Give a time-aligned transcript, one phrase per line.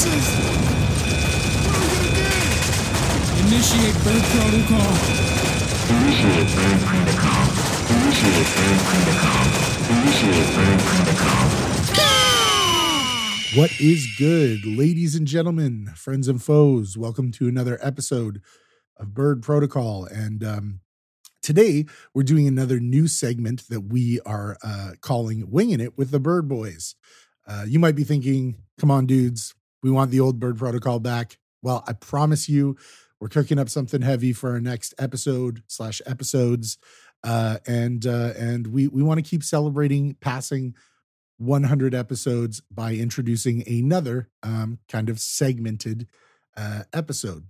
[0.00, 0.96] What are we gonna
[2.14, 3.44] do?
[3.44, 4.96] Initiate protocol.
[5.90, 7.44] Initiate protocol.
[7.90, 9.44] Initiate protocol.
[9.90, 11.44] Initiate protocol.
[13.54, 16.96] What is good, ladies and gentlemen, friends and foes?
[16.96, 18.40] Welcome to another episode
[18.96, 20.06] of Bird Protocol.
[20.06, 20.80] And um,
[21.42, 26.20] today we're doing another new segment that we are uh, calling Winging It with the
[26.20, 26.94] Bird Boys.
[27.46, 31.38] Uh, you might be thinking, come on, dudes, we want the old Bird Protocol back.
[31.62, 32.76] Well, I promise you,
[33.20, 36.78] we're cooking up something heavy for our next episode slash episodes.
[37.22, 40.74] Uh, and uh, and we we want to keep celebrating passing
[41.36, 46.06] 100 episodes by introducing another um, kind of segmented
[46.56, 47.44] uh, episode.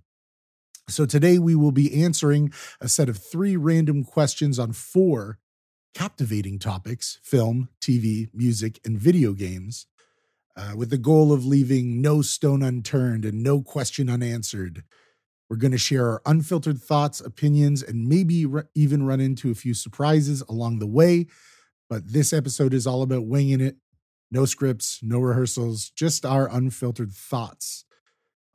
[0.87, 5.39] So today we will be answering a set of three random questions on four
[5.93, 9.87] captivating topics film, TV, music, and video games,
[10.55, 14.83] uh, with the goal of leaving no stone unturned and no question unanswered.
[15.49, 19.73] We're going to share our unfiltered thoughts, opinions, and maybe even run into a few
[19.73, 21.27] surprises along the way.
[21.89, 23.75] But this episode is all about winging it.
[24.31, 27.83] No scripts, no rehearsals, just our unfiltered thoughts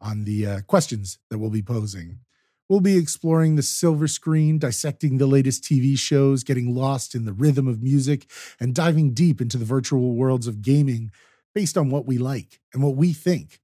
[0.01, 2.21] on the uh, questions that we'll be posing.
[2.69, 7.33] We'll be exploring the silver screen, dissecting the latest TV shows, getting lost in the
[7.33, 11.13] rhythm of music, and diving deep into the virtual worlds of gaming
[11.57, 13.63] based on what we like and what we think.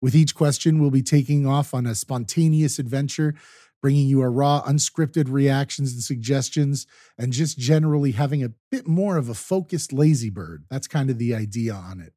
[0.00, 3.34] With each question, we'll be taking off on a spontaneous adventure,
[3.82, 6.86] bringing you our raw, unscripted reactions and suggestions,
[7.18, 10.64] and just generally having a bit more of a focused lazy bird.
[10.70, 12.14] That's kind of the idea on it.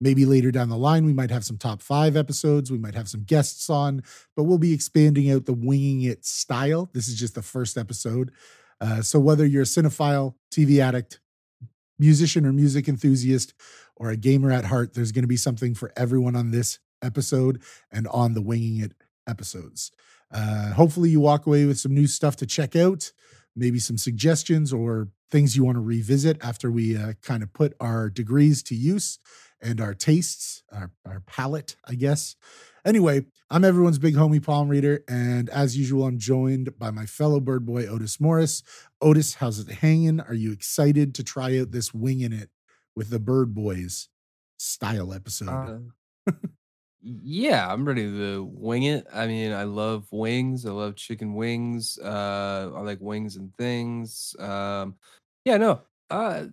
[0.00, 2.72] Maybe later down the line, we might have some top five episodes.
[2.72, 4.02] We might have some guests on,
[4.34, 6.90] but we'll be expanding out the winging it style.
[6.92, 8.32] This is just the first episode.
[8.80, 11.20] Uh, so, whether you're a cinephile, TV addict,
[12.00, 13.54] musician, or music enthusiast,
[13.94, 17.62] or a gamer at heart, there's going to be something for everyone on this episode
[17.92, 18.92] and on the winging it
[19.28, 19.92] episodes.
[20.32, 23.12] Uh, hopefully, you walk away with some new stuff to check out,
[23.54, 27.74] maybe some suggestions or things you want to revisit after we uh, kind of put
[27.80, 29.18] our degrees to use
[29.60, 32.36] and our tastes, our, our palate, I guess.
[32.84, 37.38] Anyway, I'm everyone's big homie palm reader, and as usual, I'm joined by my fellow
[37.38, 38.62] bird boy Otis Morris.
[39.00, 40.20] Otis, how's it hanging?
[40.20, 42.50] Are you excited to try out this winging it
[42.94, 44.08] with the Bird Boys
[44.58, 45.48] style episode?
[46.26, 46.32] Uh,
[47.02, 49.06] yeah, I'm ready to wing it.
[49.12, 50.66] I mean, I love wings.
[50.66, 51.98] I love chicken wings.
[51.98, 54.36] Uh, I like wings and things.
[54.38, 54.96] Um,
[55.46, 55.80] yeah, no.
[56.10, 56.46] Uh,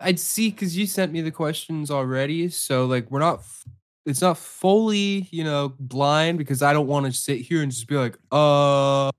[0.00, 2.48] I'd see because you sent me the questions already.
[2.48, 3.40] So like, we're not.
[3.40, 3.64] f-
[4.06, 7.86] It's not fully, you know, blind because I don't want to sit here and just
[7.86, 9.10] be like, uh.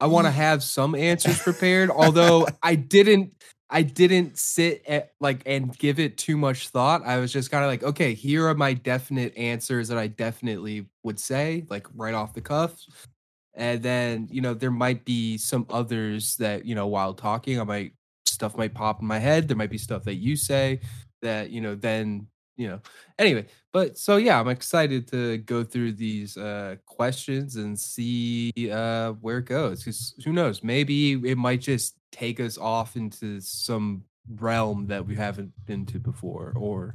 [0.00, 1.90] I want to have some answers prepared.
[1.90, 3.34] Although I didn't.
[3.72, 7.06] I didn't sit at like and give it too much thought.
[7.06, 10.86] I was just kind of like, okay, here are my definite answers that I definitely
[11.04, 12.84] would say, like right off the cuff.
[13.54, 17.64] And then, you know, there might be some others that, you know, while talking, I
[17.64, 17.92] might
[18.26, 19.46] stuff might pop in my head.
[19.46, 20.80] There might be stuff that you say
[21.22, 22.26] that, you know, then,
[22.60, 22.80] you know,
[23.18, 23.46] anyway.
[23.72, 29.38] But so yeah, I'm excited to go through these uh questions and see uh where
[29.38, 29.80] it goes.
[29.82, 30.62] Because who knows?
[30.62, 35.98] Maybe it might just take us off into some realm that we haven't been to
[35.98, 36.94] before, or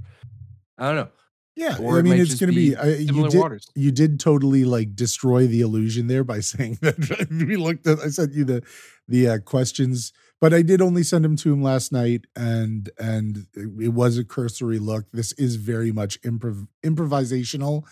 [0.77, 1.09] I don't know.
[1.55, 2.75] Yeah, Or I mean, it's going to be be.
[2.75, 3.39] I, you did.
[3.39, 3.65] waters.
[3.75, 7.99] You did totally like destroy the illusion there by saying that we looked at.
[7.99, 8.61] I sent you the
[9.07, 13.47] the uh, questions, but I did only send him to him last night, and and
[13.55, 15.05] it was a cursory look.
[15.11, 17.83] This is very much improv improvisational.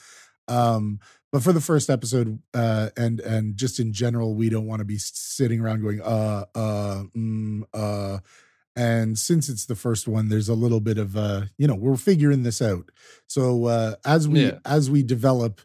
[0.48, 1.00] Um,
[1.32, 4.86] but for the first episode, uh, and and just in general, we don't want to
[4.86, 8.20] be sitting around going, uh, uh, mm, uh.
[8.76, 11.96] And since it's the first one, there's a little bit of uh, you know, we're
[11.96, 12.90] figuring this out.
[13.28, 14.60] So uh, as we Yeah.
[14.66, 15.62] as we develop,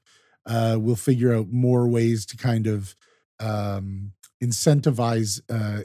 [0.47, 2.95] uh, we'll figure out more ways to kind of
[3.41, 4.13] um,
[4.43, 5.85] incentivize uh,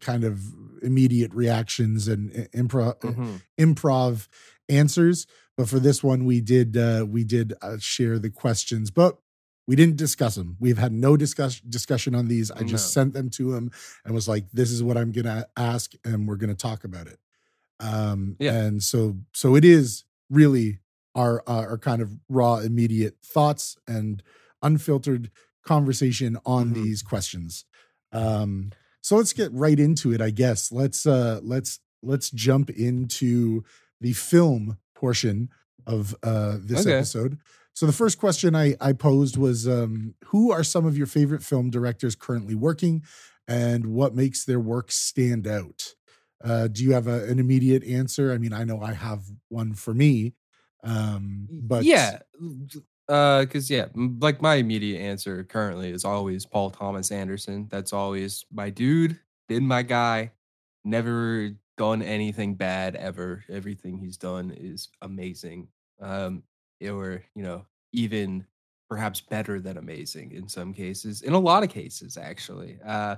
[0.00, 0.40] kind of
[0.82, 3.42] immediate reactions and i- improv Mhm.
[3.58, 4.28] improv
[4.68, 5.26] answers.
[5.56, 9.18] But for this one, we did uh, we did uh, share the questions, but
[9.66, 10.56] we didn't discuss them.
[10.58, 12.50] We've had no discuss discussion on these.
[12.50, 13.02] I just No.
[13.02, 13.70] sent them to him
[14.04, 17.20] and was like, "This is what I'm gonna ask, and we're gonna talk about it."
[17.80, 18.54] Um, Yeah.
[18.54, 20.80] and so so it is really
[21.14, 24.22] our uh, our kind of raw, immediate thoughts and
[24.62, 25.30] unfiltered
[25.64, 26.74] conversation on Mhm.
[26.74, 27.64] these questions.
[28.12, 28.72] Um,
[29.02, 30.72] so let's get right into it, I guess.
[30.72, 33.64] Let's uh let's let's jump into
[34.00, 35.50] the film portion
[35.86, 36.96] of uh this Okay.
[36.96, 37.38] episode.
[37.74, 41.42] So the first question I I posed was um who are some of your favorite
[41.42, 43.02] film directors currently working
[43.48, 45.94] and what makes their work stand out?
[46.42, 48.32] Uh do you have a, an immediate answer?
[48.32, 50.34] I mean, I know I have one for me.
[50.84, 52.18] Um, but yeah,
[53.12, 53.86] uh, because yeah,
[54.20, 57.68] like my immediate answer currently is always Paul Thomas Anderson.
[57.70, 60.32] That's always my dude, been my guy,
[60.82, 63.44] never done anything bad ever.
[63.50, 65.68] Everything he's done is amazing.
[66.00, 66.42] Um,
[66.82, 68.46] or you know, even
[68.88, 71.20] perhaps better than amazing in some cases.
[71.20, 72.78] In a lot of cases, actually.
[72.82, 73.16] Uh,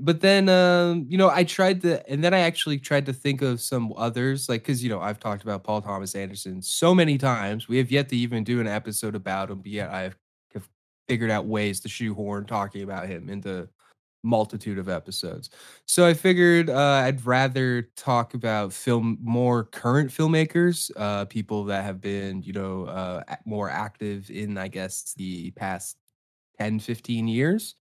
[0.00, 3.42] but then um you know i tried to and then i actually tried to think
[3.42, 7.18] of some others like because you know i've talked about paul thomas anderson so many
[7.18, 10.16] times we have yet to even do an episode about him but yet i've
[10.54, 10.68] have
[11.08, 13.68] figured out ways to shoehorn talking about him into
[14.24, 15.48] multitude of episodes.
[15.86, 21.84] So i figured uh, i'd rather talk about film more current filmmakers uh, people that
[21.84, 25.96] have been you know uh, more active in i guess the past
[26.58, 27.76] 10 15 years.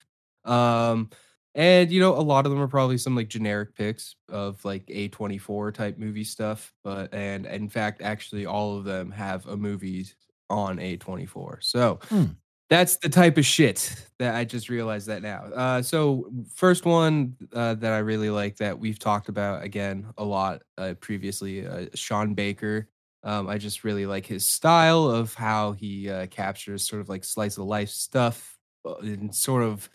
[0.46, 1.10] Um
[1.56, 4.84] and you know, a lot of them are probably some like generic picks of like
[4.90, 10.08] A24 type movie stuff, but and in fact, actually all of them have a movie
[10.50, 11.60] on A24.
[11.62, 12.36] So Hmm.
[12.70, 15.44] that's the type of shit that I just realized that now.
[15.54, 20.24] Uh, so first one uh, that I really like that we've talked about again a
[20.24, 22.90] lot uh, previously, uh, Sean Baker.
[23.24, 27.24] Um, I just really like his style of how he uh, captures sort of like
[27.24, 29.90] slice of life stuff uh, and sort of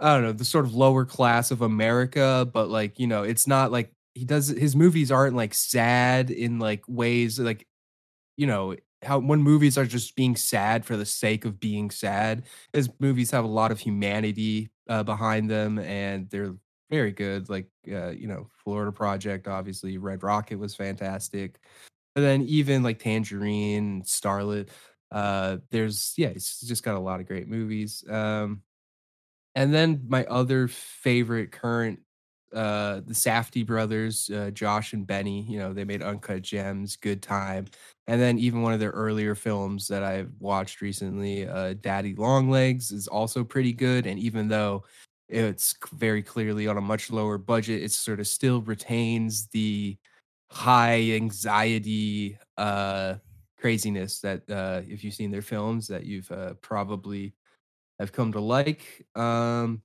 [0.00, 3.46] I don't know, the sort of lower class of America, but like, you know, it's
[3.46, 7.66] not like he does his movies aren't like sad in like ways like,
[8.36, 12.44] you know, how when movies are just being sad for the sake of being sad.
[12.72, 16.56] His movies have a lot of humanity uh, behind them and they're
[16.90, 17.48] very good.
[17.50, 21.58] Like, uh, you know, Florida Project, obviously, Red Rocket was fantastic.
[22.16, 24.70] And then even like Tangerine, Starlet,
[25.12, 28.04] uh, there's yeah, it's just got a lot of great movies.
[28.10, 28.62] Um,
[29.54, 32.00] and then my other favorite current,
[32.52, 37.22] uh, the Safdie brothers, uh, Josh and Benny, you know, they made Uncut Gems, Good
[37.22, 37.66] Time.
[38.06, 42.92] And then even one of their earlier films that I've watched recently, uh, Daddy Longlegs,
[42.92, 44.06] is also pretty good.
[44.06, 44.84] And even though
[45.28, 49.96] it's very clearly on a much lower budget, it sort of still retains the
[50.50, 53.14] high anxiety uh
[53.58, 57.34] craziness that uh if you've seen their films that you've uh, probably
[57.98, 59.06] have come to like.
[59.14, 59.82] Um,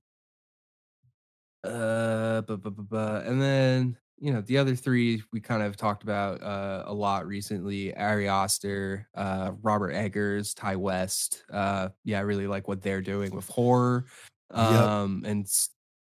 [1.64, 5.76] uh, bu- bu- bu- bu- and then you know the other three we kind of
[5.76, 11.44] talked about uh, a lot recently: Ari Aster, uh, Robert Eggers, Ti West.
[11.52, 14.06] Uh, yeah, I really like what they're doing with horror.
[14.50, 15.46] Um, and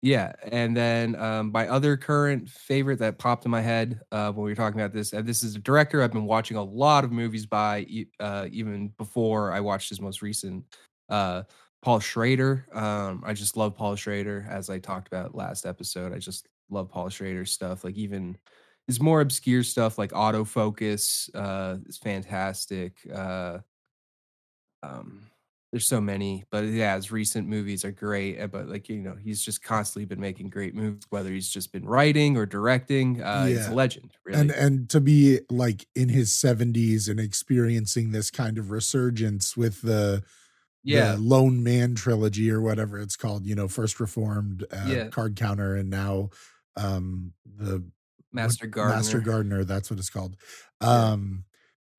[0.01, 4.45] yeah, and then um, my other current favorite that popped in my head uh, when
[4.45, 7.03] we were talking about this, and this is a director I've been watching a lot
[7.03, 7.85] of movies by,
[8.19, 10.65] uh, even before I watched his most recent
[11.09, 11.41] uh
[11.87, 12.67] Paul Schrader.
[12.73, 16.13] Um, I just love Paul Schrader, as I talked about last episode.
[16.13, 17.85] I just love Paul Schrader's stuff.
[17.85, 18.37] Like even
[18.87, 22.97] his more obscure stuff, like autofocus, uh, is fantastic.
[23.09, 23.59] Uh,
[24.83, 25.27] um,
[25.71, 28.37] there's so many, but yeah, his recent movies are great.
[28.37, 31.71] uh, But like you know, he's just constantly been making great movies, whether he's just
[31.71, 33.23] been writing or directing.
[33.23, 34.41] Uh, He's a legend, really.
[34.41, 39.83] and and to be like in his 70s and experiencing this kind of resurgence with
[39.83, 40.23] the
[40.83, 45.07] yeah, the Lone Man trilogy or whatever it's called, you know, first reformed uh, Yeah.
[45.09, 46.29] card counter and now
[46.75, 47.83] um the
[48.31, 48.95] Master Gardener.
[48.97, 50.35] Master Gardener, that's what it's called.
[50.81, 50.89] Yeah.
[51.11, 51.45] Um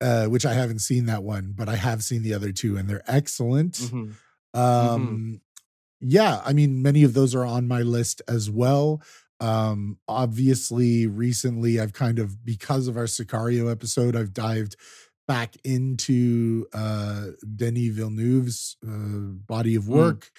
[0.01, 2.89] uh which I haven't seen that one, but I have seen the other two and
[2.89, 3.73] they're excellent.
[3.75, 4.15] Mhm.
[4.53, 5.41] Um
[6.01, 9.01] yeah, I mean many of those are on my list as well.
[9.41, 14.75] Um obviously recently I've kind of because of our Sicario episode I've dived
[15.29, 19.93] back into uh Denis Villeneuve's uh, body of Mm.
[19.93, 20.31] work.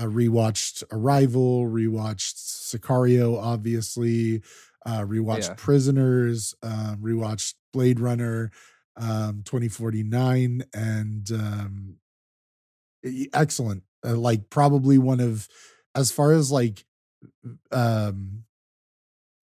[0.00, 4.42] Rewatched Arrival, rewatched Sicario obviously,
[4.86, 5.54] uh rewatched Yeah.
[5.56, 8.50] Prisoners, um rewatched Blade Runner
[8.96, 11.96] um 2049 and um
[13.32, 15.48] excellent uh, like probably one of
[15.94, 16.84] as far as like
[17.72, 18.44] um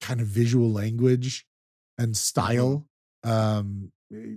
[0.01, 1.47] kind of visual language
[1.99, 2.87] and style
[3.25, 4.37] um eh,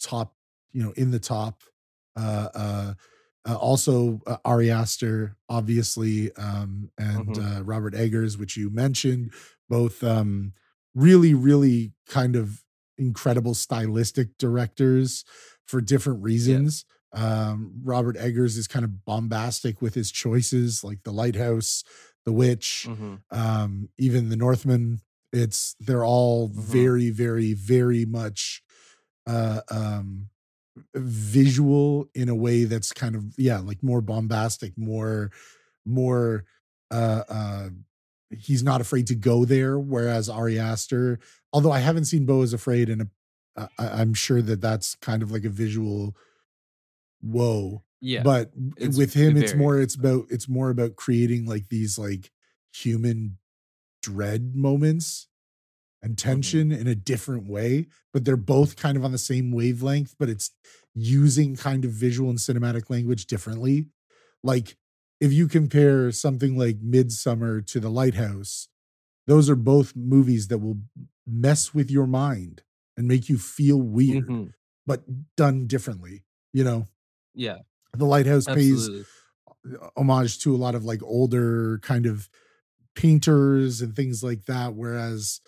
[0.00, 0.36] top
[0.72, 1.62] you know in the top
[2.16, 2.94] uh uh
[3.48, 7.38] uh, also uh, Ari Aster, obviously, um, and Mhm.
[7.38, 9.32] uh, Robert Eggers, which you mentioned,
[9.70, 10.52] both um,
[10.94, 12.62] really, really kind of
[12.98, 15.24] incredible stylistic directors
[15.66, 16.84] for different reasons.
[17.12, 21.84] Um, Robert Eggers is kind of bombastic with his choices, like The Lighthouse,
[22.26, 23.22] The Witch, Mhm.
[23.30, 25.00] um, even The Northman.
[25.32, 26.58] It's they're all Mhm.
[26.72, 28.62] very, very, very much
[29.28, 30.28] uh, um,
[30.94, 35.30] visual in a way that's kind of yeah, like more bombastic, more,
[35.86, 36.44] more.
[36.90, 37.68] Uh, uh,
[38.30, 41.18] he's not afraid to go there, whereas Ari Aster,
[41.52, 43.02] although I haven't seen Beau is Afraid, and
[43.56, 46.14] I, i'm sure that that's kind of like a visual
[47.20, 48.22] whoa Yeah.
[48.22, 52.30] but with him it's very- more it's about it's more about creating like these like
[52.72, 53.38] human
[54.02, 55.27] dread moments
[56.02, 56.28] and Mm-hmm.
[56.30, 60.28] tension in a different way but they're both kind of on the same wavelength but
[60.28, 60.50] it's
[60.94, 63.86] using kind of visual and cinematic language differently
[64.42, 64.76] like
[65.20, 68.68] if you compare something like midsommar to the lighthouse
[69.26, 70.78] those are both movies that will
[71.26, 72.62] mess with your mind
[72.96, 74.52] and make you feel weird Mhm.
[74.86, 75.02] but
[75.36, 76.86] done differently you know
[77.34, 77.58] Yeah.
[77.96, 78.88] the lighthouse pays
[79.96, 82.28] homage to a lot of like older kind of
[82.94, 85.40] painters and things like that whereas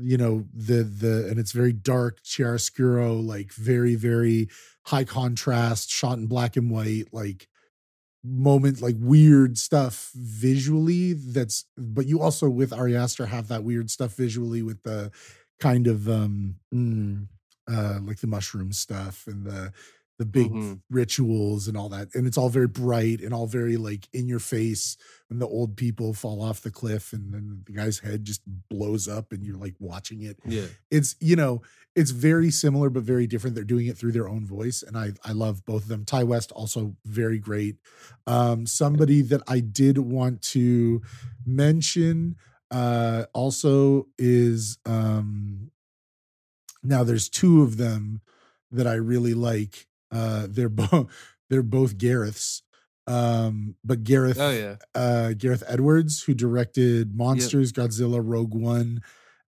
[0.00, 4.48] you know the the and it's very dark chiaroscuro like very very
[4.86, 7.48] high contrast shot in black and white like
[8.24, 13.90] moment like weird stuff visually that's but you also with Ari Aster have that weird
[13.90, 15.10] stuff visually with the
[15.60, 17.26] kind of um mm,
[17.70, 19.72] uh like the mushroom stuff and the
[20.18, 20.80] the big Mhm.
[20.90, 24.40] rituals and all that and it's all very bright and all very like in your
[24.40, 24.96] face
[25.28, 29.06] when the old people fall off the cliff and then the guy's head just blows
[29.06, 30.36] up and you're like watching it.
[30.44, 30.66] Yeah.
[30.90, 31.62] it's you know
[31.94, 33.54] it's very similar but very different.
[33.54, 36.04] They're doing it through their own voice and i i love both of them.
[36.04, 37.76] Ti west also very great.
[38.26, 41.00] Um somebody that i did want to
[41.46, 42.36] mention
[42.70, 45.70] uh also is um
[46.82, 48.20] now there's two of them
[48.70, 51.08] that i really like uh they're both
[51.50, 52.62] they're both gareth's
[53.06, 54.76] um but gareth Oh yeah.
[54.94, 59.00] uh Gareth Edwards, who directed Monsters, Godzilla, Rogue One,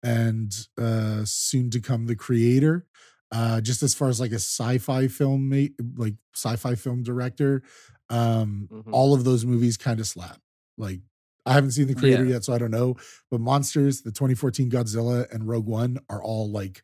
[0.02, 2.86] and uh soon to come The Creator.
[3.32, 7.62] Uh just as far as like a sci-fi film mate like sci-fi film director,
[8.10, 8.92] um Mhm.
[8.92, 10.40] all of those movies kind of slap.
[10.78, 11.00] Like
[11.46, 12.34] I haven't seen The Creator Yeah.
[12.34, 12.96] yet, so I don't know.
[13.30, 16.82] But Monsters, the 2014 Godzilla, and Rogue One are all like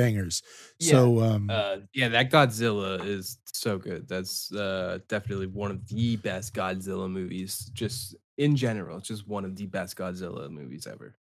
[0.00, 0.42] bangers.
[0.78, 0.90] Yeah.
[0.92, 4.08] So um Uh, yeah, that Godzilla is so good.
[4.08, 7.70] That's uh, definitely one of the best Godzilla movies.
[7.74, 11.16] Just in general, it's just one of the best Godzilla movies ever.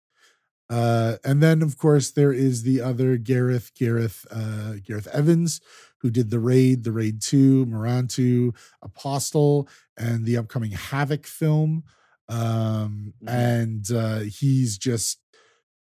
[0.69, 5.61] Uh, and then of course there is the other Gareth, Gareth, uh, Gareth Evans,
[6.01, 11.83] who did the Raid, the Raid Two, Merantau, Apostle, and the upcoming Havoc film.
[12.29, 13.29] Um, Mhm.
[13.29, 15.19] and uh, he's just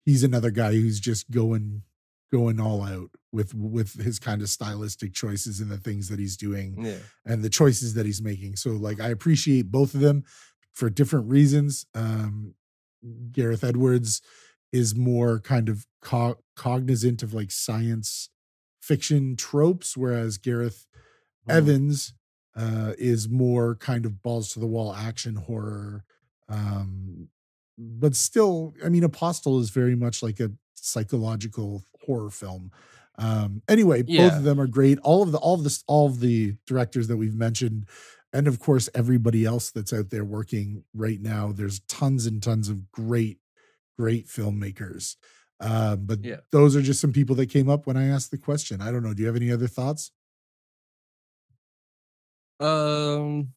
[0.05, 1.83] he's another guy who's just going
[2.33, 6.35] going all out with with his kind of stylistic choices and the things that he's
[6.35, 6.97] doing Yeah.
[7.25, 8.55] and the choices that he's making.
[8.55, 10.23] So like I appreciate both of them
[10.73, 11.85] for different reasons.
[11.93, 12.55] Um
[13.31, 14.21] Gareth Edwards
[14.71, 18.29] is more kind of co- cognizant of like science
[18.81, 20.87] fiction tropes whereas Gareth
[21.47, 21.53] Mhm.
[21.57, 22.13] Evans
[22.55, 26.03] uh is more kind of balls to the wall action horror
[26.49, 27.27] um
[27.77, 32.71] but still I mean Apostle is very much like a psychological horror film.
[33.17, 34.99] Um anyway, both of them are great.
[34.99, 37.87] All of the all of this all of the directors that we've mentioned
[38.33, 42.69] and of course everybody else that's out there working right now there's tons and tons
[42.69, 43.39] of great
[43.99, 45.15] great filmmakers.
[45.59, 46.39] Um but Yeah.
[46.51, 48.81] those are just some people that came up when I asked the question.
[48.81, 49.13] I don't know.
[49.13, 50.11] Do you have any other thoughts?
[52.59, 53.53] Um.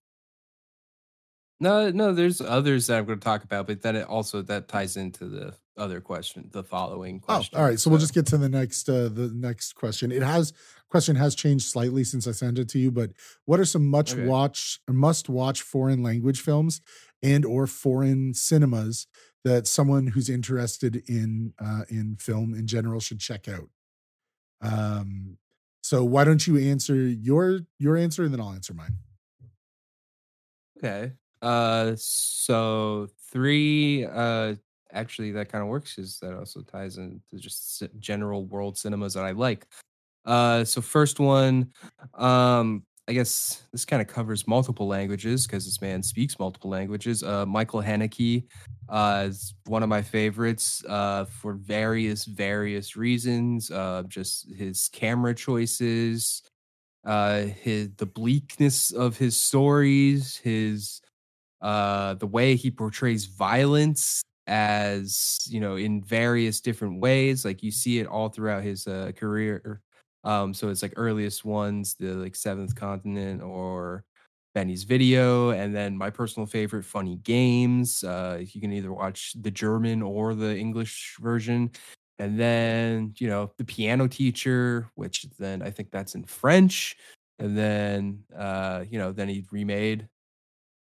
[1.58, 2.12] No, no.
[2.12, 5.26] There's others that I'm going to talk about, but then it also that ties into
[5.26, 7.56] the other question, the following question.
[7.56, 7.80] Oh, all right.
[7.80, 10.12] So, we'll just get to the next uh the next question.
[10.12, 10.52] It has
[10.90, 13.10] question has changed slightly since I sent it to you, but
[13.46, 14.26] what are some much Okay.
[14.26, 16.80] watch must watch foreign language films
[17.22, 19.06] and or foreign cinemas
[19.44, 23.68] that someone who's interested in uh in film in general should check out?
[24.60, 25.38] Um
[25.82, 28.98] so why don't you answer your your answer and then I'll answer mine.
[30.78, 31.12] Okay.
[31.46, 34.04] Uh, so three.
[34.04, 34.54] Uh,
[34.92, 39.24] actually, that kind of works because that also ties into just general world cinemas that
[39.24, 39.66] I like.
[40.24, 41.70] Uh, so first one,
[42.14, 47.22] um, I guess this kind of covers multiple languages because this man speaks multiple languages.
[47.22, 48.42] Uh, Michael Haneke,
[48.88, 50.82] uh, is one of my favorites.
[50.88, 53.70] Uh, for various various reasons.
[53.70, 56.42] Uh, just his camera choices,
[57.04, 61.00] uh his the bleakness of his stories his
[61.62, 67.70] uh the way he portrays violence as you know in various different ways like you
[67.70, 69.80] see it all throughout his uh career
[70.24, 74.04] um so it's like earliest ones the like seventh continent or
[74.54, 79.50] benny's video and then my personal favorite funny games uh you can either watch the
[79.50, 81.70] german or the english version
[82.18, 86.96] and then you know the piano teacher which then i think that's in french
[87.38, 90.08] and then uh you know then he remade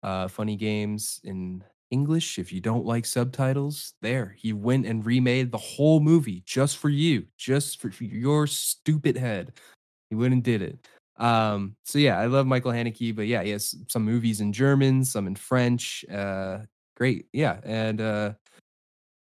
[0.05, 5.53] uh funny games in English, if you don't like subtitles, there he went and remade
[5.53, 9.53] the whole movie just for you, just for, your stupid head.
[10.11, 10.79] He went and did it.
[11.17, 15.05] Um, so yeah, I love Michael Haneke, but yeah, he has some movies in German,
[15.05, 16.05] some in French.
[16.11, 16.59] Uh,
[16.97, 18.33] great, yeah, and uh,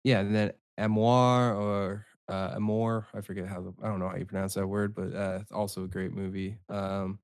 [0.04, 4.16] yeah, and then Amour or uh, Amour, I forget how the, I don't know how
[4.16, 6.58] you pronounce that word, but uh, also a great movie.
[6.70, 7.20] Um,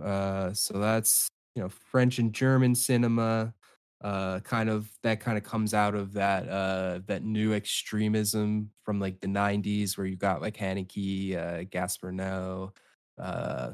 [0.00, 3.54] uh, so that's you know French and German cinema.
[4.00, 9.00] Uh, kind of that kind of comes out of that uh that new extremism from
[9.00, 12.70] like the 90s where you got like Haneke, uh Gaspar Noé,
[13.18, 13.72] uh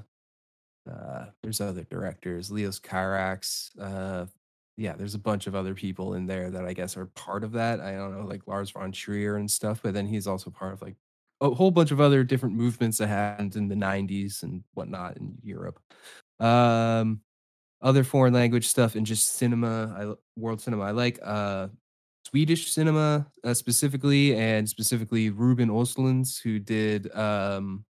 [0.90, 3.70] uh, there's other directors, Leos Carax.
[3.80, 4.26] Uh,
[4.76, 7.52] yeah, there's a bunch of other people in there that I guess are part of
[7.52, 7.80] that.
[7.80, 9.80] I don't know, like Lars von Trier and stuff.
[9.82, 10.96] But then he's also part of like
[11.40, 15.38] a whole bunch of other different movements that happened in the 90s and whatnot in
[15.42, 15.80] Europe.
[16.40, 17.22] Um,
[17.84, 20.82] other foreign language stuff and just cinema, I world cinema.
[20.84, 21.68] I like uh
[22.26, 27.84] Swedish cinema uh, specifically, and specifically Ruben Östlunds, who did um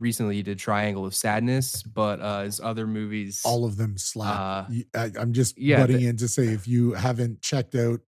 [0.00, 4.68] recently he did Triangle of Sadness, but uh his other movies All of them slap.
[4.70, 8.00] uh I, I'm just yeah, butting the- in to say if you haven't checked out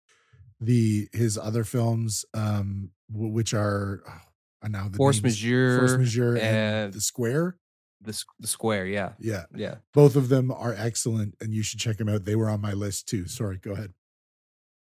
[0.60, 4.20] the his other films, um, which are oh,
[4.62, 7.56] I know the Force names- Majeure Force Majeure, and, and The Square.
[8.00, 9.12] The the square, yeah.
[9.18, 9.76] Yeah, Yeah.
[9.94, 12.24] both of them are excellent, and you should check them out.
[12.24, 13.26] They were on my list too.
[13.28, 13.92] Sorry, go ahead.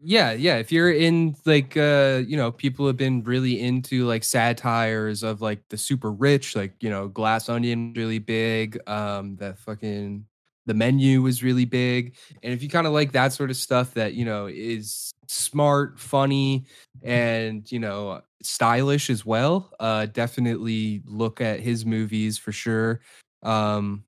[0.01, 0.57] Yeah, yeah.
[0.57, 5.41] If you're in like uh, you know, people have been really into like satires of
[5.41, 8.77] like the super rich, like, you know, Glass Onion really big.
[8.89, 10.25] Um, that fucking
[10.65, 12.15] the menu was really big.
[12.43, 15.99] And if you kind of like that sort of stuff that, you know, is smart,
[15.99, 16.65] funny,
[17.03, 23.01] and you know, stylish as well, uh, definitely look at his movies for sure.
[23.43, 24.03] Um,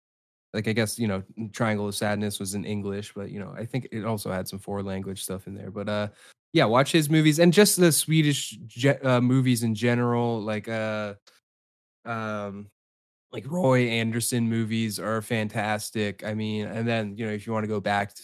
[0.54, 1.24] like I guess you know
[1.54, 4.60] Triangle of Sadness was in English, but you know I think it also had some
[4.60, 5.72] foreign language stuff in there.
[5.72, 6.08] But uh,
[6.54, 11.16] yeah, watch his movies and just the Swedish ge- uh, movies in general, like uh,
[12.06, 12.70] um,
[13.32, 16.24] like Roy Andersson movies are fantastic.
[16.24, 18.24] I mean, and then you know if you want to go back to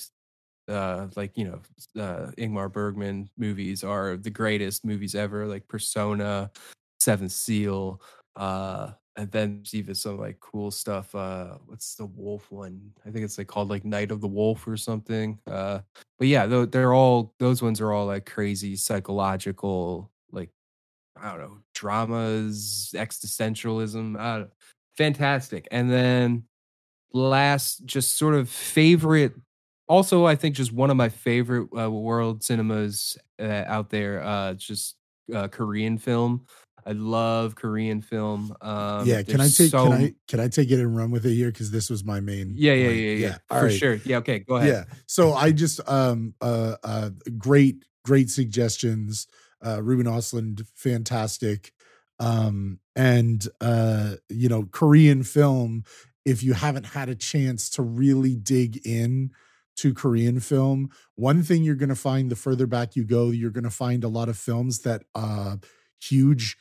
[0.69, 1.61] uh like you know
[2.01, 6.51] uh Ingmar Bergman movies are the greatest movies ever like Persona
[6.99, 8.01] Seventh Seal
[8.37, 13.25] uh and then even some like cool stuff uh what's the wolf one I think
[13.25, 15.79] it's like called like Night of the Wolf or something uh
[16.17, 20.49] but yeah tho- they're all those ones are all like crazy psychological like
[21.21, 24.17] I don't know dramas existentialism
[24.97, 26.43] fantastic and then
[27.13, 29.33] last just sort of favorite
[29.87, 34.53] also i think just one of my favorite uh, world cinemas uh, out there uh
[34.53, 34.95] just
[35.33, 36.45] uh, korean film
[36.85, 40.71] i love korean film um yeah, can I take so- can I can I take
[40.71, 42.53] it and run with it here because this was my main.
[42.55, 43.73] yeah yeah yeah yeah, All for right.
[43.73, 44.95] sure yeah okay go ahead Yeah.
[45.07, 49.27] So I just um uh uh great great suggestions.
[49.63, 51.71] Uh Ruben Östlund, fantastic.
[52.23, 55.83] Um and uh you know Korean film
[56.25, 59.31] if you haven't had a chance to really dig in
[59.75, 63.51] to Korean film, one thing you're going to find the further back you go, you're
[63.57, 65.57] going to find a lot of films that uh
[66.01, 66.57] huge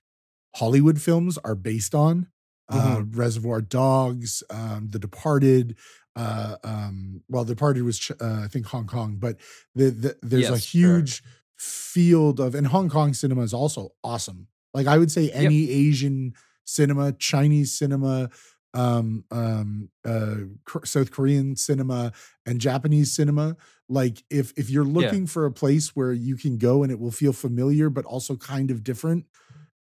[0.57, 2.29] Hollywood films are based on.
[2.68, 5.77] Uh, Reservoir Dogs, um, The Departed,
[6.16, 9.37] uh, um, well, The Departed was uh, I think Hong Kong, but
[9.75, 10.96] the, the, there's a Yes, sure.
[10.96, 11.22] huge
[11.59, 14.48] field of, and Hong Kong cinema is also awesome.
[14.74, 18.30] Like I would say, any Asian cinema, Chinese cinema,
[18.74, 20.37] um, um, uh,
[20.85, 22.12] South Korean cinema,
[22.46, 23.56] and Japanese cinema.
[23.88, 27.11] Like if if you're looking for a place where you can go and it will
[27.11, 29.26] feel familiar, but also kind of different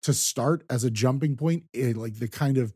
[0.03, 2.73] to start as a jumping point, eh, like the kind of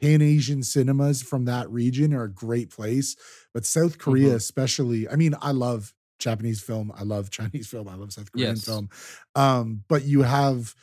[0.00, 3.16] Pan Asian cinemas from that region are a great place.
[3.54, 4.36] But South Korea, Mhm.
[4.36, 8.54] especially, I mean, I love Japanese film, I love Chinese film, I love South Korean
[8.56, 8.64] Yes.
[8.64, 8.88] film.
[9.34, 10.74] Um, but you have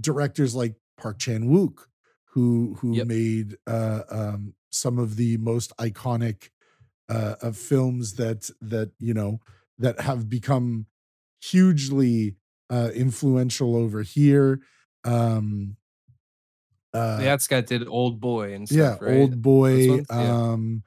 [0.00, 1.86] directors like Park Chan Wook,
[2.30, 3.02] who who Yep.
[3.02, 6.50] made uh, um, some of the most iconic
[7.08, 9.40] uh, of films that that you know
[9.78, 10.86] that have become
[11.42, 12.36] hugely
[12.70, 14.60] uh, influential over here.
[15.04, 15.76] Um,
[16.92, 19.98] uh, yeah got did old boy and yeah, stuff right old boy.
[19.98, 20.14] ones?
[20.16, 20.36] Yeah.
[20.42, 20.82] Um,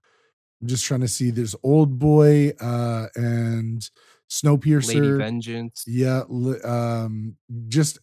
[0.61, 1.31] I'm just trying to see.
[1.31, 3.89] There's old boy uh, and
[4.81, 5.13] lady Snowpiercer.
[5.13, 6.23] vengeance Yeah,
[6.65, 7.37] um,
[7.69, 7.99] just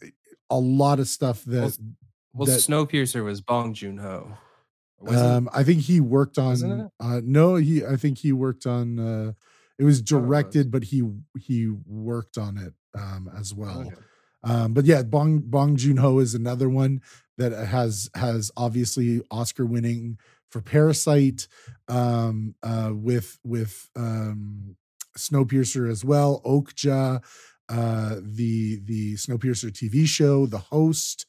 [0.51, 1.77] a lot of stuff that.
[2.33, 4.37] well that snowpiercer was bong joon-ho
[5.09, 6.91] um, I think he worked on.
[6.99, 7.85] Uh, no, he.
[7.85, 8.99] I think he worked on.
[8.99, 9.33] Uh,
[9.79, 10.03] it was it was.
[10.03, 11.03] directed, but he
[11.39, 13.81] he worked on it um, as well.
[13.81, 13.97] Okay.
[14.43, 17.03] Um, but yeah, Bong Bong Joon Ho is another one
[17.37, 20.19] that has has obviously Oscar winning
[20.51, 21.49] for Parasite,
[21.89, 24.77] um, uh, with with um,
[25.19, 27.23] Snowpiercer as well, Okja,
[27.69, 31.27] uh, the the Snowpiercer TV show, The Host.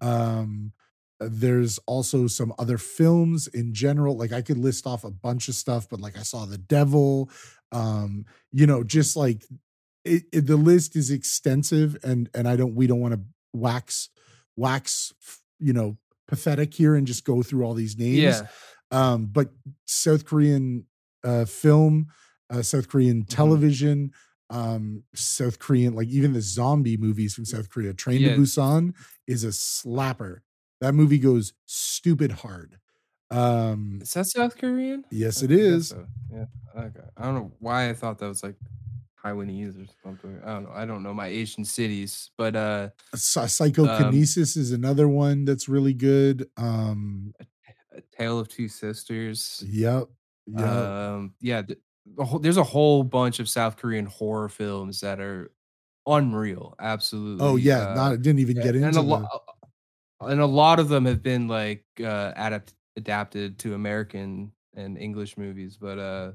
[0.00, 0.72] Um,
[1.18, 4.16] there's also some other films in general.
[4.16, 7.30] Like I could list off a bunch of stuff, but like I saw The Devil.
[7.72, 9.44] Um, you know, just like
[10.04, 13.20] it, it, the list is extensive, and and I don't we don't want to
[13.52, 14.10] wax
[14.56, 15.12] wax
[15.58, 15.96] you know
[16.28, 18.18] pathetic here and just go through all these names.
[18.18, 18.42] Yeah.
[18.90, 19.50] Um, but
[19.84, 20.86] South Korean
[21.24, 22.08] uh, film,
[22.50, 23.30] uh, South Korean Mm-hmm.
[24.50, 28.34] Um, South Korean, like even the zombie movies from South Korea, Train Yeah.
[28.34, 28.94] to Busan
[29.26, 30.38] is a slapper.
[30.80, 32.78] That movie goes stupid hard.
[33.30, 35.04] Um, Is that South Korean?
[35.10, 35.88] yes, it is.
[35.88, 36.06] so.
[36.32, 36.44] Yeah.
[36.76, 37.00] Okay.
[37.16, 38.54] I don't know why I thought that was like
[39.24, 40.38] Taiwanese or something.
[40.44, 40.70] I don't know.
[40.72, 45.94] I don't know my Asian cities, but uh, Psy- Psychokinesis is another one that's really
[45.94, 46.48] good.
[46.56, 47.32] Um,
[47.92, 49.64] A Tale of Two Sisters.
[49.66, 50.04] yep.
[50.46, 51.14] Yeah.
[51.14, 51.62] Um, yeah.
[51.62, 51.80] th-
[52.16, 55.52] the whole, there's a whole bunch of South Korean horror films that are
[56.06, 56.74] unreal.
[56.80, 57.44] Absolutely.
[57.44, 59.42] oh yeah, uh, not didn't even get and into a the, lot
[60.20, 65.36] and a lot of them have been like uh adapt adapted to american and english
[65.36, 66.32] movies but uh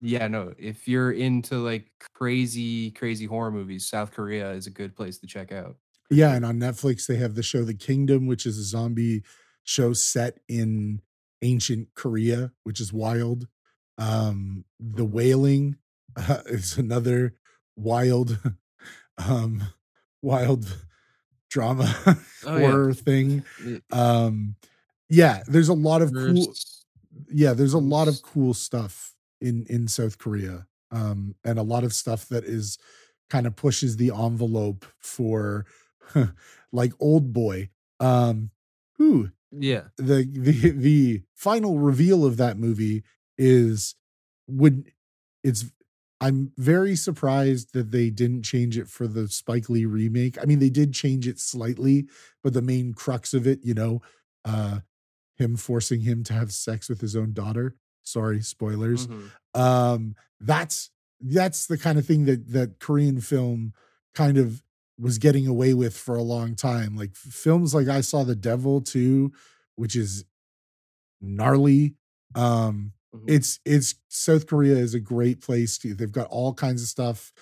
[0.00, 4.94] yeah no if you're into like crazy crazy horror movies south korea is a good
[4.96, 5.76] place to check out
[6.10, 9.22] Yeah, and on Netflix they have the show The Kingdom, which is a zombie
[9.64, 11.02] show set in
[11.42, 13.46] ancient Korea, which is wild.
[14.00, 15.04] Um, The.
[15.04, 15.76] Wailing
[16.16, 17.34] uh, is another
[17.76, 18.38] wild,
[19.18, 19.62] um,
[20.22, 20.66] wild
[21.50, 21.94] drama
[22.46, 22.70] Oh, yeah.
[22.70, 23.44] horror thing.
[23.92, 24.56] Um,
[25.08, 26.54] yeah, there's a lot of cool.
[27.28, 31.84] Yeah, there's a lot of cool stuff in in South Korea, um, and a lot
[31.84, 32.78] of stuff that is
[33.28, 35.66] kind of pushes the envelope for
[36.72, 37.68] like old boy.
[37.98, 38.50] Um,
[38.96, 43.02] who yeah the the the final reveal of that movie
[43.40, 43.96] is
[44.46, 44.92] would
[45.42, 45.64] it's
[46.20, 50.36] I'm very surprised that they didn't change it for the Spike Lee remake.
[50.40, 52.06] I mean, they did change it slightly,
[52.42, 54.02] but the main crux of it, you know,
[54.44, 54.80] uh
[55.36, 57.74] him forcing him to have sex with his own daughter.
[58.02, 59.30] Sorry, spoilers Mhm.
[59.54, 63.72] um that's that's the kind of thing that that korean film
[64.14, 64.62] kind of
[64.98, 68.80] was getting away with for a long time like films like i saw the devil
[68.80, 69.30] too
[69.76, 70.24] which is
[71.20, 71.94] gnarly
[72.34, 73.24] um Mhm.
[73.28, 77.32] it's it's south korea is a great place to they've got all kinds of stuff.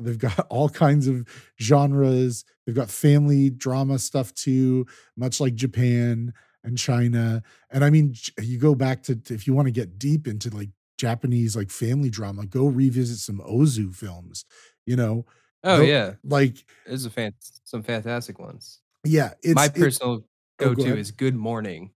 [0.00, 1.24] They've got all kinds of
[1.62, 2.44] genres.
[2.66, 6.32] They've got family drama stuff too much like japan
[6.64, 7.42] and china.
[7.70, 10.50] And i mean you go back to to- if you want to get deep into
[10.50, 14.44] like japanese like family drama go revisit some ozu films
[14.86, 15.24] you know?
[15.64, 16.14] Oh Tho- yeah.
[16.24, 17.32] like there's a fan
[17.64, 18.80] some fantastic ones.
[19.04, 20.24] Yeah it's my personal
[20.60, 21.92] Oh, go go-to is good morning.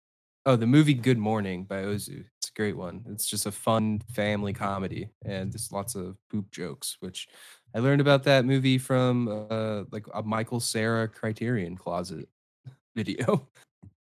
[0.46, 2.24] Oh the movie good morning by ozu
[2.59, 7.29] great one it's just a fun family comedy and there's lots of poop jokes which
[7.73, 12.29] i learned about that movie from uh like a michael cera criterion closet
[12.97, 13.49] video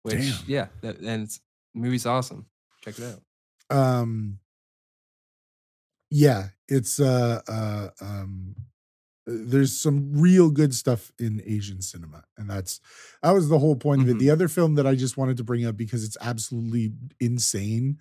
[0.02, 0.44] which Damn.
[0.48, 1.40] yeah that, and it's
[1.76, 2.48] the movie's awesome
[2.82, 3.22] check it out
[3.78, 4.40] um
[6.10, 8.56] yeah it's uh uh um
[9.28, 12.80] there's some real good stuff in asian cinema and that's
[13.22, 14.20] that was the whole point of it Mhm.
[14.20, 18.00] the other film that i just wanted to bring up because it's absolutely insane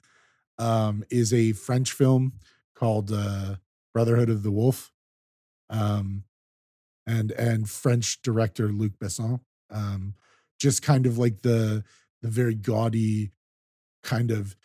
[0.58, 2.32] um is a french film
[2.74, 3.56] called uh
[3.94, 4.92] brotherhood of the wolf
[5.70, 6.24] um
[7.06, 9.40] and and french director luc besson
[9.70, 10.14] um
[10.58, 11.84] just kind of like the
[12.22, 13.30] the very gaudy
[14.02, 14.56] kind of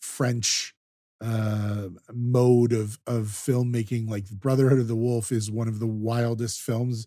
[0.00, 0.74] French
[1.20, 6.60] uh mode of of filmmaking like Brotherhood of the Wolf is one of the wildest
[6.60, 7.06] films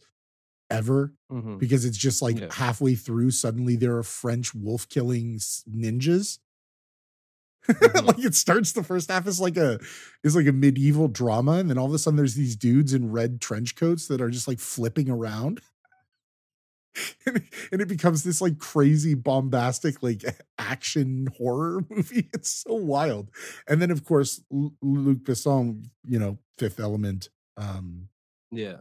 [0.70, 1.58] ever Mhm.
[1.60, 2.52] because it's just like Yeah.
[2.54, 6.40] halfway through suddenly there are French wolf killing ninjas
[7.68, 8.06] Mhm.
[8.08, 9.80] like it starts the first half is like a
[10.24, 13.12] is like a medieval drama and then all of a sudden there's these dudes in
[13.12, 15.62] red trench coats that are just like flipping around.
[17.26, 20.24] And it, and it becomes this like crazy bombastic like
[20.60, 22.30] action horror movie.
[22.34, 23.30] It's so wild.
[23.68, 28.10] And then of course Lu- Luc Besson you know Fifth Element um
[28.52, 28.78] yeah.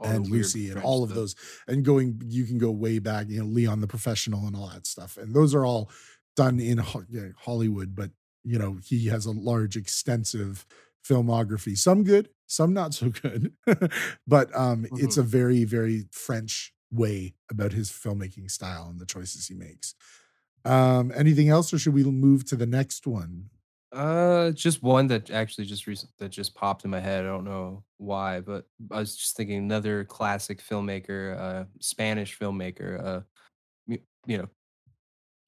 [0.00, 1.16] All and Lucy and all of stuff.
[1.16, 1.36] those
[1.68, 4.86] and going you can go way back you know Leon the Professional and all that
[4.86, 5.16] stuff.
[5.16, 5.90] And those are all
[6.38, 6.78] done in
[7.10, 8.12] yeah, Hollywood but
[8.44, 10.66] you know he has a large extensive
[11.04, 13.54] filmography some good some not so good
[14.26, 15.18] but um it's Mm-hmm.
[15.18, 19.94] a very very French way about his filmmaking style and the choices he makes
[20.64, 23.50] um anything else or should we move to the next one
[23.90, 27.24] Uh, just one that actually just recent that just popped in my head.
[27.24, 33.02] I don't know why, but I was just thinking another classic filmmaker, uh, Spanish filmmaker,
[33.02, 33.20] uh,
[34.26, 34.48] you know,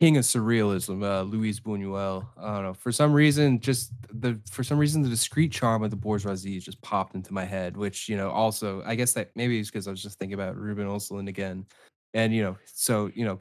[0.01, 2.27] king of surrealism, uh, Luis Buñuel.
[2.39, 2.75] I don't know.
[2.75, 6.81] For some reason, just the for some reason, the discreet charm of the bourgeoisie just
[6.81, 7.77] popped into my head.
[7.77, 10.57] Which you know, also, I guess that maybe it's because I was just thinking about
[10.57, 11.67] Ruben Östlund again,
[12.15, 13.41] and you know, so you know,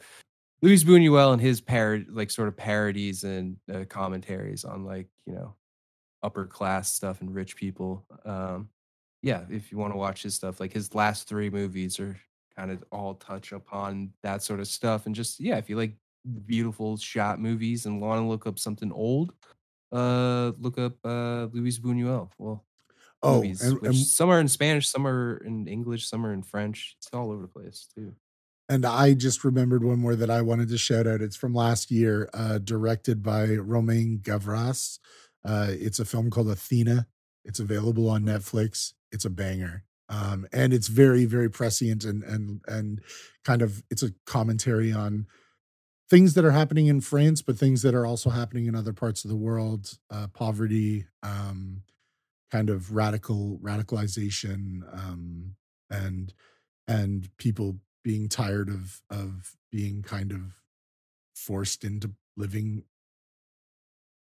[0.61, 5.33] Luis Buñuel and his parod like sort of parodies and uh, commentaries on like you
[5.33, 5.55] know,
[6.23, 8.05] upper class stuff and rich people.
[8.25, 8.69] Um,
[9.21, 12.19] yeah, if you want to watch his stuff, like his last three movies are
[12.55, 15.93] kind of all touch upon that sort of stuff, and just yeah, if you like
[16.45, 19.33] beautiful shot movies and want to look up something old,
[19.91, 22.29] uh, look up uh Luis Buñuel.
[22.37, 22.65] Well,
[23.21, 26.41] Oh, movies, and, and some are in Spanish, some are in English, some are in
[26.43, 26.95] French.
[26.97, 28.15] It's all over the place too.
[28.69, 31.21] and I just remembered one more that I wanted to shout out.
[31.21, 34.99] It's from last year, uh, directed by Romain Gavras.
[35.43, 37.07] Uh, it's a film called Athena.
[37.43, 38.93] It's available on Netflix.
[39.11, 39.83] It's a banger.
[40.07, 43.01] Um, and it's very, very prescient and and and
[43.43, 45.27] kind of it's a commentary on
[46.09, 49.23] things that are happening in France, but things that are also happening in other parts
[49.23, 51.83] of the world, uh, poverty, um,
[52.51, 55.55] kind of radical radicalization, um,
[55.89, 56.33] and
[56.87, 60.61] and people being tired of of being kind of
[61.35, 62.83] forced into living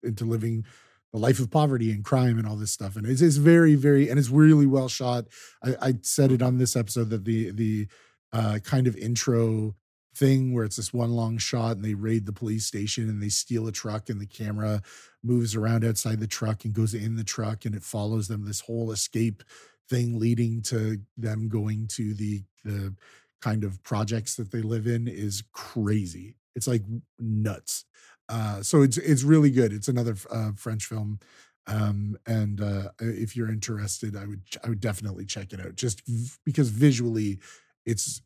[0.03, 0.65] into living
[1.13, 2.95] the life of poverty and crime and all this stuff.
[2.95, 5.25] And it's, it's very, very, and it's really well shot.
[5.63, 7.87] I, I said it on this episode that the the
[8.33, 9.75] uh, kind of intro
[10.17, 13.29] thing where it's this one long shot and they raid the police station and they
[13.29, 14.81] steal a truck and the camera
[15.23, 18.61] moves around outside the truck and goes in the truck and it follows them this
[18.61, 19.43] whole escape
[19.89, 22.93] thing leading to them going to the the
[23.41, 26.35] kind of projects that they live in is crazy.
[26.55, 26.83] It's like
[27.19, 27.85] nuts.
[28.27, 29.71] Uh so it's it's really good.
[29.71, 31.19] It's another uh, french film
[31.67, 36.01] um and uh if you're interested i would i would definitely check it out just
[36.07, 37.39] v- because visually
[37.85, 38.21] it's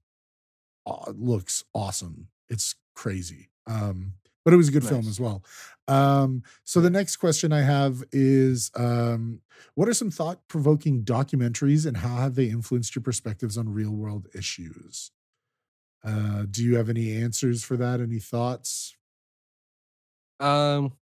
[0.85, 2.27] looks awesome.
[2.49, 3.49] It's crazy.
[3.67, 4.13] Um,
[4.43, 5.43] but it was a good film as well.
[5.87, 9.41] Um, so the next question I have is um,
[9.75, 13.91] what are some thought provoking documentaries and how have they influenced your perspectives on real
[13.91, 15.11] world issues?
[16.03, 18.01] Uh, do you have any answers for that?
[18.01, 18.95] Any thoughts?
[20.39, 20.93] Um,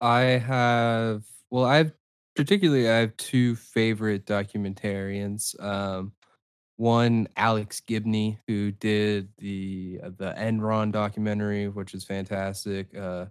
[0.00, 1.92] I have well, I've
[2.36, 5.60] particularly I have two favorite documentarians.
[5.62, 6.12] Um,
[6.82, 12.88] one Alex Gibney, who did the uh, the Enron documentary, which is fantastic.
[12.96, 13.26] Uh,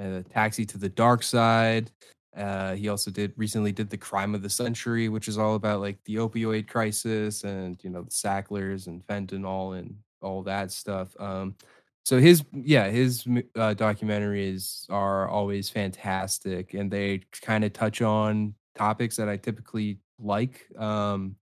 [0.00, 1.90] uh, Taxi to the Dark Side.
[2.36, 5.80] Uh, he also did recently did the Crime of the Century, which is all about
[5.80, 11.08] like the opioid crisis and you know the Sacklers and fentanyl and all that stuff.
[11.18, 11.56] Um,
[12.04, 18.54] so his yeah his uh, documentaries are always fantastic, and they kind of touch on
[18.76, 20.64] topics that I typically like.
[20.78, 21.34] Um,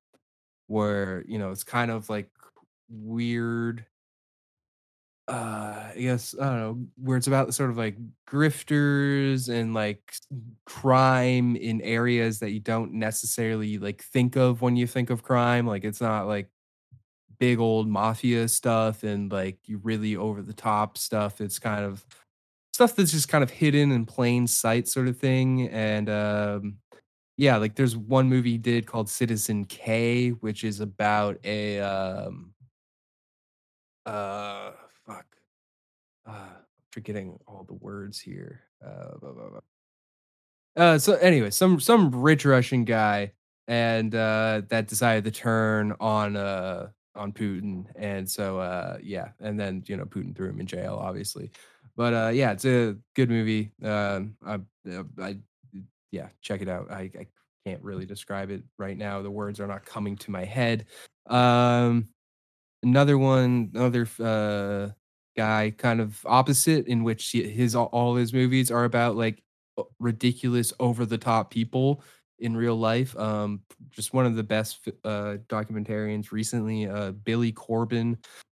[0.67, 2.31] where you know it's kind of like
[2.89, 3.87] weird
[5.29, 7.97] uh I guess I don't know where it's about sort of like
[8.29, 10.15] grifters and like
[10.67, 15.67] crime in areas that you don't necessarily like think of when you think of crime
[15.67, 16.49] like it's not like
[17.39, 22.07] big old mafia stuff and like you really over the top stuff it's kind of
[22.75, 26.79] stuff that's just kind of hidden in plain sight sort of thing and um
[27.37, 32.53] yeah like there's one movie he did called Citizen K which is about a um
[34.07, 34.73] uh
[35.07, 35.27] fuck.
[36.27, 36.49] Uh
[36.93, 38.63] forgetting all the words here.
[38.85, 39.61] Uh, blah, blah, blah.
[40.77, 43.33] uh so anyway some some rich russian guy
[43.69, 49.59] and uh that decided to turn on uh on putin and so uh yeah and
[49.59, 51.51] then you know putin threw him in jail obviously.
[51.97, 53.73] But uh yeah it's a good movie.
[53.83, 54.55] Um i
[54.91, 55.37] uh, i
[56.17, 57.27] yeah check it out i i
[57.67, 60.87] can't really describe it right now the words are not coming to my head
[61.27, 62.07] um
[62.83, 64.89] another one another uh
[65.37, 69.43] guy kind of opposite in which his all all his movies are about like
[69.99, 72.03] ridiculous over the top people
[72.39, 78.17] in real life um just one of the best uh documentarians recently uh Billy Corben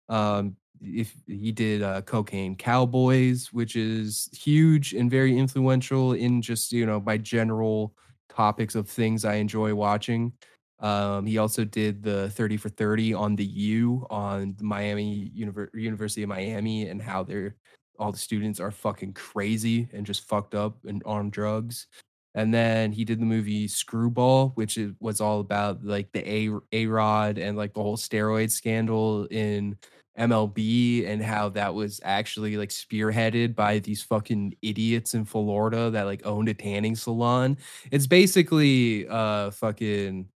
[0.08, 6.72] um if he did uh cocaine cowboys which is huge and very influential in just
[6.72, 7.94] you know my general
[8.28, 10.32] topics of things I enjoy watching
[10.80, 15.74] um, he also did the 30 for 30 on the U on the Miami Univer-
[15.74, 17.56] University of Miami and how they're
[17.98, 21.88] all the students are fucking crazy and just fucked up and on drugs.
[22.34, 26.86] And then he did the movie Screwball, which was all about like the A A
[26.86, 29.76] Rod and like the whole steroid scandal in
[30.18, 36.04] MLB and how that was actually like spearheaded by these fucking idiots in Florida that
[36.04, 37.56] like owned a tanning salon.
[37.90, 40.28] It's basically uh fucking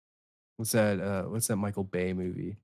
[0.57, 0.99] What's that?
[0.99, 2.57] Uh, what's that Michael Bay movie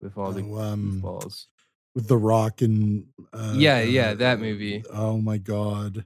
[0.00, 1.46] with all the Oh, um, goofballs?
[1.94, 4.84] with The Rock and uh, Yeah, yeah, uh, that movie.
[4.92, 6.04] Oh my god.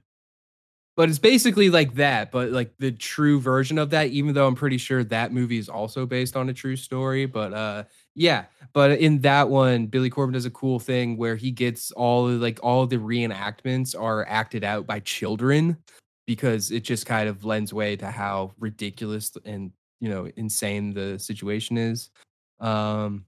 [0.97, 4.55] But it's basically like that, but like the true version of that, even though I'm
[4.55, 7.25] pretty sure that movie is also based on a true story.
[7.27, 7.83] But uh
[8.15, 12.27] yeah, but in that one, Billy Corben does a cool thing where he gets all
[12.27, 15.77] like all the reenactments are acted out by children
[16.27, 21.17] because it just kind of lends way to how ridiculous and you know insane the
[21.19, 22.09] situation is.
[22.59, 23.25] Um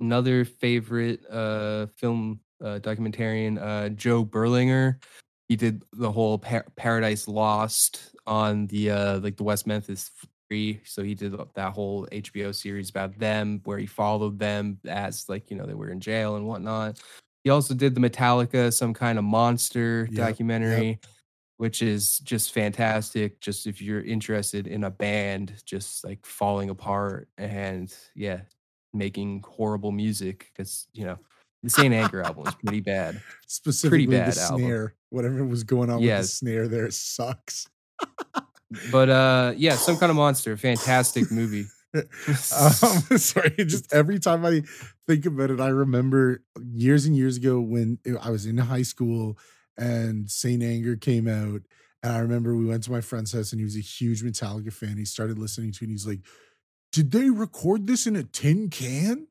[0.00, 4.96] another favorite uh film uh documentarian uh Joe Berlinger
[5.48, 10.10] he did the whole par- Paradise Lost on the uh like the West Memphis.
[10.84, 15.48] So he did that whole HBO series about them where he followed them as like
[15.48, 17.00] you know they were in jail and whatnot.
[17.44, 20.28] He also did the Metallica some kind of monster Yep, yep.
[20.28, 21.00] documentary,
[21.58, 23.40] which is just fantastic.
[23.40, 28.40] Just if you're interested in a band just like falling apart and yeah,
[28.92, 31.18] making horrible music because you know
[31.62, 33.22] the Saint Anger album is pretty bad.
[33.46, 34.62] Specifically bad the album.
[34.62, 34.94] snare.
[35.10, 37.68] Whatever was going on with the snare there sucks.
[38.92, 41.66] But uh yeah, some kind of monster, fantastic movie.
[41.94, 42.02] um,
[43.18, 44.62] sorry, just every time I
[45.08, 49.36] think about it, I remember years and years ago when I was in high school
[49.76, 51.62] and Saint Anger came out.
[52.02, 54.72] And I remember we went to my friend's house and he was a huge Metallica
[54.72, 54.96] fan.
[54.96, 56.20] He started listening to it and he's like,
[56.92, 59.26] Did they record this in a tin can?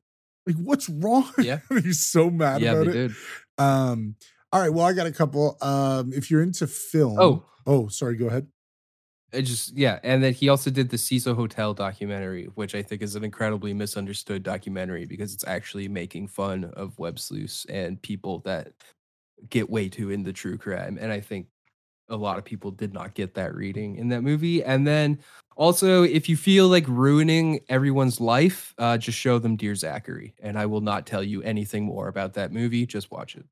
[0.46, 1.30] Like, what's wrong?
[1.38, 1.60] Yeah.
[1.70, 3.08] he's so mad yeah, about they it.
[3.08, 3.12] did.
[3.58, 4.16] Um,
[4.52, 5.56] all right, well, I got a couple.
[5.62, 7.44] Um, if you're into film, Oh.
[7.66, 8.46] oh, sorry, go ahead.
[9.32, 13.00] It just yeah, and then he also did the Cecil Hotel documentary, which I think
[13.02, 18.40] is an incredibly misunderstood documentary because it's actually making fun of web sleuths and people
[18.40, 18.72] that
[19.50, 20.98] get way too into true crime.
[21.00, 21.48] And I think
[22.08, 24.64] a lot of people did not get that reading in that movie.
[24.64, 25.18] And then
[25.56, 30.58] also, if you feel like ruining everyone's life, uh, just show them Dear Zachary, and
[30.58, 32.86] I will not tell you anything more about that movie.
[32.86, 33.46] Just watch it.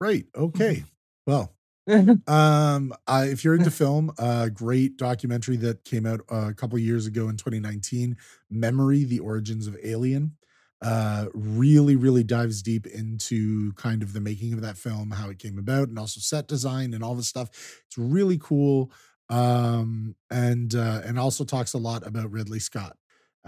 [0.00, 0.26] Right.
[0.36, 0.84] Okay.
[1.26, 1.63] Well, yeah,
[2.26, 6.78] um, uh, if you're into film, a great documentary that came out uh, a couple
[6.78, 8.16] years ago in 2019,
[8.50, 10.36] Memory: The Origins of Alien.
[10.82, 15.38] Uh, really, really dives deep into kind of the making of that film, how it
[15.38, 17.48] came about, and also set design and all this stuff.
[17.86, 18.90] It's really cool,
[19.30, 22.96] um, and uh, and also talks a lot about Ridley Scott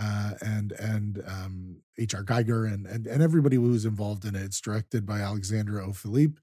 [0.00, 2.22] uh, and and um, H.R.
[2.22, 4.42] Giger and, and and everybody who was involved in it.
[4.42, 5.92] It's directed by Alexandre O.
[5.92, 6.40] Philippe,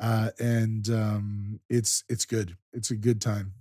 [0.00, 2.56] uh, and um, it's it's good.
[2.72, 3.54] It's a good time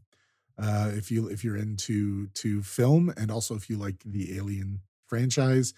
[0.57, 4.81] uh, if you if you're into to film and also if you like the Alien
[5.07, 5.73] franchise.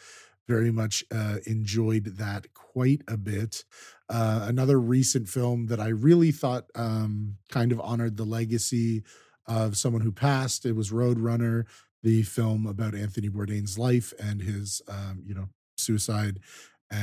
[0.47, 3.65] Very much uh, enjoyed that quite a bit.
[4.07, 9.01] Uh, another recent film that I really thought um, kind of honored the legacy
[9.47, 10.63] of someone who passed.
[10.63, 11.65] It was Roadrunner
[12.03, 16.39] the film about Anthony Bourdain's life and his, um, you know, suicide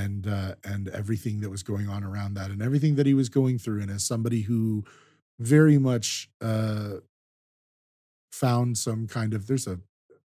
[0.01, 3.29] and uh, and everything that was going on around that and everything that he was
[3.29, 3.83] going through.
[3.83, 4.85] And as somebody who
[5.39, 6.95] very much uh,
[8.31, 9.79] found some kind of there's a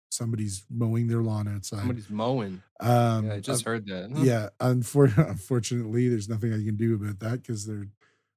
[0.09, 1.79] somebody's mowing their lawn outside.
[1.79, 2.61] somebody's mowing.
[2.79, 4.11] um, Yeah, I just uh, heard that.
[4.23, 7.87] yeah, unfor- unfortunately, there's nothing I can do about that because their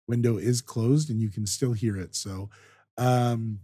[0.09, 2.17] window is closed and you can still hear it.
[2.17, 2.51] So,
[2.97, 3.61] um,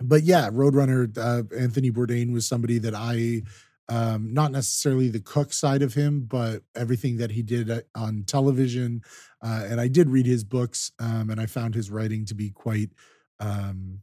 [0.00, 3.42] but yeah, Roadrunner, uh, Anthony Bourdain was somebody that I,
[3.90, 8.22] um, not necessarily the cook side of him, but everything that he did uh, on
[8.24, 9.02] television.
[9.42, 12.50] Uh, and I did read his books, um, and I found his writing to be
[12.50, 12.90] quite,
[13.40, 14.00] um,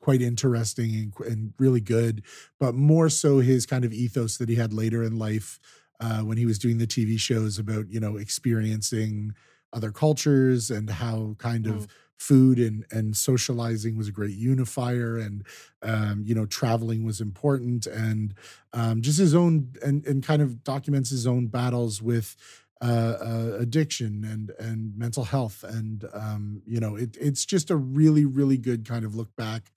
[0.00, 2.24] quite interesting and, and really good.
[2.58, 5.60] But more so his kind of ethos that he had later in life
[6.00, 9.34] uh, when he was doing the TV shows about you know experiencing
[9.72, 11.86] other cultures and how kind of
[12.18, 15.44] food and and socializing was a great unifier and
[15.82, 18.34] um, you know traveling was important and
[18.72, 22.36] um, just his own and and kind of documents his own battles with
[22.82, 27.76] uh, uh, addiction and and mental health and um, you know it, it's just a
[27.76, 29.70] really really good kind of look back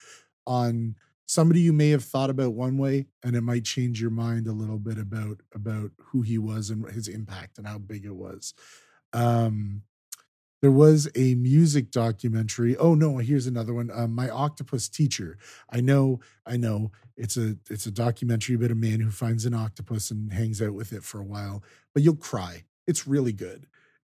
[0.46, 0.94] on
[1.26, 4.52] somebody you may have thought about one way and it might change your mind a
[4.52, 8.52] little bit about about who he was and his impact and how big it was.
[9.12, 9.82] Um
[10.60, 12.76] there was a music documentary.
[12.76, 15.38] Oh no here's another one um, my octopus teacher.
[15.70, 19.54] I know i know it's a it's a documentary about a man who finds an
[19.54, 21.62] octopus and hangs out with it for a while
[21.94, 22.64] but you'll cry.
[22.86, 23.66] It's really good.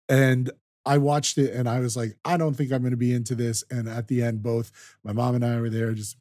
[0.09, 0.51] And
[0.83, 3.35] i watched it and i was like i don't think i'm going to be into
[3.35, 3.63] this.
[3.69, 4.71] And at the end both
[5.03, 6.17] my mom and i were there just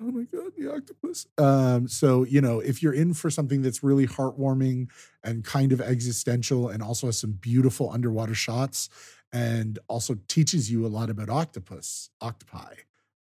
[0.00, 1.26] oh my god the octopus.
[1.38, 4.88] Um so you know if you're in for something that's really heartwarming
[5.22, 8.88] and kind of existential and also has some beautiful underwater shots
[9.32, 12.74] and also teaches you a lot about octopus octopi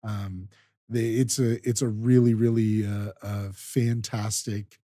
[0.05, 0.49] um
[0.89, 4.79] the, it's a it's a really really uh, uh fantastic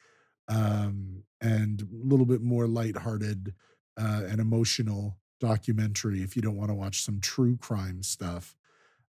[0.49, 3.55] um and a little bit more lighthearted
[3.99, 8.55] uh, and emotional documentary if you don't want to watch some true crime stuff.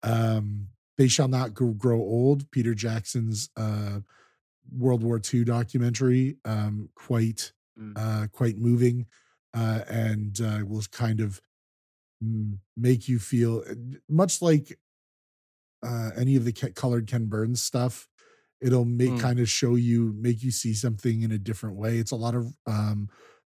[0.02, 2.50] Um, they shall not grow old.
[2.50, 4.00] Peter Jackson's uh,
[4.70, 7.92] World War II documentary, um, quite Mm.
[7.96, 9.06] uh, quite moving,
[9.54, 11.40] uh, and uh, will kind of
[12.76, 13.64] make you feel
[14.08, 14.78] much like
[15.82, 18.08] uh, any of the Ke- colored Ken Burns stuff.
[18.60, 19.18] It'll make Mm.
[19.18, 21.98] kind of show you, make you see something in a different way.
[21.98, 23.08] It's a lot of um,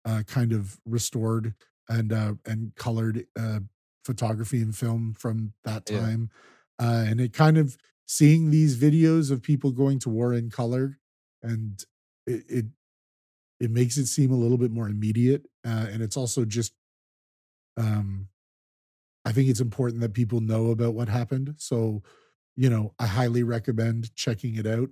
[0.06, 1.56] uh, kind of restored
[1.90, 3.60] and uh, and colored uh,
[4.06, 6.08] photography and film from that Yeah.
[6.08, 6.30] time,
[6.80, 11.00] uh, and it kind of seeing these videos of people going to war in color,
[11.42, 11.84] and
[12.26, 12.66] it it,
[13.60, 16.74] it makes it seem a little bit more immediate, uh, and it's also just
[17.78, 18.30] um
[19.26, 21.56] I think it's important that people know about what happened.
[21.58, 22.04] So,
[22.56, 24.90] you know, I highly recommend checking it out.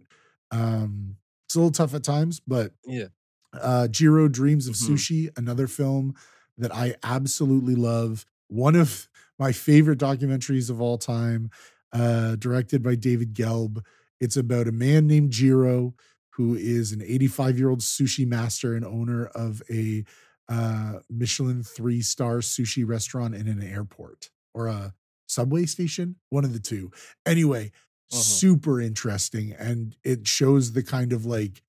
[0.51, 3.07] Um, it's a little tough at times, but Yeah.
[3.53, 4.89] uh, Jiro Dreams of Mhm.
[4.89, 6.15] Sushi, another film
[6.57, 8.25] that I absolutely love.
[8.47, 9.09] One of
[9.39, 11.49] my favorite documentaries of all time,
[11.91, 13.83] uh, directed by David Gelb.
[14.19, 15.95] It's about a man named Jiro
[16.35, 20.05] who is an 85 year old sushi master and owner of a
[20.51, 24.93] uh, Michelin three star sushi restaurant in an airport or a
[25.27, 26.91] subway station, one of the two.
[27.25, 27.71] Anyway,
[28.11, 28.21] Uh-huh.
[28.21, 29.53] super interesting.
[29.53, 31.63] And it shows the kind of like,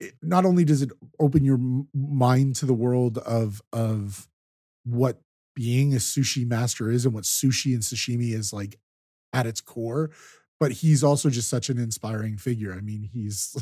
[0.00, 4.28] it, not only does it open your m- mind to the world of of
[4.84, 5.20] what
[5.54, 8.78] being a sushi master is and what sushi and sashimi is like
[9.32, 10.10] at its core
[10.60, 13.56] but he's also just such an inspiring figure i mean he's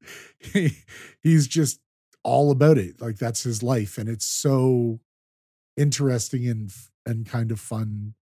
[0.40, 0.78] he,
[1.22, 1.80] he's just
[2.24, 5.00] all about it like that's his life and it's so
[5.76, 6.72] interesting and
[7.06, 8.14] and kind of fun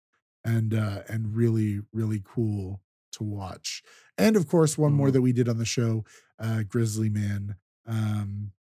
[0.45, 2.83] and uh and really really cool
[3.13, 3.83] to watch
[4.19, 5.13] and of course one more Mhm.
[5.13, 6.05] that we did on the show
[6.39, 8.53] uh grizzly man um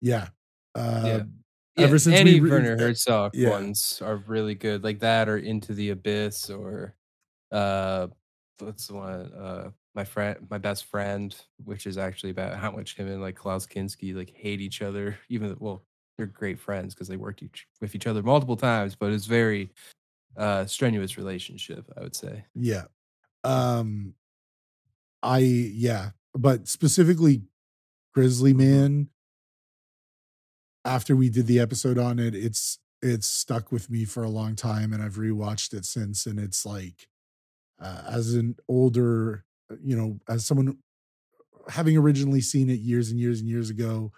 [0.00, 0.28] yeah
[0.74, 1.20] uh
[1.76, 1.78] yeah.
[1.78, 3.60] ever Yeah, since we any re- Werner uh, Herzog yeah.
[3.60, 6.96] ones are really good, like that or Into the Abyss or
[7.52, 8.08] uh,
[8.60, 9.32] what's the one?
[9.34, 11.34] Uh, my friend, my best friend,
[11.64, 15.18] which is actually about how much him and like Klaus Kinski like hate each other.
[15.28, 15.84] Even though- well,
[16.16, 19.70] they're great friends because they worked each with each other multiple times, but it's very
[20.36, 22.44] uh strenuous relationship, I would say.
[22.54, 22.84] Yeah.
[23.44, 24.14] Um
[25.22, 27.42] I yeah, but specifically
[28.14, 28.58] Grizzly Mhm.
[28.58, 29.08] Man
[30.84, 34.56] after we did the episode on it, it's it's stuck with me for a long
[34.56, 37.08] time and I've rewatched it since and it's like
[37.80, 39.44] uh, as an older,
[39.82, 40.78] you know, as someone
[41.68, 44.12] having originally seen it years and years and years ago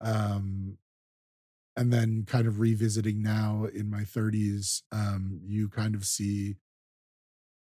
[0.00, 0.76] um
[1.76, 6.56] and then kind of revisiting now in my 30s um you kind of see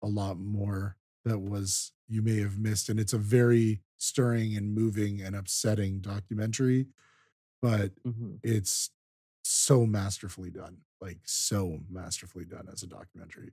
[0.02, 4.74] a lot more that was you may have missed and it's a very stirring and
[4.74, 6.86] moving and upsetting documentary
[7.62, 7.92] but
[8.42, 8.90] it's
[9.42, 13.52] so masterfully done like so masterfully done as a documentary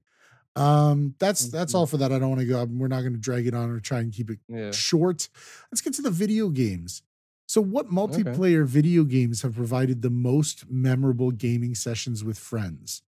[0.58, 3.20] um that's that's all for that i don't want to go we're not going to
[3.20, 4.72] drag it on or try and keep it Yeah.
[4.72, 5.30] short
[5.72, 7.04] let's get to the video games
[7.48, 13.04] so what multiplayer video games have provided the most memorable gaming sessions with friends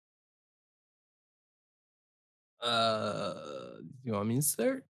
[2.61, 3.35] Uh,
[4.03, 4.85] you want me to start?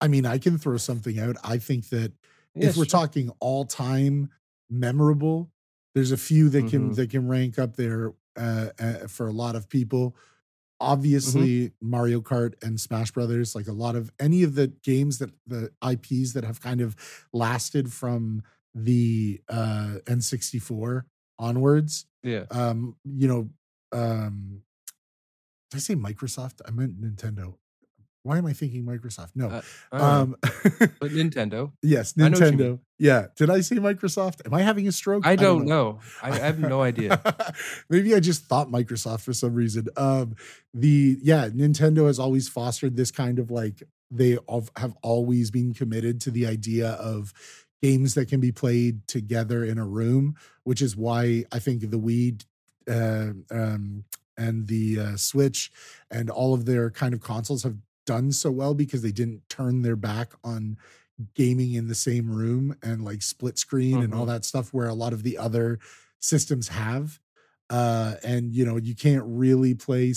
[0.00, 2.12] i mean i can throw something out i think that
[2.54, 3.00] Yeah, if we're sure.
[3.00, 4.30] talking all time
[4.70, 5.50] memorable,
[5.94, 6.96] there's a few that can Mhm.
[6.96, 10.16] that can rank up there uh, uh, for a lot of people.
[10.80, 10.92] Mm-hmm.
[10.92, 15.30] Obviously, Mario Kart and Smash Brothers, like a lot of any of the games that
[15.46, 16.96] the IPs that have kind of
[17.32, 18.42] lasted from
[18.74, 21.02] the uh, N64
[21.38, 22.06] onwards.
[22.22, 22.44] yeah.
[22.50, 23.48] Um, you know,
[23.92, 24.62] um,
[25.70, 26.60] did I say Microsoft?
[26.66, 27.54] I meant Nintendo.
[28.28, 29.30] Why am I thinking Microsoft?
[29.34, 29.48] No.
[29.48, 30.14] Uh, I don't know.
[30.14, 30.36] um,
[31.00, 31.72] but Nintendo.
[31.82, 32.58] Yes, I know what you mean.
[32.58, 32.78] Nintendo.
[32.98, 33.26] Yeah.
[33.36, 34.44] Did I say Microsoft?
[34.44, 35.26] Am I having a stroke?
[35.26, 36.00] I don't know.
[36.22, 37.22] I, I have no idea.
[37.88, 39.88] Maybe I just thought Microsoft for some reason.
[39.96, 40.36] Um,
[40.74, 44.36] the yeah, Nintendo has always fostered this kind of like they
[44.76, 47.32] have always been committed to the idea of
[47.82, 51.98] games that can be played together in a room, which is why I think the
[51.98, 52.44] Wii
[52.90, 54.04] uh, um,
[54.36, 55.70] and the uh, Switch
[56.10, 57.76] and all of their kind of consoles have
[58.12, 60.76] done so well because they didn't turn their back on
[61.34, 64.28] gaming in the same room and like split screen and all Mhm.
[64.32, 65.78] that stuff where a lot of the other
[66.20, 67.20] systems have
[67.70, 70.14] uh and you know you can't really play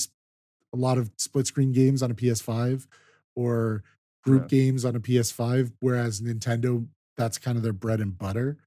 [0.73, 2.87] a lot of split screen games on a PS5
[3.35, 3.83] or
[4.23, 4.47] group Yeah.
[4.59, 6.87] games on a PS5 whereas Nintendo
[7.17, 8.57] that's kind of their bread and butter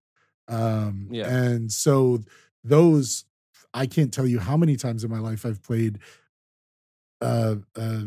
[0.48, 1.28] um Yeah.
[1.28, 2.20] and so
[2.64, 3.24] those
[3.72, 5.98] I can't tell you how many times in my life I've played
[7.20, 8.02] uh uh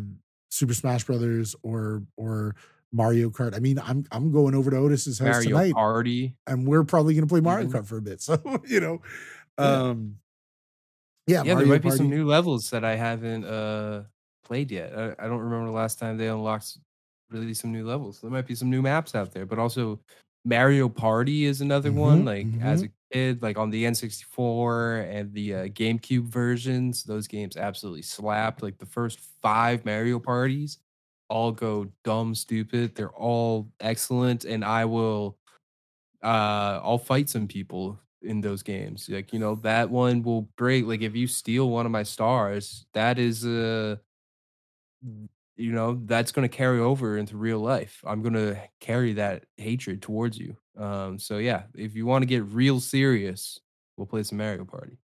[0.57, 2.55] Super Smash Brothers or or
[2.91, 3.55] Mario Kart.
[3.55, 6.35] I mean, I'm I'm going over to Otis's house Mario tonight, Party.
[6.47, 7.81] and we're probably going to play Mario even.
[7.81, 8.21] Kart for a bit.
[8.21, 9.01] So you know,
[9.59, 9.65] Yeah.
[9.89, 10.17] um,
[11.27, 14.03] yeah, Yeah, there Mario might be some new levels that I haven't uh
[14.45, 14.97] played yet.
[14.97, 16.77] I, I don't remember the last time they unlocked
[17.29, 18.21] really some new levels.
[18.21, 19.99] There might be some new maps out there, but also
[20.47, 22.23] Mario Party is another one.
[22.23, 22.85] Mhm, Like as mhm.
[22.85, 28.63] a kid, like on the N64 and the uh, GameCube versions, those games absolutely slapped.
[28.63, 30.79] Like the first five Mario parties
[31.29, 32.95] all go dumb stupid.
[32.95, 35.37] They're all excellent, and I will
[36.23, 39.09] uh I'll fight some people in those games.
[39.09, 40.85] Like, you know, that one will break.
[40.85, 43.97] Like if you steal one of my stars, that is uh
[45.57, 48.03] you know, that's gonna carry over into real life.
[48.05, 50.57] I'm gonna carry that hatred towards you.
[50.77, 53.59] Um, so yeah, if you want to get real serious,
[53.97, 54.97] we'll play some Mario Party.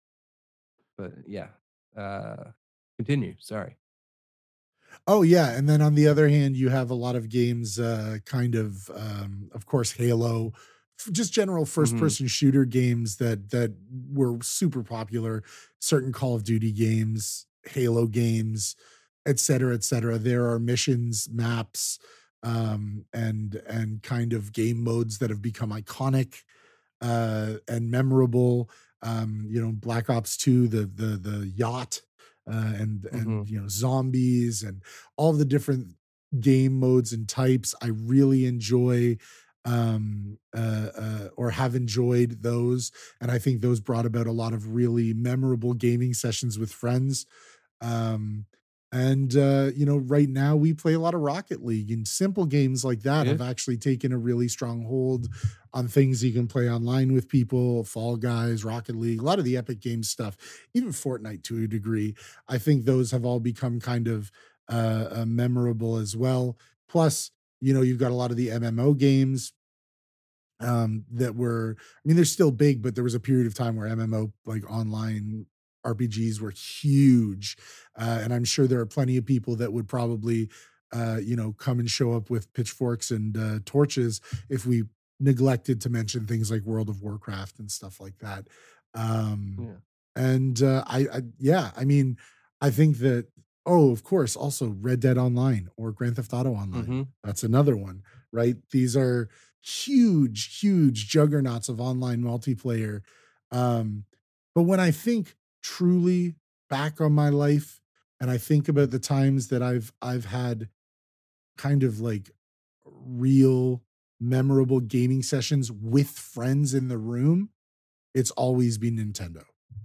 [0.96, 1.50] But yeah.
[1.96, 2.52] Uh
[2.98, 3.34] continue.
[3.40, 3.78] Sorry.
[5.06, 8.18] Oh yeah, and then on the other hand, you have a lot of games, uh,
[8.26, 10.52] kind of, um, of course, Halo,
[11.12, 12.10] just general Mhm.
[12.10, 13.72] first-person shooter games that that
[14.12, 15.42] were super popular.
[15.80, 18.76] Certain Call of Duty games, Halo games,
[19.26, 20.18] et cetera, et cetera.
[20.18, 21.98] There are missions, maps,
[22.42, 26.42] um, and and kind of game modes that have become iconic
[27.00, 28.70] uh, and memorable.
[29.02, 32.02] Um, you know, Black Ops Two, the the the yacht,
[32.50, 33.48] uh, and and Mhm.
[33.48, 34.82] you know zombies and
[35.16, 35.96] all the different
[36.38, 37.74] game modes and types.
[37.82, 39.18] I really enjoy
[39.66, 42.90] um uh, uh or have enjoyed those
[43.20, 47.26] and i think those brought about a lot of really memorable gaming sessions with friends
[47.80, 48.46] um
[48.92, 52.44] and uh you know right now we play a lot of rocket league and simple
[52.44, 53.32] games like that Yeah.
[53.32, 55.28] have actually taken a really strong hold
[55.72, 59.44] on things you can play online with people fall guys rocket league a lot of
[59.44, 60.36] the epic games stuff
[60.74, 62.14] even fortnite to a degree
[62.48, 64.32] i think those have all become kind of
[64.68, 66.56] uh, uh memorable as well
[66.88, 67.30] plus
[67.60, 69.52] you know you've got a lot of the mmo games
[70.60, 73.76] um that were i mean they're still big but there was a period of time
[73.76, 75.46] where mmo like online
[75.84, 77.56] rpgs were huge
[77.96, 80.48] uh, and i'm sure there are plenty of people that would probably
[80.92, 84.84] uh you know come and show up with pitchforks and uh torches if we
[85.20, 88.46] neglected to mention things like world of warcraft and stuff like that
[88.94, 89.76] um Yeah.
[90.16, 92.16] and uh I, I yeah i mean
[92.60, 93.28] i think that
[93.66, 97.06] oh of course also red dead online or grand theft auto online Mhm.
[97.22, 98.02] that's another one,
[98.32, 98.56] right?
[98.70, 99.28] These are
[99.62, 103.02] huge, huge juggernauts of online multiplayer.
[103.52, 104.04] Um,
[104.54, 106.34] but when I think truly
[106.68, 107.80] back on my life
[108.20, 110.68] and I think about the times that I've I've had
[111.56, 112.30] kind of like
[112.84, 113.82] real
[114.20, 117.50] memorable gaming sessions with friends in the room,
[118.14, 119.44] it's always been Nintendo.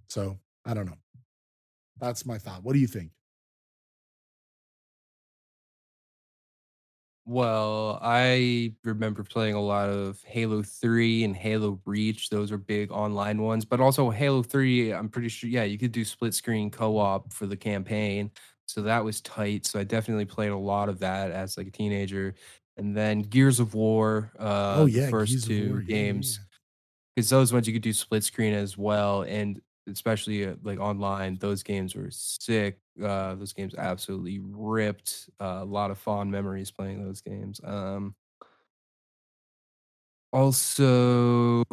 [0.10, 0.98] So I don't know.
[2.00, 2.64] That's my thought.
[2.64, 3.12] What do you think?
[7.28, 12.30] Well, I remember playing a lot of Halo 3 and Halo Reach.
[12.30, 15.92] Those are big online ones, but also Halo 3, I'm pretty sure, yeah, you could
[15.92, 18.30] do split screen co op for the campaign.
[18.68, 19.66] So that was tight.
[19.66, 22.36] So I definitely played a lot of that as like a teenager.
[22.78, 25.82] And then Gears of War, uh, oh the yeah, first Gears two War.
[25.82, 26.44] Yeah, yeah, games, yeah.
[27.16, 29.24] because those ones you could do split screen as well.
[29.24, 32.80] And especially uh, like online, those games were sick.
[33.02, 35.30] Uh, those games absolutely ripped.
[35.40, 37.60] Uh, a lot of fond memories playing those games.
[37.64, 38.16] Um,
[40.34, 41.64] also,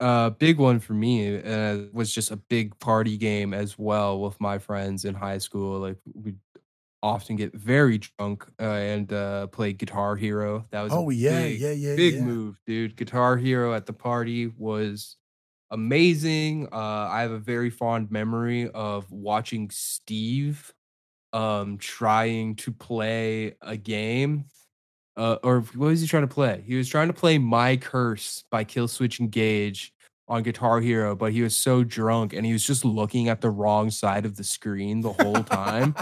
[0.00, 4.40] a big one for me uh, was just a big party game as well with
[4.40, 5.80] my friends in high school.
[5.80, 6.34] Like we
[7.02, 10.66] often get very drunk uh, and uh, play Guitar Hero.
[10.72, 12.20] That was a Oh yeah, big, yeah, yeah, big yeah.
[12.20, 12.96] move, dude.
[12.96, 15.16] Guitar Hero at the party was
[15.70, 16.68] amazing.
[16.72, 20.72] Uh, I have a very fond memory of watching Steve
[21.32, 24.44] um trying to play a game.
[25.16, 26.62] Uh, or what was he trying to play?
[26.66, 29.92] He was trying to play My Curse by Killswitch Engage
[30.30, 33.50] on Guitar Hero, but he was so drunk and he was just looking at the
[33.50, 35.94] wrong side of the screen the whole time.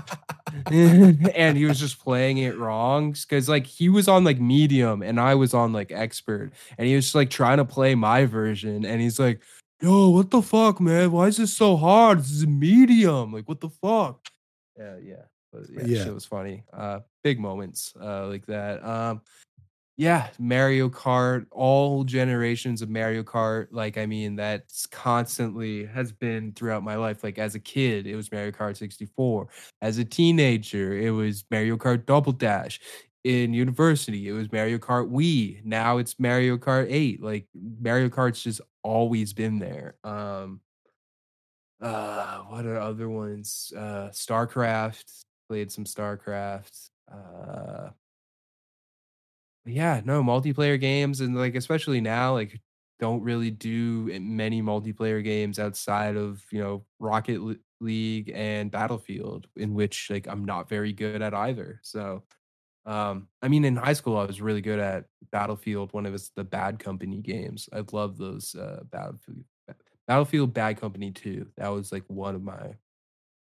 [0.70, 5.18] and he was just playing it wrong because like he was on like medium and
[5.18, 8.84] I was on like expert, and he was just like trying to play my version,
[8.84, 9.40] and he's like,
[9.80, 11.12] "Yo, what the fuck, man?
[11.12, 12.18] Why is this so hard?
[12.20, 13.32] This is a medium.
[13.32, 14.26] Like, what the fuck?"
[14.78, 15.22] Yeah, yeah,
[15.52, 16.04] but yeah, Yeah.
[16.04, 16.64] shit was funny.
[16.72, 18.84] Uh, big moments uh like that.
[18.84, 19.22] Um,
[19.96, 23.66] yeah, Mario Kart, all generations of Mario Kart.
[23.72, 27.24] Like, I mean, that's constantly has been throughout my life.
[27.24, 29.48] Like, as a kid, it was Mario Kart 64.
[29.82, 32.78] As a teenager, it was Mario Kart Double Dash.
[33.24, 35.64] In university, it was Mario Kart Wii.
[35.64, 37.22] Now it's Mario Kart 8.
[37.22, 39.96] Like, Mario Kart's just always been there.
[40.04, 40.60] Um,
[41.80, 43.72] uh, what are other ones?
[43.76, 45.22] Uh, StarCraft.
[45.48, 46.90] Played some StarCraft.
[47.10, 47.90] Uh,
[49.64, 52.60] Yeah, no, multiplayer games and, like, especially now, like,
[53.00, 57.40] don't really do many multiplayer games outside of, you know, Rocket
[57.80, 62.24] League and Battlefield, in which, like, I'm not very good at either, so,
[62.88, 66.30] um, I mean, in high school, I was really good at Battlefield one of was
[66.36, 67.68] the Bad Company games.
[67.72, 69.44] I love those, uh, Battlefield
[70.08, 72.76] Battlefield Bad Company 2, that was, like, one of my,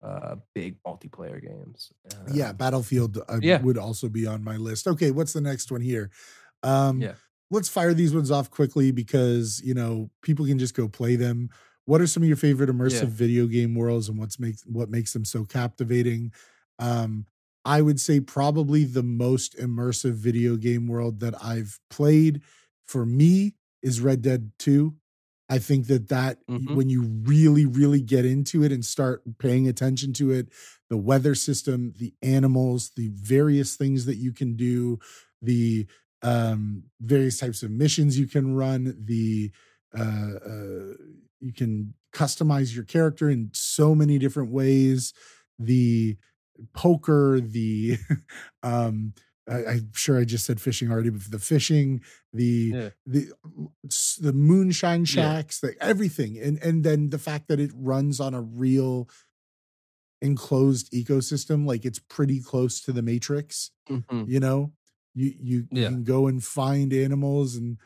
[0.02, 1.92] uh, big multiplayer games,
[2.26, 3.60] Yeah, um Battlefield, uh, Yeah.
[3.60, 4.86] would also be on my list.
[4.86, 6.10] Okay, what's the next one here?
[6.62, 7.16] Um, Yeah.
[7.50, 11.50] let's fire these ones off quickly because, you know, people can just go play them.
[11.86, 13.08] What are some of your favorite Yeah.
[13.08, 16.32] immersive video game worlds and what's makes what makes them so captivating?
[16.78, 17.26] Um,
[17.68, 22.42] I would say probably the most immersive video game world that I've played
[22.86, 24.96] for me is Red Dead 2.
[25.50, 26.78] I think that that y Mhm.
[26.78, 30.48] when you really, really get into it and start paying attention to it,
[30.90, 34.98] the weather system, the animals, the various things that you can do,
[35.42, 35.86] the,
[36.22, 39.52] um, various types of missions you can run, the,
[39.96, 40.94] uh, uh
[41.40, 45.12] you can customize your character in so many different ways,
[45.58, 46.16] the
[46.74, 47.98] poker, the,
[48.62, 49.14] um,
[49.48, 52.02] I I'm sure I just said fishing already, but the fishing,
[52.32, 52.90] the Yeah.
[53.06, 53.32] the
[54.20, 55.32] the moonshine Yeah.
[55.32, 59.08] shacks, the everything, and and then the fact that it runs on a real
[60.22, 64.28] enclosed ecosystem, like, it's pretty close to the Matrix, Mhm.
[64.28, 64.72] you know?
[65.14, 65.98] You you you Yeah.
[65.98, 67.78] can go and find animals and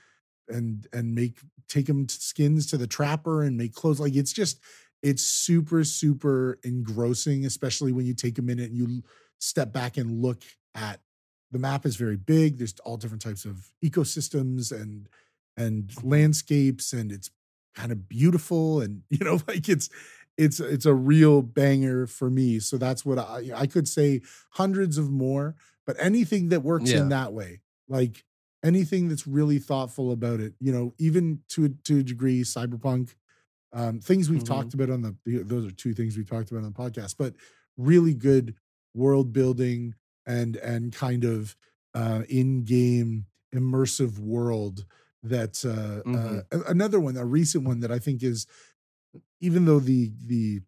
[0.48, 4.32] and and make take 'em t skins to the trapper and make clothes, like, it's
[4.32, 4.60] just
[5.02, 9.02] it's super, super engrossing, especially when you take a minute and you
[9.38, 10.42] step back and look
[10.74, 11.00] at
[11.50, 15.08] the map is very big, there's all different types of ecosystems and
[15.56, 17.30] and landscapes, and it's
[17.76, 19.88] kinda beautiful, and, you know, like, it's
[20.38, 24.22] it's it's a real banger for me, so that's what I I could say
[24.52, 28.24] hundreds of more, but anything that works in that way, like,
[28.64, 33.14] anything that's really thoughtful about it, you know, even to to a degree, Cyberpunk,
[33.72, 34.74] um, things we've talked Mhm.
[34.74, 37.34] about on the those are 2 things we've talked about on the podcast, but
[37.76, 38.56] really good
[38.94, 39.94] world building
[40.26, 41.56] and and kind of,
[41.94, 44.86] uh, in-game immersive world
[45.22, 46.46] that, uh, uh Mhm.
[46.52, 48.46] a another one, a recent one that I think is
[49.40, 50.60] even though the the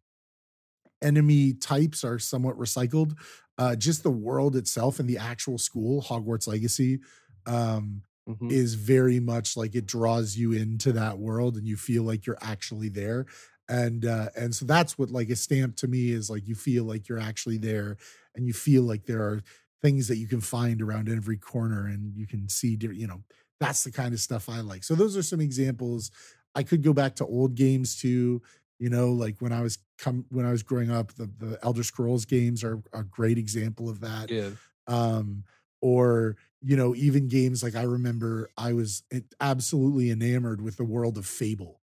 [1.02, 3.18] enemy types are somewhat recycled,
[3.58, 7.00] uh, just the world itself and the actual school, Hogwarts Legacy,
[7.46, 8.54] um, Mhm.
[8.54, 12.38] is very much like it draws you into that world and you feel like you're
[12.42, 13.26] actually there,
[13.68, 16.84] and, uh, and so that's what, like, a stamp to me is, like, you feel
[16.84, 17.96] like you're actually there,
[18.34, 19.42] and you feel like there are
[19.82, 23.24] things that you can find around every corner, and you can see you know,
[23.60, 24.84] that's the kind of stuff I like.
[24.84, 26.10] So those are some examples.
[26.54, 28.42] I could go back to old games too,
[28.78, 31.82] you know, like, when I was come when I was growing up, the the Elder
[31.84, 34.54] Scrolls games are a great example of that, Yeah.
[34.86, 35.44] um,
[35.80, 39.04] or, you know, even games like I remember I was
[39.40, 41.82] absolutely enamored with the world of Fable,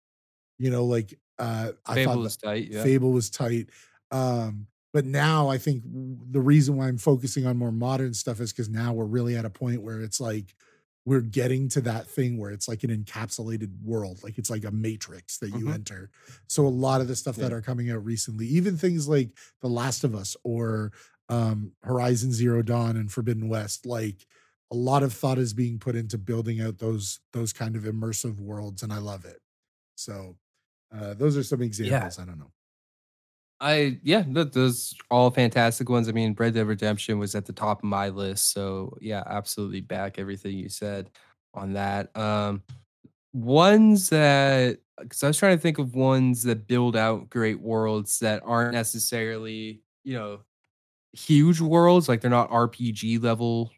[0.59, 2.89] you know, like, uh, I thought Fable that is tight, yeah.
[2.89, 3.69] Fable was tight,
[4.11, 8.51] um, but now I think the reason why I'm focusing on more modern stuff is
[8.53, 10.55] because now we're really at a point where it's like,
[11.05, 14.71] we're getting to that thing where it's like an encapsulated world, like, it's like a
[14.71, 15.71] matrix that you Mhm.
[15.71, 16.11] enter.
[16.47, 19.69] So a lot of the stuff that are coming out recently, even things like The
[19.69, 20.91] Last of Us or,
[21.29, 24.27] um, Horizon Zero Dawn and Forbidden West, like,
[24.71, 28.39] a lot of thought is being put into building out those those kind of immersive
[28.39, 29.39] worlds, and I love it.
[29.97, 30.37] So,
[30.93, 32.11] uh, those are some Yeah.
[32.11, 32.53] examples, I don't know.
[33.59, 36.09] I yeah, th those all fantastic ones.
[36.09, 39.81] I mean, Red Dead Redemption was at the top of my list, so yeah, absolutely
[39.81, 41.11] back everything you said
[41.53, 42.15] on that.
[42.17, 42.63] Um,
[43.33, 48.19] ones that 'cause I was trying to think of ones that build out great worlds
[48.19, 50.41] that aren't necessarily, you know,
[51.13, 53.71] huge worlds, like, they're not RPG level,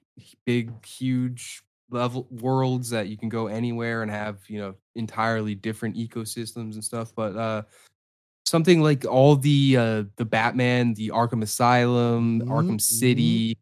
[0.45, 5.95] big, huge level worlds that you can go anywhere and have, you know, entirely different
[5.95, 7.64] ecosystems and stuff, but, uh,
[8.45, 12.82] something like all the, uh, the Batman, the Arkham Asylum, Mhm, Arkham mhm.
[12.82, 13.57] City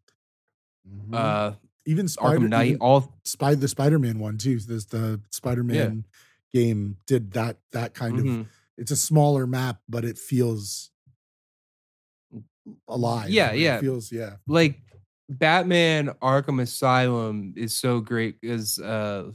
[0.88, 1.12] Mhm.
[1.14, 1.52] uh,
[1.86, 6.06] Even Spider Arkham Knight, all Spy the Spider-Man one too, there's the Spider-Man
[6.52, 8.52] game did that that kind of Mhm.
[8.78, 10.90] it's a smaller map, but it feels
[12.88, 13.30] alive.
[13.30, 13.80] Yeah, or it yeah.
[13.80, 14.36] feels yeah.
[14.46, 14.80] like
[15.38, 19.30] Batman Arkham Asylum is so great because uh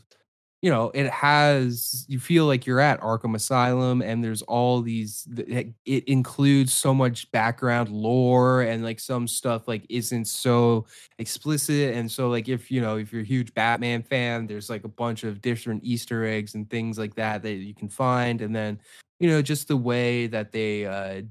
[0.61, 5.27] you know it has you feel like you're at Arkham Asylum and there's all these
[5.37, 10.85] it includes so much background lore and like some stuff like isn't so
[11.19, 14.83] explicit and so like if you know if you're a huge Batman fan there's like
[14.83, 18.55] a bunch of different easter eggs and things like that that you can find and
[18.55, 18.79] then
[19.19, 21.21] you know just the way that they uh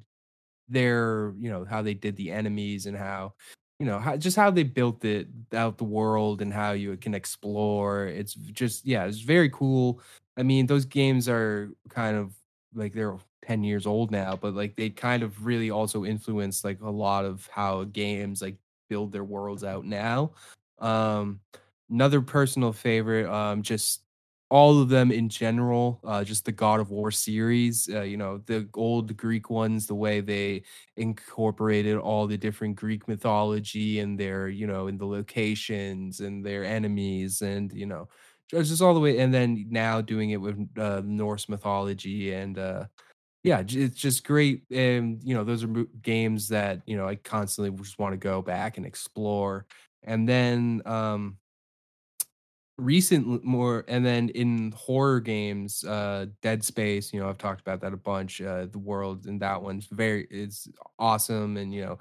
[0.69, 3.35] they're you know how they did the enemies and how
[3.79, 7.15] you know how just how they built it out the world and how you can
[7.15, 8.07] explore.
[8.07, 10.01] It's just yeah it's very cool.
[10.37, 12.33] I mean those games are kind of
[12.75, 16.81] like they're 10 years old now but like they kind of really also influence like
[16.83, 18.57] a lot of how games like
[18.89, 20.33] build their worlds out now.
[20.79, 21.41] Um
[21.91, 24.03] another personal favorite um just
[24.51, 28.39] all of them in general, uh, just the God of War series, uh, you know,
[28.47, 30.63] the old Greek ones, the way they
[30.97, 36.65] incorporated all the different Greek mythology and their, you know, in the locations and their
[36.65, 38.09] enemies and, you know,
[38.51, 39.19] just all the way.
[39.19, 42.85] And then now doing it with uh, Norse mythology and, uh,
[43.43, 44.65] yeah, it's just great.
[44.71, 45.69] And, you know, those are
[46.03, 49.67] games that, you know, I constantly just want to go back and explore.
[50.03, 51.39] And then, um,
[52.79, 57.81] recent more and then in horror games uh dead space you know i've talked about
[57.81, 60.69] that a bunch uh the world and that one's very it's
[60.99, 61.99] awesome and you know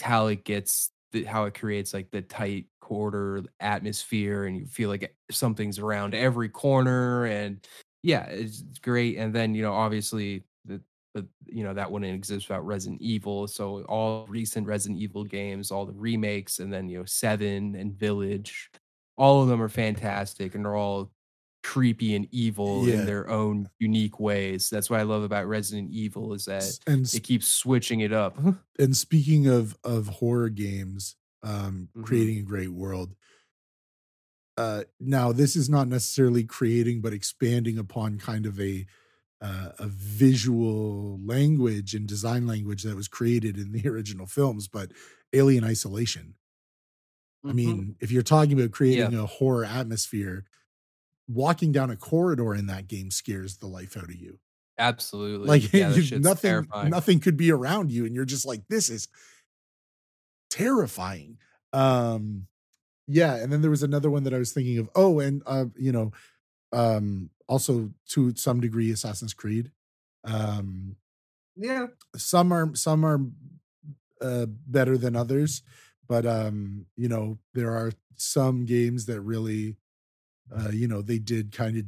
[0.00, 4.88] how it gets the, how it creates like the tight quarter atmosphere and you feel
[4.88, 7.66] like something's around every corner and
[8.04, 10.80] yeah it's great and then you know obviously the
[11.14, 15.72] the you know that wouldn't exist without resident evil so all recent resident evil games
[15.72, 18.70] all the remakes and then you know seven and village
[19.16, 21.10] all of them are fantastic and they're all
[21.62, 23.00] creepy and evil Yeah.
[23.00, 24.70] in their own unique ways.
[24.70, 28.38] That's what I love about Resident Evil is that and it keeps switching it up.
[28.78, 32.04] and speaking of of horror games um Mhm.
[32.04, 33.14] creating a great world
[34.56, 38.86] uh now this is not necessarily creating but expanding upon kind of a
[39.42, 44.90] uh, a visual language and design language that was created in the original films but
[45.34, 46.34] alien isolation
[47.46, 47.54] i Mhm.
[47.54, 50.44] mean if you're talking about creating a horror atmosphere
[51.28, 54.38] walking down a corridor in that game scares the life out of you
[54.78, 55.48] absolutely.
[55.48, 56.90] like yeah, you- nothing terrifying.
[56.90, 59.08] nothing could be around you and you're just like this is
[60.50, 61.38] terrifying
[61.72, 62.46] um
[63.08, 65.66] yeah and then there was another one that i was thinking of oh and uh
[65.76, 66.12] you know
[66.72, 69.70] um also to some degree assassin's creed
[70.24, 70.96] um
[71.56, 71.88] Yeah.
[72.16, 73.20] some are some are
[74.20, 75.62] uh better than others
[76.08, 79.76] but um you know there are some games that really
[80.56, 81.84] uh you know they did kind of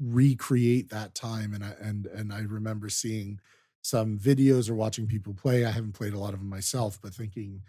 [0.00, 3.40] recreate that time and I and and I remember seeing
[3.82, 5.64] some videos or watching people play.
[5.64, 7.62] I haven't played a lot of them myself, but thinking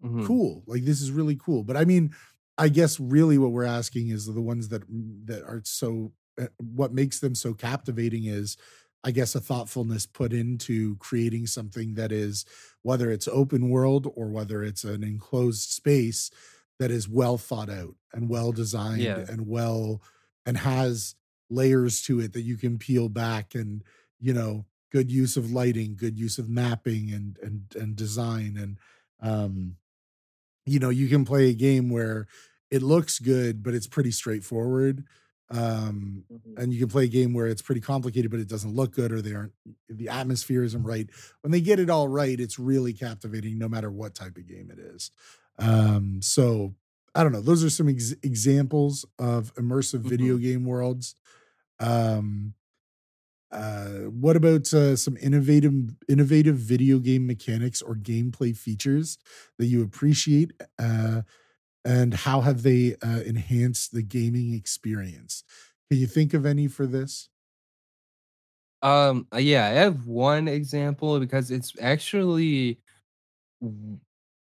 [0.00, 0.26] Mhm.
[0.26, 1.64] cool, like this is really cool.
[1.64, 2.14] But I mean,
[2.58, 4.82] I guess really what we're asking is the ones that
[5.26, 8.56] that are so uh, what makes them so captivating is
[9.02, 12.44] I guess a thoughtfulness put into creating something that is
[12.82, 16.30] whether it's open world or whether it's an enclosed space
[16.78, 19.24] that is well thought out and well designed Yeah.
[19.28, 20.02] and well
[20.46, 21.14] and has
[21.48, 23.82] layers to it that you can peel back and
[24.18, 28.78] you know good use of lighting good use of mapping and and and design and
[29.20, 29.76] um
[30.66, 32.26] you know you can play a game where
[32.70, 35.04] it looks good but it's pretty straightforward
[35.50, 36.56] um Mhm.
[36.56, 39.12] and you can play a game where it's pretty complicated but it doesn't look good
[39.12, 39.52] or they aren't
[39.88, 41.08] the atmosphere isn't right.
[41.42, 44.70] When they get it all right it's really captivating no matter what type of game
[44.70, 45.10] it is.
[45.58, 46.74] Um so
[47.14, 51.16] i don't know those are some ex- examples of immersive video game worlds.
[51.80, 52.54] Um
[53.52, 55.72] uh what about uh, some innovative
[56.08, 59.18] innovative video game mechanics or gameplay features
[59.58, 60.52] that you appreciate?
[60.78, 61.22] Uh
[61.84, 65.44] and how have they uh, enhanced the gaming experience
[65.90, 67.28] can you think of any for this
[68.82, 72.80] Um, uh, yeah, I have one example because it's actually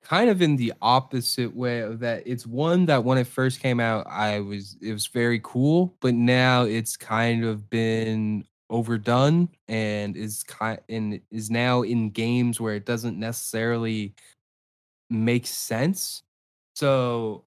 [0.03, 2.23] kind of in the opposite way of that.
[2.27, 6.15] It's one that when it first came out, I was it was very cool, but
[6.15, 12.75] now it's kind of been overdone and is kind and is now in games where
[12.75, 14.15] it doesn't necessarily
[15.11, 16.23] make sense.
[16.75, 17.45] So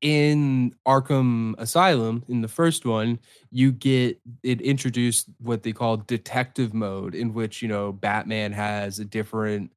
[0.00, 3.18] in Arkham Asylum, in the first one,
[3.50, 8.98] you get it introduced what they call detective mode, in which you know Batman has
[8.98, 9.72] a different,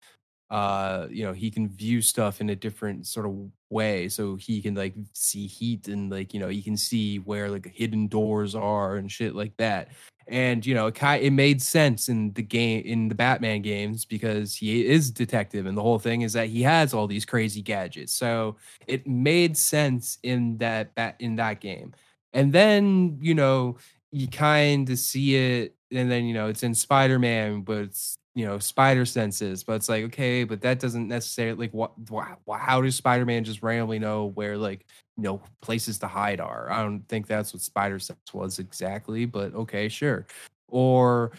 [0.50, 3.36] uh, you know, he can view stuff in a different sort of
[3.70, 7.50] way, so he can like see heat and like you know he can see where
[7.50, 9.90] like hidden doors are and shit like that.
[10.28, 14.56] And you know, it, it made sense in the game in the Batman games because
[14.56, 18.14] he is detective, and the whole thing is that he has all these crazy gadgets.
[18.14, 18.56] So
[18.88, 21.94] it made sense in that in that game
[22.34, 23.78] and then you know
[24.12, 28.46] you kind of see it and then you know it's in spider-man but it's you
[28.46, 32.58] know spider senses but it's like okay but that doesn't necessarily like what wha- wha-
[32.58, 34.86] how does spider-man just randomly know where like
[35.18, 36.70] you know places to hide are.
[36.72, 40.26] I don't think that's what spider sense was exactly but okay sure.
[40.68, 41.32] Or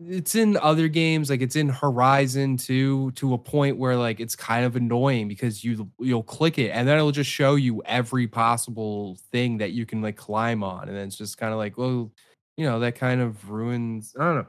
[0.00, 4.36] it's in other games like it's in horizon too to a point where like it's
[4.36, 8.28] kind of annoying because you you'll click it and then it'll just show you every
[8.28, 11.76] possible thing that you can like climb on and then it's just kind of like
[11.76, 12.12] well
[12.56, 14.46] you know that kind of ruins i don't know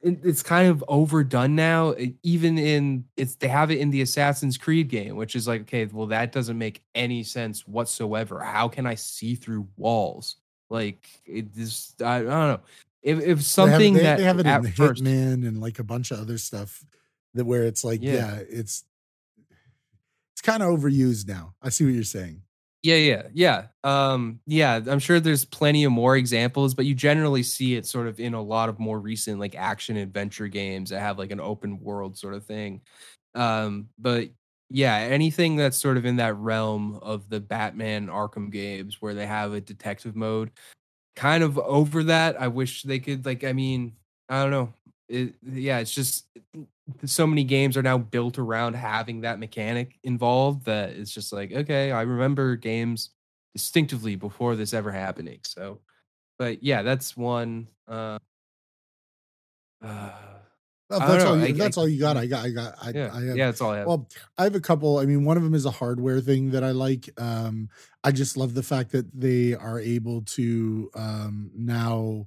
[0.00, 4.88] it's kind of overdone now even in it's they have it in the assassin's creed
[4.88, 8.94] game which is like okay well that doesn't make any sense whatsoever how can i
[8.94, 10.36] see through walls
[10.70, 12.60] like it just i, I don't know
[13.02, 15.78] if, if something they have, that they have it at in first Hitman and like
[15.78, 16.84] a bunch of other stuff
[17.34, 18.42] that where it's like, yeah, Yeah.
[18.48, 18.84] it's
[20.32, 21.54] it's kind of overused now.
[21.62, 22.42] I see what you're saying.
[22.82, 23.66] Yeah, yeah, yeah.
[23.82, 28.06] Um, yeah, I'm sure there's plenty of more examples, but you generally see it sort
[28.06, 31.40] of in a lot of more recent like action adventure games that have like an
[31.40, 32.80] open world sort of thing.
[33.34, 34.28] Um, but
[34.70, 39.26] yeah, anything that's sort of in that realm of the Batman Arkham games where they
[39.26, 40.50] have a detective mode,
[41.16, 42.40] kind of over that.
[42.40, 43.94] I wish they could like I mean,
[44.28, 44.74] I don't know.
[45.08, 46.26] It, yeah, it's just
[47.04, 51.52] so many games are now built around having that mechanic involved that it's just like
[51.52, 53.10] okay i remember games
[53.54, 55.80] distinctively before this ever happening so
[56.38, 58.18] but yeah that's one uh,
[59.82, 60.10] uh
[60.90, 61.36] that's all.
[61.36, 62.16] You, I- that's I- all you got.
[62.16, 62.46] I got.
[62.46, 62.74] I got.
[62.80, 64.08] I, yeah I have, yeah that's all i have Well,
[64.38, 64.98] I have a couple.
[64.98, 67.10] I mean, one of them is a hardware thing that I like.
[67.20, 67.68] Um,
[68.02, 72.26] I just love the fact that they are able to um, now,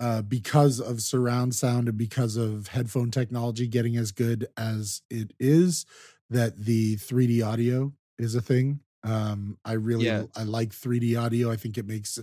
[0.00, 5.32] uh, because of surround sound and because of headphone technology getting as good as it
[5.38, 5.86] is,
[6.30, 8.80] that the 3D audio is a thing.
[9.04, 10.26] Um, I really Yeah.
[10.36, 11.50] I like 3D audio.
[11.50, 12.18] I think it makes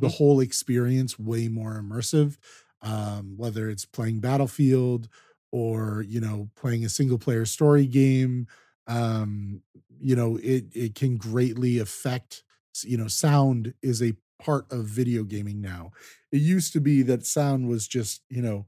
[0.00, 0.08] the Mhm.
[0.08, 2.38] whole experience way more immersive.
[2.80, 5.08] Um, whether it's playing Battlefield
[5.52, 8.46] or you know playing a single player story game,
[8.86, 9.62] um,
[10.00, 12.44] you know it it can greatly affect.
[12.84, 15.92] You know, sound is a part of video gaming now.
[16.32, 18.66] It used to be that sound was just you know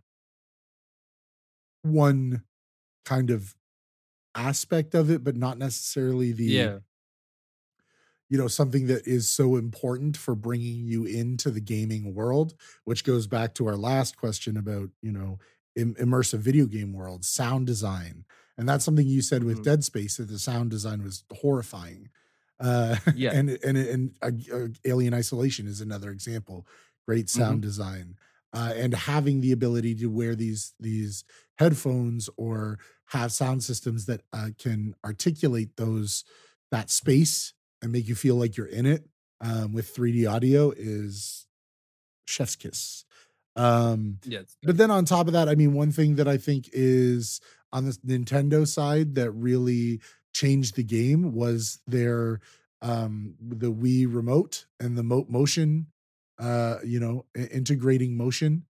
[1.83, 2.45] one
[3.05, 3.57] kind of
[4.35, 6.79] aspect of it, but not necessarily the yeah
[8.29, 12.55] you know something that is so important for bringing you into the gaming world
[12.85, 15.39] which goes back to our last question about you know
[15.77, 18.25] Im- immersive video game world sound design
[18.57, 19.64] and that's something you said with Mhm.
[19.64, 22.09] dead space that the sound design was horrifying
[22.61, 23.32] uh Yeah.
[23.32, 26.66] and and and uh, uh, alien isolation is another example
[27.07, 28.16] great sound design
[28.55, 31.24] uh, and having the ability to wear these these
[31.59, 36.24] headphones or have sound systems that uh, can articulate those
[36.70, 37.52] that space
[37.82, 39.05] and make you feel like you're in it
[39.40, 41.46] um, with 3D audio is
[42.26, 43.05] chef's kiss.
[43.57, 46.68] Um, yeah but then on top of that, I mean, one thing that I think
[46.72, 47.40] is
[47.72, 50.00] on the Nintendo side that really
[50.35, 52.41] changed the game was their
[52.82, 55.89] um the Wii remote and the mo- motion
[56.39, 58.64] uh you know integrating motion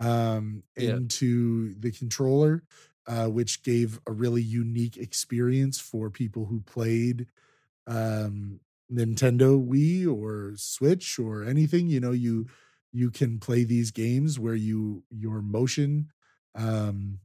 [0.00, 0.96] um Yeah.
[0.96, 2.64] into the controller
[3.06, 7.26] uh which gave a really unique experience for people who played
[7.86, 8.60] um
[8.92, 12.46] Nintendo Wii or Switch or anything you know you
[12.92, 16.10] you can play these games where you your motion
[16.54, 17.18] um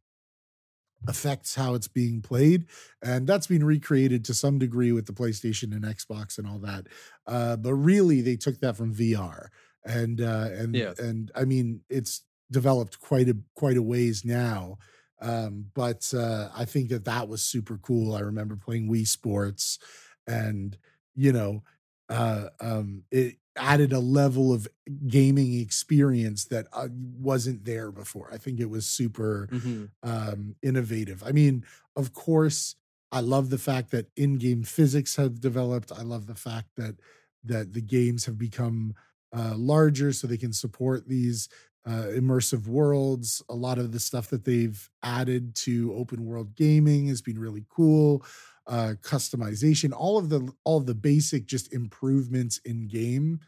[1.08, 2.66] affects how it's being played
[3.02, 6.88] and that's been recreated to some degree with the PlayStation and Xbox and all that
[7.26, 9.48] uh but really they took that from VR
[9.86, 10.94] and uh and Yeah.
[11.00, 14.78] and I mean it's developed quite a quite a ways now
[15.22, 19.80] um but uh I think that that was super cool I remember playing Wii Sports
[20.28, 20.78] and
[21.16, 21.64] you know
[22.10, 24.68] uh um it added a level of
[25.08, 28.30] gaming experience that uh, wasn't there before.
[28.32, 29.92] I think it was super Mhm.
[30.04, 31.24] um innovative.
[31.24, 32.76] I mean of course
[33.12, 35.92] i love the fact that in-game physics have developed.
[35.92, 36.96] I love the fact that
[37.44, 38.94] that the games have become
[39.36, 41.50] uh larger so they can support these
[41.86, 43.42] uh immersive worlds.
[43.50, 47.66] A lot of the stuff that they've added to open world gaming has been really
[47.70, 48.24] cool
[48.70, 53.42] uh customization all of the all of the basic just improvements in game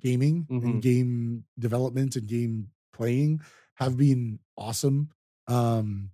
[0.00, 0.82] gaming and Mhm.
[0.82, 3.40] game development and game playing
[3.74, 5.10] have been awesome
[5.48, 6.10] um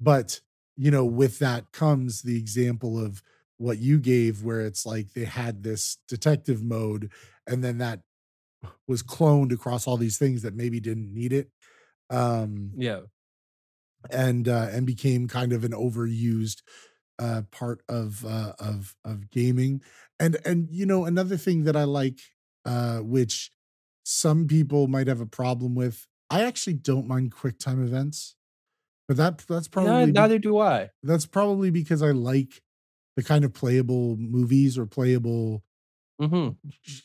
[0.00, 0.40] but
[0.76, 3.22] you know with that comes the example of
[3.58, 7.10] what you gave where it's like they had this detective mode
[7.46, 8.00] and then that
[8.88, 11.50] was cloned across all these things that maybe didn't need it
[12.10, 13.02] um yeah
[14.10, 16.62] and uh, and became kind of an overused
[17.18, 19.82] uh, part of uh, of of gaming.
[20.20, 22.20] And and you know another thing that I like,
[22.64, 23.50] uh, which
[24.04, 28.36] some people might have a problem with, I actually don't mind QuickTime events,
[29.08, 32.62] but that that's probably be- neither do i that's probably because I like
[33.16, 35.64] the kind of playable movies or playable.
[36.20, 36.48] hmm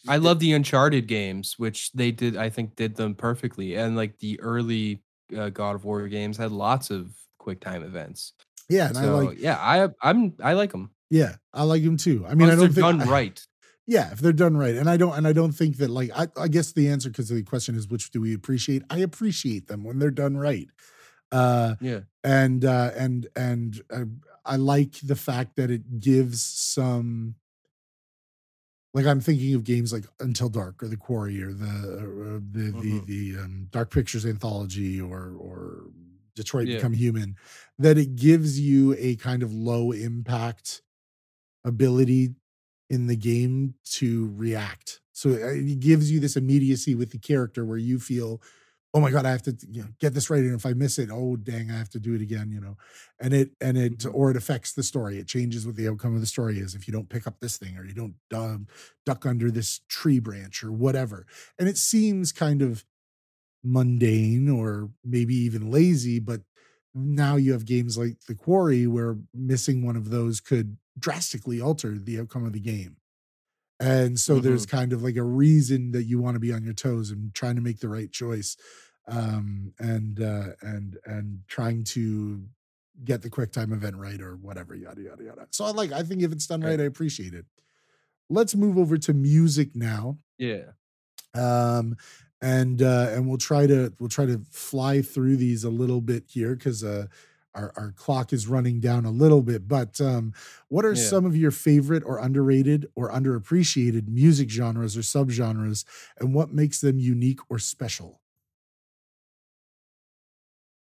[0.07, 4.19] I love the Uncharted games, which they did, I think, did them perfectly, and like
[4.19, 5.03] the early
[5.35, 8.33] uh, God of War games had lots of quick time events.
[8.73, 10.91] Yeah, and I So like yeah, I I'm I like them.
[11.09, 12.25] yeah, I like them too.
[12.27, 13.47] I mean, I they're don't think done I- right.
[13.85, 16.27] Yeah, if they're done right, and I don't, and I don't think that like I,
[16.37, 18.81] I guess the answer because the question is which do we appreciate?
[18.89, 20.69] I appreciate them when they're done right,
[21.33, 22.01] uh, Yeah.
[22.23, 24.05] and uh, and and uh,
[24.45, 27.35] I like the fact that it gives some.
[28.93, 32.71] Like I'm thinking of games like Until Dark or The Quarry or the uh, the
[32.81, 35.87] the the um, Dark Pictures anthology or or
[36.35, 36.77] Detroit Yeah.
[36.77, 37.35] Become Human,
[37.79, 40.81] that it gives you a kind of low impact
[41.65, 42.35] ability
[42.89, 45.01] in the game to react.
[45.13, 48.41] So uh, it gives you this immediacy with the character where you feel,
[48.93, 50.99] oh my god, I have to you know, get this right, and if I miss
[50.99, 52.51] it, oh dang, I have to do it again.
[52.51, 52.77] You know,
[53.19, 54.13] and it and it Mhm.
[54.13, 55.17] or it affects the story.
[55.17, 57.57] It changes what the outcome of the story is if you don't pick up this
[57.57, 58.67] thing or you don't um,
[59.05, 61.25] duck under this tree branch or whatever.
[61.57, 62.85] And it seems kind of
[63.63, 66.41] mundane or maybe even lazy, but
[66.93, 71.97] now you have games like The Quarry where missing one of those could drastically alter
[71.97, 72.97] the outcome of the game.
[73.79, 76.73] And so there's kind of like a reason that you want to be on your
[76.73, 78.55] toes and trying to make the right choice
[79.07, 82.47] um and uh and and trying to
[83.03, 85.47] get the quick time event right or whatever yada yada yada.
[85.51, 86.79] So I like I think if it's done Right.
[86.79, 87.45] I appreciate it.
[88.29, 90.71] Let's move over to music now Yeah.
[91.33, 91.97] um
[92.43, 96.25] and uh and we'll try to we'll try to fly through these a little bit
[96.29, 97.07] here because uh
[97.55, 100.33] our, our clock is running down a little bit but um
[100.69, 101.13] what are Yeah.
[101.13, 105.85] some of your favorite or underrated or underappreciated music genres or subgenres
[106.19, 108.21] and what makes them unique or special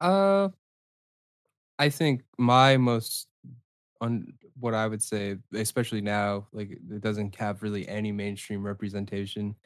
[0.00, 0.48] Uh,
[1.78, 3.28] I think my most
[4.00, 9.56] on what I would say, especially now, like it doesn't have really any mainstream representation.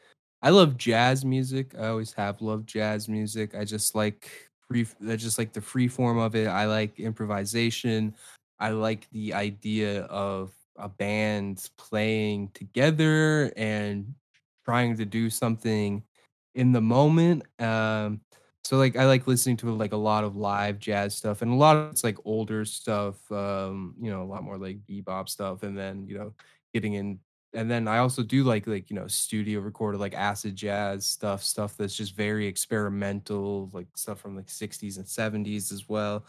[0.43, 1.75] I love jazz music.
[1.79, 3.55] I always have loved jazz music.
[3.55, 4.29] I just like
[4.69, 4.87] free.
[5.09, 6.49] I just like the free form of it.
[6.49, 8.15] I like improvisation.
[8.59, 14.15] I like the idea of a band playing together and
[14.65, 16.03] trying to do something
[16.55, 17.45] in the moment.
[17.61, 18.21] Um,
[18.65, 21.55] so like I like listening to like a lot of live jazz stuff and a
[21.57, 25.63] lot of it's like older stuff, um, you know, a lot more like bebop stuff
[25.65, 26.35] and then, you know,
[26.73, 27.19] getting in
[27.55, 31.43] and then I also do like like, you know, studio recorded like acid jazz stuff,
[31.43, 36.25] stuff that's just very experimental, like stuff from like 60s and 70s as well.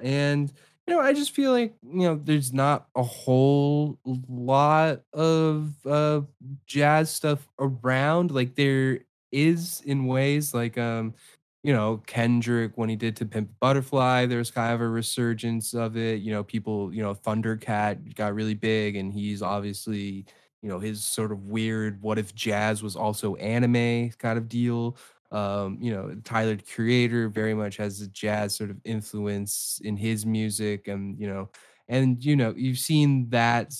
[0.00, 0.52] And
[0.86, 3.98] you know, I just feel like, you know, there's not a whole
[4.28, 6.22] lot of uh
[6.66, 8.30] jazz stuff around.
[8.32, 9.00] Like there
[9.32, 11.14] is in ways like um
[11.62, 15.96] you know, Kendrick when he did to Pimp Butterfly, there's kind of a resurgence of
[15.96, 16.20] it.
[16.20, 20.26] You know, people, you know, Thundercat got really big and he's obviously,
[20.64, 24.96] you know, his sort of weird what if jazz was also anime kind of deal.
[25.30, 29.94] Um, you know, Tyler the Creator very much has a jazz sort of influence in
[29.98, 31.50] his music and, you know,
[31.88, 33.74] and you know, you've seen that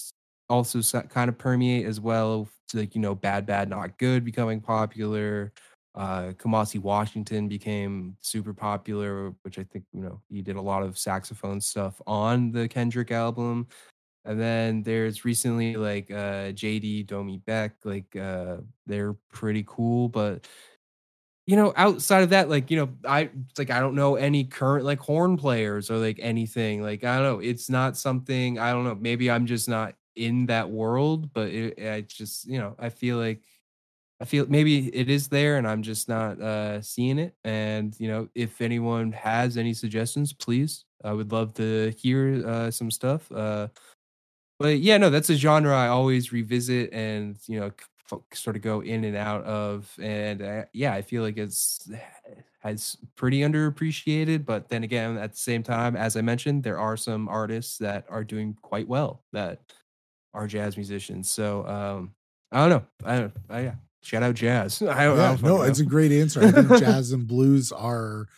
[0.50, 5.52] also kind of permeate as well like, you know, Bad Bad Not Good becoming popular
[5.94, 10.82] uh Kamasi Washington became super popular, which I think, you know, he did a lot
[10.82, 13.68] of saxophone stuff on the Kendrick album.
[14.24, 20.46] And then there's recently like uh JD Domi Beck, like uh they're pretty cool, but
[21.46, 24.84] you know, outside of that, like, you know, I like I don't know any current
[24.86, 26.82] like horn players or like anything.
[26.82, 27.38] Like, I don't know.
[27.40, 28.94] It's not something I don't know.
[28.94, 33.18] Maybe I'm just not in that world, but it, I just, you know, I feel
[33.18, 33.42] like
[34.20, 37.34] I feel maybe it is there and I'm just not uh seeing it.
[37.44, 40.84] And you know, if anyone has any suggestions, please.
[41.04, 43.30] I would love to hear uh some stuff.
[43.32, 43.68] Uh
[44.64, 47.70] but yeah, no, that's a genre I always revisit and you know,
[48.32, 49.94] sort of go in and out of.
[50.00, 51.86] And uh, yeah, I feel like it's
[52.60, 54.46] has pretty underappreciated.
[54.46, 58.06] But then again, at the same time, as I mentioned, there are some artists that
[58.08, 59.60] are doing quite well that
[60.32, 61.28] are jazz musicians.
[61.28, 62.14] So um,
[62.50, 62.86] I don't know.
[63.04, 63.32] I don't.
[63.50, 63.74] I, yeah.
[64.00, 64.80] Shout out jazz.
[64.82, 67.70] I don't, I don't no fucking it's a great answer i think jazz and blues
[67.70, 68.28] are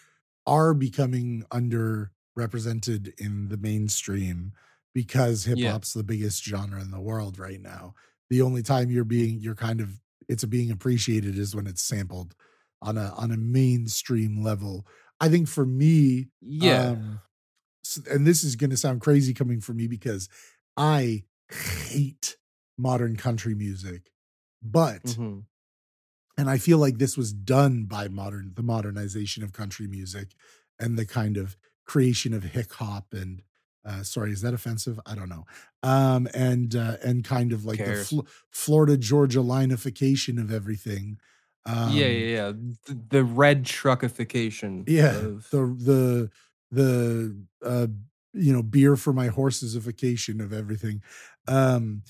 [0.45, 4.53] are becoming underrepresented in the mainstream
[4.97, 5.73] because hip Yeah.
[5.73, 7.93] hop's the biggest genre in the world right now
[8.31, 12.35] the only time you're being you're kind of it's being appreciated is when it's sampled
[12.81, 14.87] on a on a mainstream level
[15.21, 16.89] i think for me yeah.
[16.93, 17.21] um,
[18.11, 20.29] and this is going to sound crazy coming from me because
[20.79, 22.37] i hate
[22.79, 24.11] modern country music
[24.63, 25.45] but Mhm.
[26.39, 30.29] and i feel like this was done by modern the modernization of country music
[30.81, 33.43] and the kind of creation of hip hop and
[33.87, 35.45] uh sorry is that offensive i don't know
[35.83, 37.95] um and uh and kind of like the?
[37.95, 38.21] Fl-
[38.51, 41.19] florida georgia lineification of everything
[41.67, 42.53] Um, yeah, yeah, yeah.
[42.87, 44.85] The, the red truckification.
[44.89, 45.61] yeah of- the
[45.91, 46.31] the
[46.71, 47.87] the uh
[48.33, 51.01] you know beer for my horsesification of everything
[51.49, 52.03] um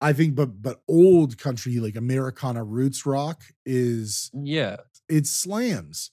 [0.00, 4.76] i think but but old country like americana roots rock is yeah.
[5.08, 6.10] it slams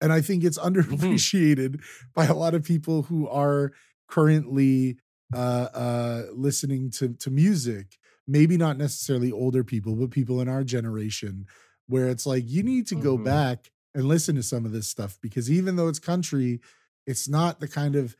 [0.00, 1.80] and i think it's underappreciated
[2.14, 3.72] by a lot of people who are
[4.12, 4.98] currently
[5.34, 10.64] uh uh listening to to music maybe not necessarily older people but people in our
[10.64, 11.46] generation
[11.86, 13.24] where it's like you need to go Mhm.
[13.24, 16.60] back and listen to some of this stuff because even though it's country
[17.06, 18.16] it's not the kind of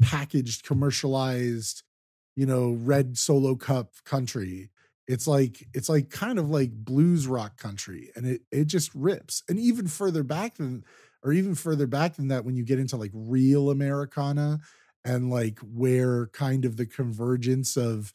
[0.00, 1.82] packaged commercialized
[2.34, 4.70] you know red solo cup country
[5.06, 9.42] it's like it's like kind of like blues rock country and it it just rips
[9.48, 10.82] and even further back than
[11.22, 14.58] or even further back than that when you get into like real americana
[15.06, 18.12] and like where kind of the convergence of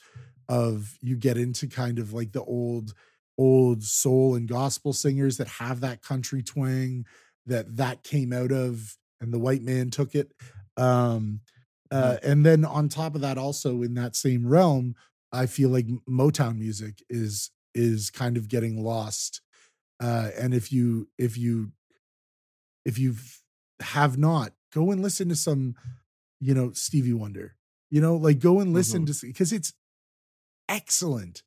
[0.49, 2.93] of you get into kind of like the old
[3.37, 7.05] old soul and gospel singers that have that country twang
[7.45, 10.33] that that came out of and the white man took it
[10.77, 11.39] um
[11.91, 14.93] uh, and then on top of that also in that same realm
[15.31, 19.41] i feel like motown music is is kind of getting lost
[20.03, 21.71] uh and if you if you
[22.83, 23.15] if you
[23.79, 25.75] have not go and listen to some
[26.41, 27.55] you know stevie wonder
[27.89, 29.73] you know like go and listen to because it's
[30.69, 31.43] excellent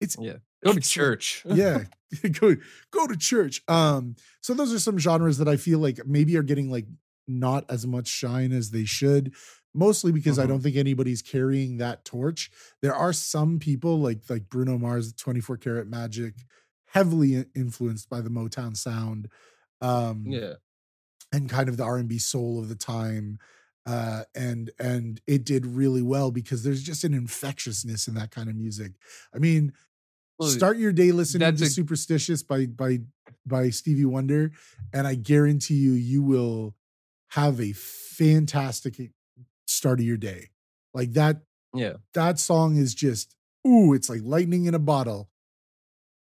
[0.00, 0.36] it's Yeah.
[0.64, 1.42] Go to church.
[1.48, 1.84] yeah
[2.40, 2.56] go
[2.90, 6.42] go to church um so those are some genres that i feel like maybe are
[6.42, 6.86] getting like
[7.28, 9.34] not as much shine as they should
[9.74, 10.48] mostly because i Mhm.
[10.48, 12.50] don't think anybody's carrying that torch
[12.82, 16.34] there are some people like like bruno mars 24 karat magic
[16.86, 19.28] heavily influenced by the motown sound
[19.80, 20.54] um yeah.
[21.32, 23.38] and kind of the R&B soul of the time
[23.86, 28.48] uh and and it did really well because there's just an infectiousness in that kind
[28.48, 28.92] of music.
[29.34, 29.72] I mean
[30.38, 33.00] Well, start your day listening to a- superstitious by by
[33.46, 34.52] by stevie wonder
[34.92, 36.74] and i guarantee you you will
[37.30, 38.94] have a fantastic
[39.66, 40.50] start of your day.
[40.94, 41.42] Like that
[41.74, 41.94] Yeah.
[42.14, 43.34] that song is just
[43.66, 45.28] ooh it's like lightning in a bottle.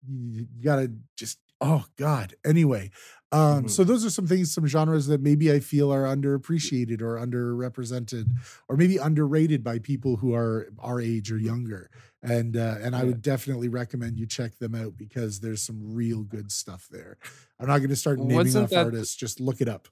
[0.07, 2.89] You, you gotta just oh god anyway
[3.31, 3.69] um Mhm.
[3.69, 8.25] so those are some things some genres that maybe i feel are underappreciated or underrepresented
[8.67, 11.89] or maybe underrated by people who are our age or younger
[12.23, 13.05] and uh and i Yeah.
[13.05, 17.17] would definitely recommend you check them out because there's some real good stuff there
[17.59, 19.87] i'm not going to start naming Wasn't off that- artists just look it up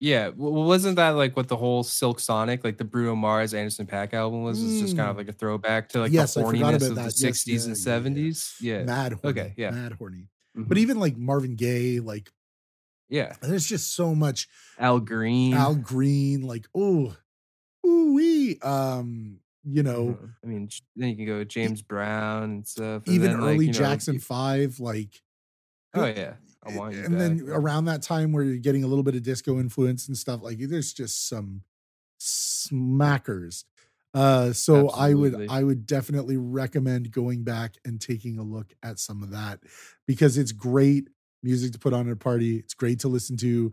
[0.00, 3.84] Yeah, well, wasn't that like what the whole Silk Sonic, like the Bruno Mars Anderson
[3.86, 4.62] Paak album was?
[4.62, 5.18] It's just kind of Mm.
[5.18, 6.96] like a throwback to like Yes, the horniness of that.
[6.96, 7.84] the Yes, sixties yeah, and yeah, yeah.
[7.84, 8.54] seventies.
[8.60, 9.70] Yeah, mad horny Okay, yeah.
[9.70, 10.68] mad horny Mhm.
[10.68, 12.30] but even like marvin gaye like
[13.08, 15.54] yeah, there's just so much Al Green.
[15.54, 17.16] Al Green, like oh,
[17.86, 18.58] ooh wee.
[18.60, 20.34] Um, you know, Mhm.
[20.44, 23.02] I mean, then you can go with James Brown and stuff.
[23.06, 25.22] and even then, like, early you know, Jackson Five, like
[25.94, 27.18] Oh yeah, I want you and back.
[27.18, 30.42] then around that time where you're getting a little bit of disco influence and stuff,
[30.42, 31.62] like there's just some
[32.20, 33.64] smackers.
[34.14, 38.98] Uh, so I would I would definitely recommend going back and taking a look at
[38.98, 39.60] some of that
[40.06, 41.08] because it's great
[41.42, 42.56] music to put on at a party.
[42.56, 43.72] It's great to listen to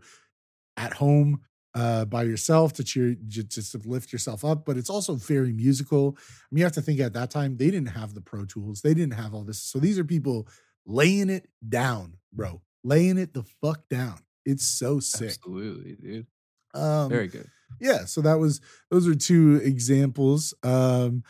[0.76, 1.40] at home
[1.74, 4.64] uh, by yourself to cheer, just to lift yourself up.
[4.64, 6.16] But it's also very musical.
[6.18, 8.80] I mean, you have to think at that time they didn't have the Pro Tools,
[8.80, 9.60] they didn't have all this.
[9.60, 10.48] So these are people
[10.86, 14.18] laying it down, bro, laying it the fuck down.
[14.44, 15.38] It's so sick.
[15.38, 16.26] Absolutely, dude.
[16.74, 17.50] Um, Very good.
[17.80, 18.60] yeah so that was
[18.90, 21.22] those are two examples um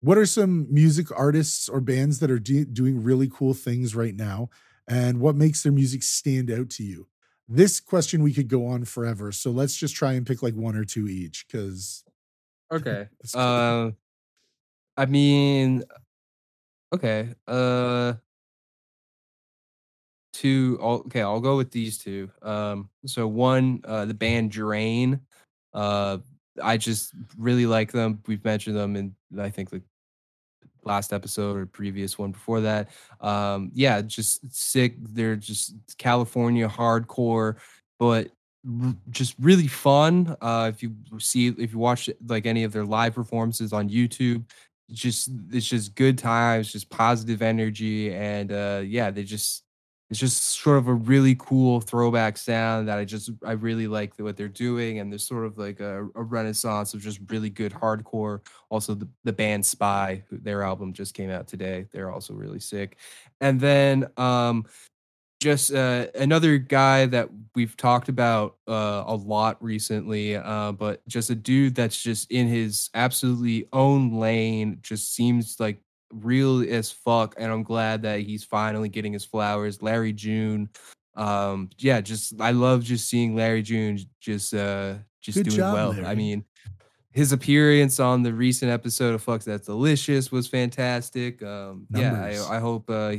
[0.00, 4.14] what are some music artists or bands that are do- doing really cool things right
[4.14, 4.48] now
[4.88, 7.08] and what makes their music stand out to you
[7.48, 10.76] this question we could go on forever so let's just try and pick like one
[10.76, 12.04] or two each because
[12.72, 13.08] Okay.
[13.32, 13.40] Cool.
[13.40, 13.90] Uh,
[14.96, 15.84] I mean,
[16.92, 17.34] okay.
[17.46, 18.14] Uh,
[20.36, 20.78] two.
[20.80, 22.30] Okay, I'll go with these two.
[22.42, 25.20] Um, so one, uh, the band Drain.
[25.72, 26.18] Uh,
[26.62, 28.22] I just really like them.
[28.26, 29.82] We've mentioned them in I think the
[30.84, 32.90] last episode or previous one before that.
[33.20, 34.94] Um, yeah, just sick.
[34.98, 37.56] They're just California hardcore,
[37.98, 38.30] but
[39.10, 40.36] just really fun.
[40.40, 44.44] Uh, if you see, if you watch like any of their live performances on YouTube,
[44.92, 49.64] just it's just good times, just positive energy, and uh, yeah, they just
[50.08, 54.16] it's just sort of a really cool throwback sound that I just I really like
[54.18, 57.72] what they're doing, and there's sort of like a, a renaissance of just really good
[57.72, 58.40] hardcore.
[58.68, 61.86] Also, the, the band Spy, their album just came out today.
[61.92, 62.98] They're also really sick,
[63.40, 64.64] and then um,
[65.40, 71.30] just uh, another guy that we've talked about uh, a lot recently, uh, but just
[71.30, 74.78] a dude that's just in his absolutely own lane.
[74.82, 75.78] Just seems like
[76.12, 79.82] real as fuck, and I'm glad that he's finally getting his flowers.
[79.82, 80.68] Larry June,
[81.14, 85.74] um, yeah, just I love just seeing Larry June just uh just Good doing job,
[85.74, 85.90] well.
[85.90, 86.06] Larry.
[86.06, 86.44] I mean,
[87.12, 91.42] his appearance on the recent episode of Fucks That's Delicious was fantastic.
[91.42, 92.88] Um, yeah, I, I hope.
[92.90, 93.16] Uh,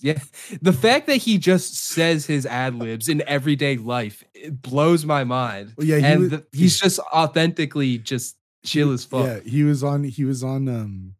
[0.00, 0.18] yeah,
[0.62, 5.24] the fact that he just says his ad libs in everyday life it blows my
[5.24, 5.72] mind.
[5.76, 9.24] Well, yeah, he and was- the- he's just authentically just chill as fuck.
[9.26, 10.04] Yeah, he was on.
[10.04, 10.68] He was on.
[10.68, 11.14] Um,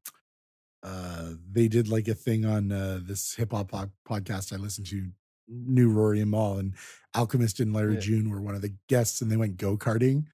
[0.82, 4.86] uh, they did like a thing on uh, this hip hop pod- podcast I listened
[4.88, 5.08] to,
[5.48, 6.74] New Rory and MAL, and
[7.14, 8.00] Alchemist and Larry Yeah.
[8.00, 10.26] June were one of the guests, and they went go karting.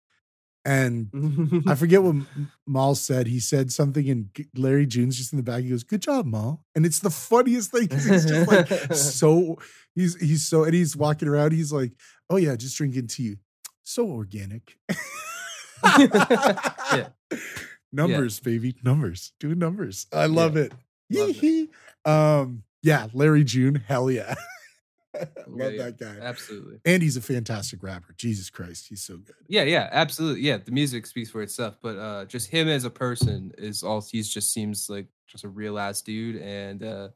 [0.65, 3.27] And I forget what M- Mal said.
[3.27, 5.63] He said something, and Larry June's just in the back.
[5.63, 7.89] He goes, "Good job, Mal," and it's the funniest thing.
[7.89, 9.57] 'cause He's just like so.
[9.95, 11.53] He's he's so, and he's walking around.
[11.53, 11.93] He's like,
[12.29, 13.37] "Oh yeah, just drinking tea,
[13.83, 14.77] so organic."
[15.99, 17.09] Yeah.
[17.93, 19.33] Numbers, baby, numbers.
[19.41, 20.07] Doing numbers.
[20.13, 20.73] I love it.
[21.11, 21.43] Love it.
[21.43, 21.71] Yee-hee.
[22.05, 24.35] Um, yeah, Larry June, hell yeah.
[25.47, 25.85] Love yeah.
[25.85, 26.17] that guy.
[26.21, 26.79] Absolutely.
[26.85, 28.15] And he's a fantastic rapper.
[28.17, 29.35] Jesus Christ, he's so good.
[29.49, 30.43] Yeah, yeah, absolutely.
[30.43, 34.01] Yeah, the music speaks for itself, but uh just him as a person is all
[34.01, 37.09] he's just seems like just a real ass dude and uh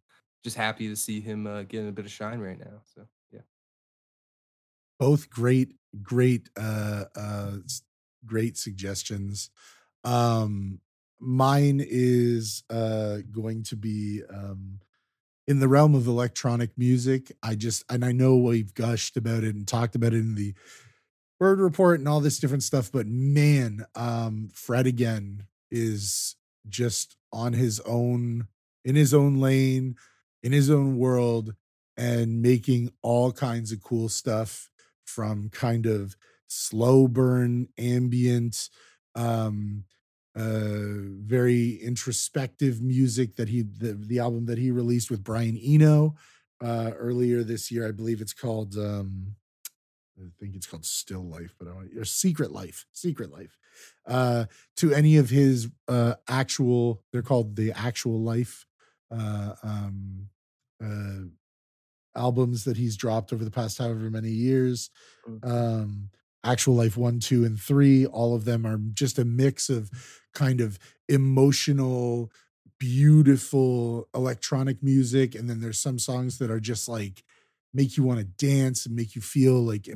[0.42, 2.80] just happy to see him uh getting a bit of shine right now.
[2.94, 3.40] So, yeah.
[4.98, 7.52] both great great uh uh
[8.24, 9.50] great suggestions
[10.04, 10.80] um
[11.20, 14.80] mine is uh going to be um
[15.46, 19.54] in the realm of electronic music i just and i know we've gushed about it
[19.54, 20.54] and talked about it in the
[21.38, 26.36] bird report and all this different stuff but man um fred again is
[26.68, 28.46] just on his own
[28.84, 29.96] in his own lane
[30.42, 31.54] in his own world
[31.96, 34.70] and making all kinds of cool stuff
[35.04, 36.16] from kind of
[36.48, 38.68] slow burn ambient
[39.14, 39.84] um
[40.34, 46.14] uh very introspective music that he the, the album that he released with Brian Eno
[46.64, 49.36] uh earlier this year I believe it's called um
[50.18, 53.58] I think it's called Still Life but I want your Secret Life Secret Life
[54.06, 58.66] uh to any of his uh actual they're called the actual life
[59.10, 60.28] uh um
[60.82, 61.24] uh
[62.14, 64.90] albums that he's dropped over the past however many years
[65.28, 65.44] Mm.
[65.48, 66.10] um
[66.44, 69.90] actual life one two and three all of them are just a mix of
[70.34, 70.78] kind of
[71.08, 72.30] emotional
[72.78, 77.22] beautiful electronic music and then there's some songs that are just like
[77.72, 79.88] make you want to dance and make you feel like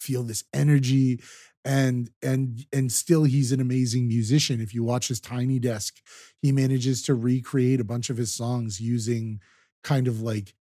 [0.00, 1.20] feel this energy
[1.64, 4.60] and and and still he's an amazing musician.
[4.60, 5.96] If you watch his tiny desk
[6.40, 9.40] he manages to recreate a bunch of his songs using
[9.82, 10.54] kind of like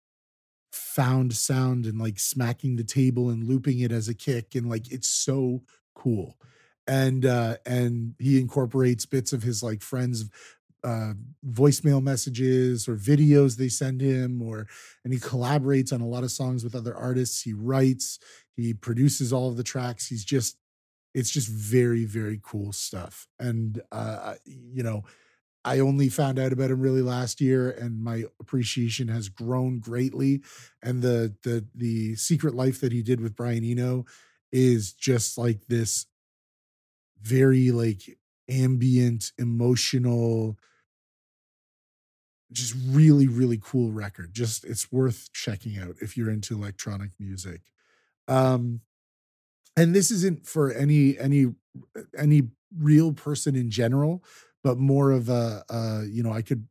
[0.74, 4.90] found sound and like smacking the table and looping it as a kick and like
[4.90, 5.62] it's so
[5.94, 6.36] cool.
[6.86, 10.28] And uh and he incorporates bits of his like friends
[10.82, 11.14] uh
[11.48, 14.66] voicemail messages or videos they send him or
[15.04, 17.42] and he collaborates on a lot of songs with other artists.
[17.42, 18.18] He writes
[18.56, 20.08] he produces all of the tracks.
[20.08, 20.56] He's just
[21.14, 23.28] it's just very very cool stuff.
[23.38, 25.04] And uh you know
[25.64, 30.42] I only found out about him really last year, and my appreciation has grown greatly.
[30.82, 34.04] And the the the Secret Life that he did with Brian Eno
[34.52, 36.06] is just like this
[37.22, 38.18] very like
[38.48, 40.58] ambient, emotional,
[42.52, 44.34] just really really cool record.
[44.34, 47.62] Just it's worth checking out if you're into electronic music.
[48.28, 48.80] Um,
[49.76, 51.54] and this isn't for any any
[52.16, 52.42] any
[52.76, 54.22] real person in general
[54.64, 56.68] but more of a, uh, you know, I could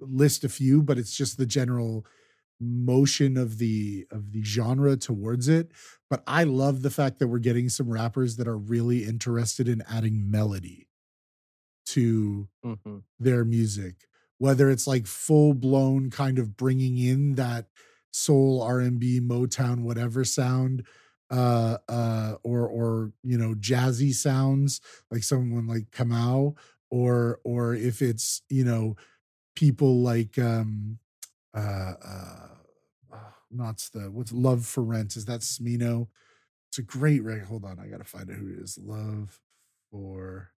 [0.00, 2.06] list a few, but it's just the general
[2.60, 5.72] motion of the of the genre towards it.
[6.10, 9.82] But I love the fact that we're getting some rappers that are really interested in
[9.88, 10.88] adding melody
[11.86, 13.02] to Mhm.
[13.18, 17.68] their music whether it's like full blown kind of bringing in that
[18.12, 20.86] soul R&B Motown whatever sound
[21.30, 24.80] uh uh or or you know jazzy sounds
[25.10, 26.56] like someone like Kamau
[26.92, 28.94] or or if it's you know
[29.56, 30.98] people like um
[31.56, 32.48] uh uh
[33.12, 36.06] oh, not the what's love for rent is that smino?
[36.68, 39.40] It's a great record hold on i gotta find out who it is love
[39.90, 40.52] for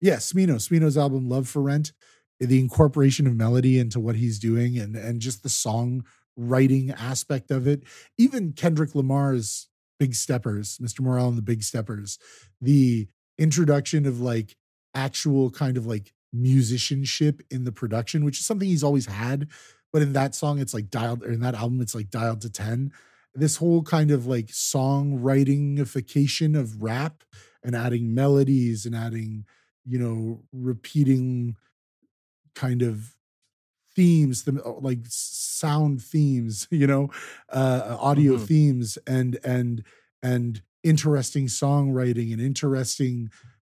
[0.00, 1.92] yeah smino smino's album love for rent
[2.40, 6.04] the incorporation of melody into what he's doing and and just the song
[6.36, 7.82] writing aspect of it.
[8.16, 9.68] Even kendrick lamar's
[9.98, 12.18] big steppers mr morale and the big steppers
[12.60, 13.08] the
[13.38, 14.56] introduction of like
[14.94, 19.48] actual kind of like musicianship in the production, which is something he's always had.
[19.92, 22.50] But in that song, it's like dialed, or in that album, it's like dialed to
[22.50, 22.92] 10.
[23.34, 27.22] This whole kind of like songwritingification of rap
[27.62, 29.44] and adding melodies and adding,
[29.84, 31.56] you know, repeating
[32.54, 33.16] kind of
[33.94, 34.52] themes, the
[34.82, 37.10] like sound themes, you know,
[37.50, 38.38] uh, audio Mhm.
[38.38, 39.84] themes, and and
[40.22, 43.30] and interesting songwriting and interesting,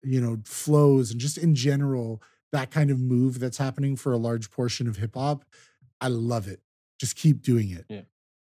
[0.05, 2.23] you know, flows, and just in general
[2.53, 5.45] that kind of move that's happening for a large portion of hip hop.
[6.01, 6.61] I love it.
[7.01, 7.85] Just keep doing it.
[7.89, 8.03] Yeah.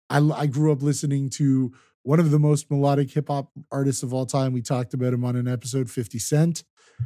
[0.09, 1.71] I, I grew up listening to
[2.01, 4.51] one of the most melodic hip hop artists of all time.
[4.51, 6.63] We talked about him on an episode, 50 Cent.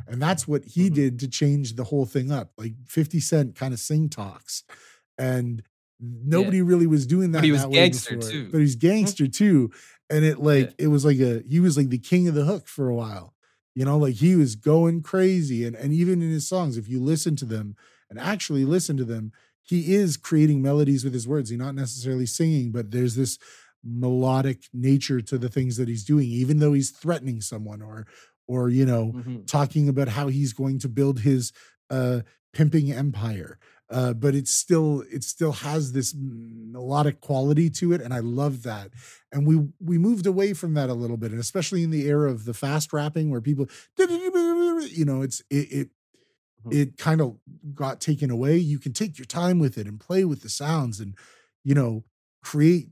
[0.08, 0.94] And that's what he Mhm.
[0.96, 2.52] did to change the whole thing up.
[2.58, 4.64] Like 50 Cent kind of sing talks.
[5.20, 5.62] And
[6.00, 7.40] nobody really was doing that.
[7.40, 8.32] But he was that way gangster, before.
[8.32, 8.50] too.
[8.52, 9.72] But he's gangster too.
[10.10, 10.86] And it like Yeah.
[10.86, 13.34] it was like a he was like the king of the hook for a while.
[13.78, 15.60] You know, like he was going crazy.
[15.66, 17.76] And and even in his songs, if you listen to them
[18.10, 19.32] and actually listen to them,
[19.62, 21.50] he is creating melodies with his words.
[21.50, 23.38] He's not necessarily singing, but there's this
[23.84, 28.06] melodic nature to the things that he's doing, even though he's threatening someone or
[28.48, 29.46] or you know, Mhm.
[29.46, 31.52] talking about how he's going to build his
[31.90, 32.22] uh
[32.54, 33.60] pimping empire.
[33.90, 38.64] Uh, but it's still it still has this melodic quality to it, and I love
[38.64, 38.92] that.
[39.32, 42.30] And we we moved away from that a little bit, and especially in the era
[42.30, 45.90] of the fast rapping, where people, you know, it's it it,
[46.66, 46.74] Mhm.
[46.74, 47.38] it kind of
[47.76, 48.58] got taken away.
[48.58, 51.16] You can take your time with it and play with the sounds, and
[51.64, 52.04] you know,
[52.44, 52.90] create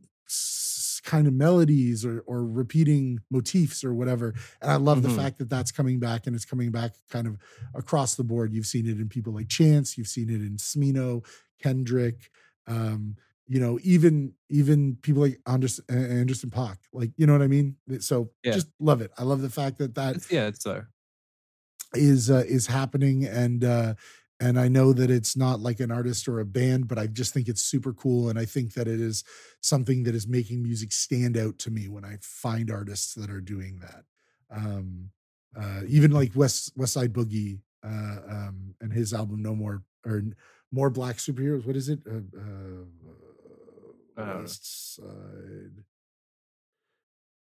[1.06, 4.34] kind of melodies or or repeating motifs or whatever.
[4.62, 5.12] And I love the Mhm.
[5.12, 7.38] fact that that's coming back, and it's coming back kind of
[7.76, 8.54] across the board.
[8.54, 11.26] You've seen it in people like Chance, you've seen it in Smino,
[11.62, 12.30] Kendrick,
[12.68, 13.16] um,
[13.48, 17.78] you know, even even people like Anderson, Anderson Paak, like you know what I mean.
[18.00, 18.52] So Yeah.
[18.52, 19.12] just love it.
[19.18, 20.90] I love the fact that that It's, yeah, it's there.
[21.94, 23.96] is uh, is happening, and uh,
[24.40, 27.34] and I know that it's not like an artist or a band, but I just
[27.34, 29.24] think it's super cool, and I think that it is
[29.62, 33.42] something that is making music stand out to me when I find artists that are
[33.42, 34.04] doing that.
[34.52, 35.12] Um,
[35.58, 40.22] uh, even like West West Side Boogie uh, um, and his album No More or
[40.72, 41.66] More Black Superheroes.
[41.66, 42.00] What is it?
[42.06, 42.84] Uh, uh,
[44.18, 44.42] I don't know.
[44.42, 45.84] West Side.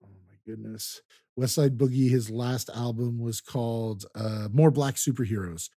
[0.03, 1.01] Oh my goodness.
[1.35, 5.69] West Side Boogie, his last album was called uh, More Black Superheroes.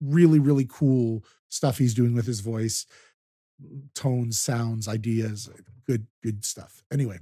[0.00, 2.86] Really, really cool stuff he's doing with his voice,
[3.94, 5.48] tones, sounds, ideas.
[5.86, 6.82] Good, good stuff.
[6.92, 7.18] Anyway,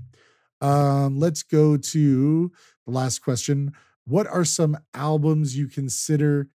[0.60, 2.52] um, let's go to
[2.86, 3.72] the last question.
[4.06, 6.48] What are some albums you consider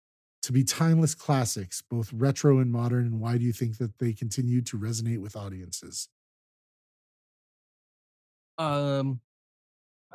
[0.44, 4.14] to be timeless classics, both retro and modern, and why do you think that they
[4.14, 6.10] continue to resonate with audiences?
[8.58, 9.22] Um,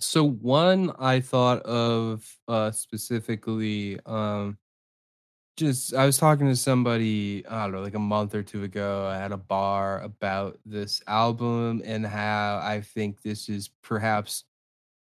[0.00, 4.58] so one I thought of uh specifically, um,
[5.56, 9.10] just I was talking to somebody, I don't know, like a month or two ago
[9.10, 14.44] at a bar about this album and how I think this is perhaps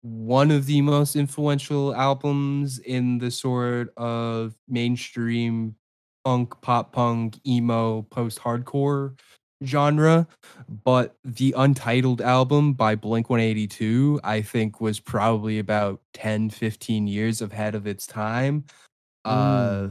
[0.02, 5.76] one of the most influential albums in the sort of mainstream
[6.24, 9.18] punk, pop punk, emo, post hardcore
[9.64, 10.26] genre.
[10.84, 17.42] But the Untitled album by Blink 182, I think, was probably about 10, 15 years
[17.42, 18.64] ahead of its time.
[19.24, 19.88] Uh,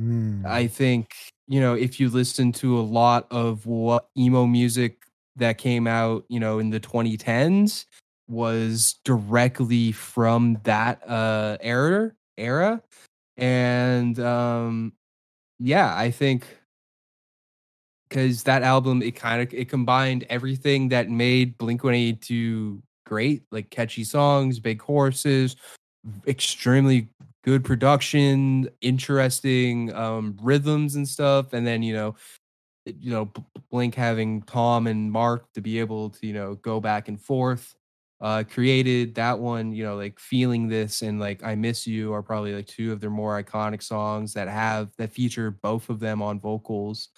[0.00, 0.46] Mm.
[0.46, 1.14] I think,
[1.46, 5.04] you know, if you listen to a lot of what emo music
[5.36, 7.86] that came out, you know, in the 2010s
[8.28, 12.82] was directly from that uh era era.
[13.36, 14.92] And um
[15.58, 16.46] yeah, I think
[18.08, 23.70] because that album it kind of it combined everything that made Blink 182 great, like
[23.70, 25.56] catchy songs, big horses,
[26.26, 27.08] extremely
[27.42, 32.16] good production, interesting um, rhythms and stuff, and then you know,
[32.86, 33.30] you know,
[33.70, 37.74] Blink having Tom and Mark to be able to you know go back and forth.
[38.20, 42.22] Uh, created that one, you know, like feeling this and like I miss you are
[42.22, 46.20] probably like two of their more iconic songs that have that feature both of them
[46.20, 47.08] on vocals.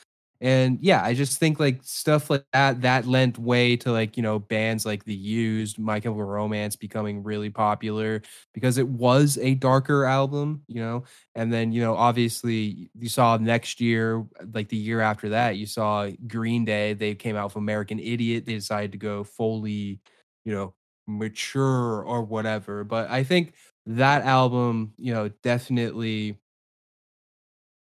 [0.43, 4.25] And yeah, I just think like stuff like that that lent way to like, you
[4.25, 9.55] know, bands like The Used, My Chemical Romance becoming really popular because it was a
[9.55, 11.05] darker album, you know.
[11.37, 15.67] And then, you know, obviously you saw next year, like the year after that, you
[15.67, 18.45] saw Green Day, they came out with American Idiot.
[18.45, 20.01] They decided to go fully,
[20.45, 20.75] you know,
[21.07, 22.85] mature or whatever.
[22.85, 23.55] But I think
[23.87, 26.39] that album, you know, definitely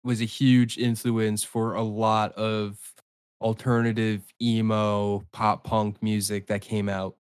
[0.03, 2.77] was a huge influence for a lot of
[3.41, 7.15] alternative emo pop punk music that came out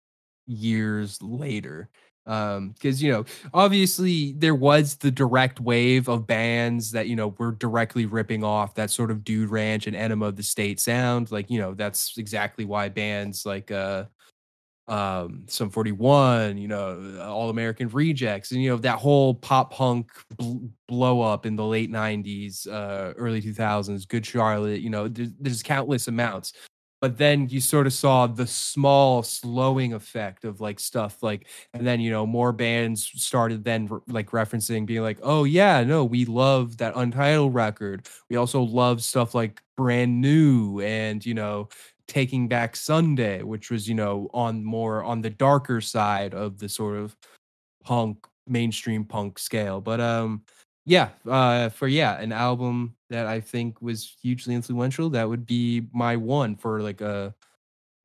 [0.47, 1.89] years later.
[2.27, 7.29] Um because you know obviously there was the direct wave of bands that you know
[7.39, 11.31] were directly ripping off that sort of dude ranch and enema of the state sound
[11.31, 14.03] like you know that's exactly why bands like uh
[14.87, 20.11] um Sum 41 you know all american rejects and you know that whole pop punk
[20.37, 25.29] bl- blow up in the late 90s uh early 2000s good charlotte you know there's,
[25.39, 26.53] there's countless amounts.
[26.99, 31.85] But then you sort of saw the small slowing effect of like stuff like and
[31.85, 36.05] then you know more bands started then re- like referencing being like oh yeah no
[36.05, 38.07] we love that untitled record.
[38.29, 41.69] We also love stuff like brand new and you know
[42.07, 46.69] taking back sunday which was you know on more on the darker side of the
[46.69, 47.15] sort of
[47.83, 50.43] punk mainstream punk scale but um
[50.85, 55.87] yeah uh for yeah an album that i think was hugely influential that would be
[55.93, 57.33] my one for like a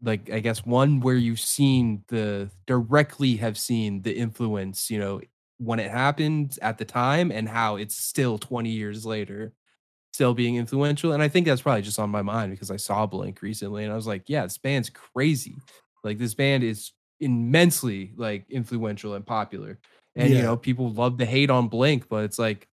[0.02, 5.20] like i guess one where you've seen the directly have seen the influence you know
[5.58, 9.54] when it happened at the time and how it's still 20 years later
[10.16, 13.04] still being influential and i think that's probably just on my mind because i saw
[13.04, 15.56] blink recently and i was like yeah this band's crazy
[16.04, 19.78] like this band is immensely like influential and popular
[20.14, 20.36] and Yeah.
[20.38, 22.66] you know people love to hate on blink but it's like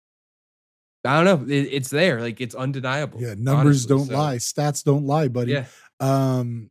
[1.07, 4.37] i don't know it, it's there like it's undeniable Yeah, numbers honestly, don't so, lie,
[4.37, 5.53] stats don't lie, buddy.
[5.53, 5.65] yeah
[5.99, 6.69] um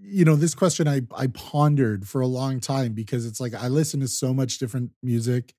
[0.00, 3.68] you know this question i i pondered for a long time because it's like i
[3.68, 5.54] listen to so much different music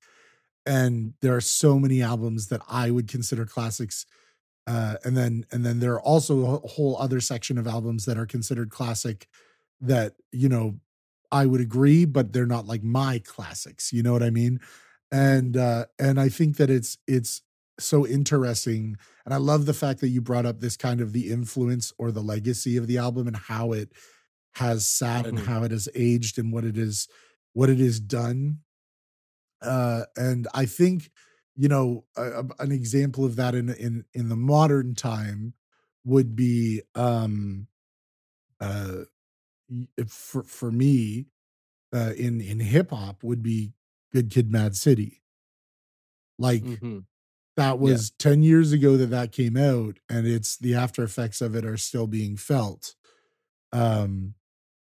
[0.66, 4.04] and there are so many albums that i would consider classics
[4.66, 8.18] uh and then and then there are also a whole other section of albums that
[8.18, 9.28] are considered classic
[9.80, 10.78] that you know
[11.32, 14.60] i would agree but they're not like my classics you know what i mean
[15.10, 17.42] and uh and i think that it's it's
[17.80, 21.30] so interesting and I love the fact that you brought up this kind of the
[21.32, 23.92] influence or the legacy of the album and how it
[24.56, 25.46] has sat and Mhm.
[25.46, 27.08] how it has aged and what it is
[27.54, 28.60] what it is done.
[29.60, 31.10] Uh and I think
[31.56, 35.54] you know a, a- an example of that in in in the modern time
[36.04, 37.66] would be um
[38.60, 39.02] uh
[40.08, 41.26] for for me
[41.94, 43.72] uh in in hip hop would be
[44.12, 45.22] Good Kid Mad City.
[46.38, 47.06] Like Mhm.
[47.56, 51.54] that was 10 years ago that that came out and it's the after effects of
[51.54, 52.94] it are still being felt
[53.72, 54.34] um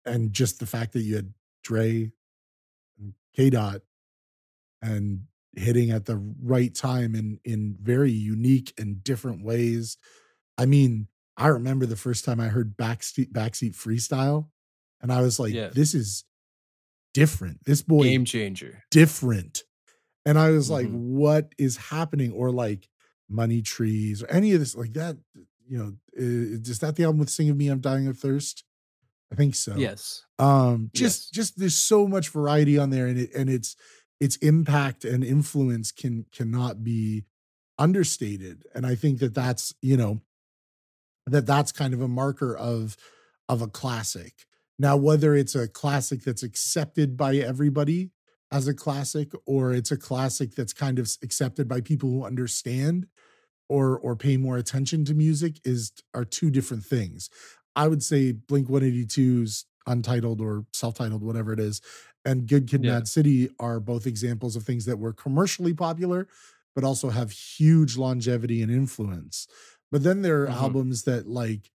[0.05, 2.12] and just the fact that you had Dre
[2.98, 3.82] and K Dot
[4.82, 5.26] and
[5.56, 9.96] hitting at the right time in in very unique and different ways
[10.58, 14.48] i mean i remember the first time i heard backseat backseat freestyle
[15.00, 15.68] and i was like Yeah.
[15.68, 16.24] this is
[17.14, 19.62] different this boy game changer different.
[20.26, 20.92] And I was like, Mhm.
[21.14, 22.32] what is happening?
[22.32, 22.88] Or like
[23.28, 25.16] money trees or any of this like that,
[25.68, 28.64] you know, i- is that the album with Sing of Me, I'm Dying of Thirst?
[29.30, 29.76] I think so.
[29.76, 31.30] yes Um, just Yes.
[31.30, 33.76] just there's so much variety on there and it and it's
[34.20, 37.24] its impact and influence can cannot be
[37.78, 38.64] understated.
[38.74, 40.20] And I think that that's, you know,
[41.26, 42.97] that that's kind of a marker of
[43.48, 44.47] of a classic.
[44.78, 48.10] Now, whether it's a classic that's accepted by everybody
[48.52, 53.06] as a classic, or it's a classic that's kind of accepted by people who understand
[53.68, 57.28] or or pay more attention to music is are two different things.
[57.74, 61.80] I would say Blink 182's Untitled or self-titled, whatever it is,
[62.27, 62.90] and Good Kid Yeah.
[62.93, 66.28] Mad City are both examples of things that were commercially popular,
[66.74, 69.48] but also have huge longevity and influence.
[69.93, 70.53] But then there are Mhm.
[70.53, 71.70] albums that like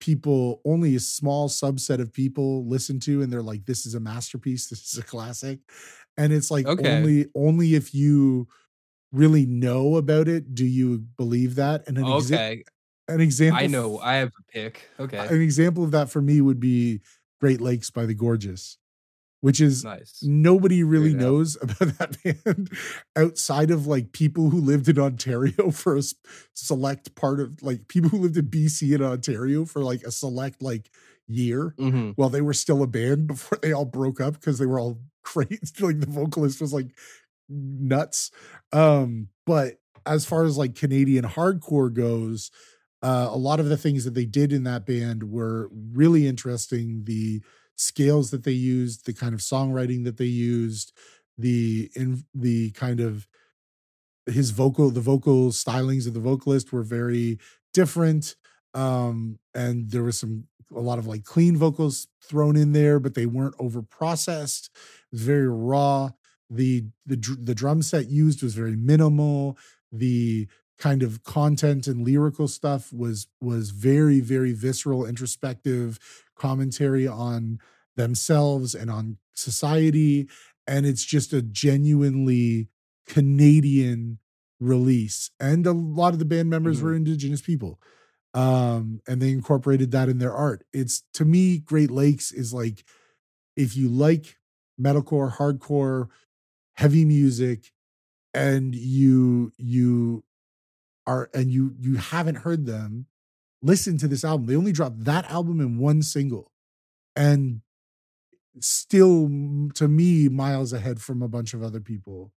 [0.00, 4.00] people only a small subset of people listen to and they're like this is a
[4.00, 5.60] masterpiece this is a classic
[6.18, 6.78] and it's like Okay.
[6.78, 8.46] only only if you
[9.12, 12.42] really know about it do you believe that and an, exa-
[13.08, 16.40] an example i know i have a pick okay an example of that for me
[16.40, 17.00] would be
[17.40, 18.78] great lakes by the gorgeous
[19.44, 20.18] which is nice.
[20.22, 22.70] nobody really knows about that band
[23.14, 26.02] outside of like people who lived in Ontario for a
[26.54, 30.62] select part of like people who lived in BC and Ontario for like a select
[30.62, 30.90] like
[31.26, 34.66] year hmm while they were still a band before they all broke up because they
[34.66, 36.96] were all crazy like the vocalist was like
[37.48, 38.30] nuts.
[38.72, 39.74] Um but
[40.06, 42.50] as far as like Canadian hardcore goes
[43.02, 47.04] uh, a lot of the things that they did in that band were really interesting.
[47.04, 47.42] The
[47.76, 50.92] scales that they used the kind of songwriting that they used
[51.38, 53.26] the in the kind of
[54.26, 57.38] his vocal the vocal stylings of the vocalist were very
[57.72, 58.36] different
[58.72, 60.44] um and there was some
[60.74, 64.70] a lot of like clean vocals thrown in there but they weren't over processed
[65.12, 66.10] very raw.
[66.50, 69.56] The the the drum set used was very minimal.
[69.92, 70.46] The
[70.84, 75.98] kind of content and lyrical stuff was was very very visceral introspective
[76.36, 77.58] commentary on
[77.96, 80.28] themselves and on society.
[80.66, 82.68] And it's just a genuinely
[83.06, 84.18] canadian
[84.60, 85.30] release.
[85.40, 86.82] And a lot of the band members Mhm.
[86.82, 87.80] were indigenous people
[88.34, 90.64] um and they incorporated that in their art.
[90.72, 92.84] It's to me great lakes is like
[93.56, 94.38] if you like
[94.80, 96.08] metalcore, hardcore,
[96.74, 97.72] heavy music,
[98.34, 100.24] and you you
[101.06, 103.06] are and you you haven't heard them,
[103.62, 104.46] listen to this album.
[104.46, 106.52] They only dropped that album in one single,
[107.16, 107.60] and
[108.60, 109.28] still
[109.74, 112.32] to me miles ahead from a bunch of other people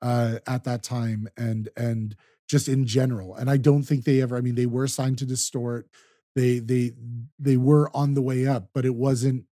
[0.00, 2.16] uh at that time and and
[2.48, 3.34] just in general.
[3.34, 5.88] And i don't think they ever i mean they were signed to distort.
[6.34, 6.92] They they
[7.38, 9.44] they were on the way up but it wasn't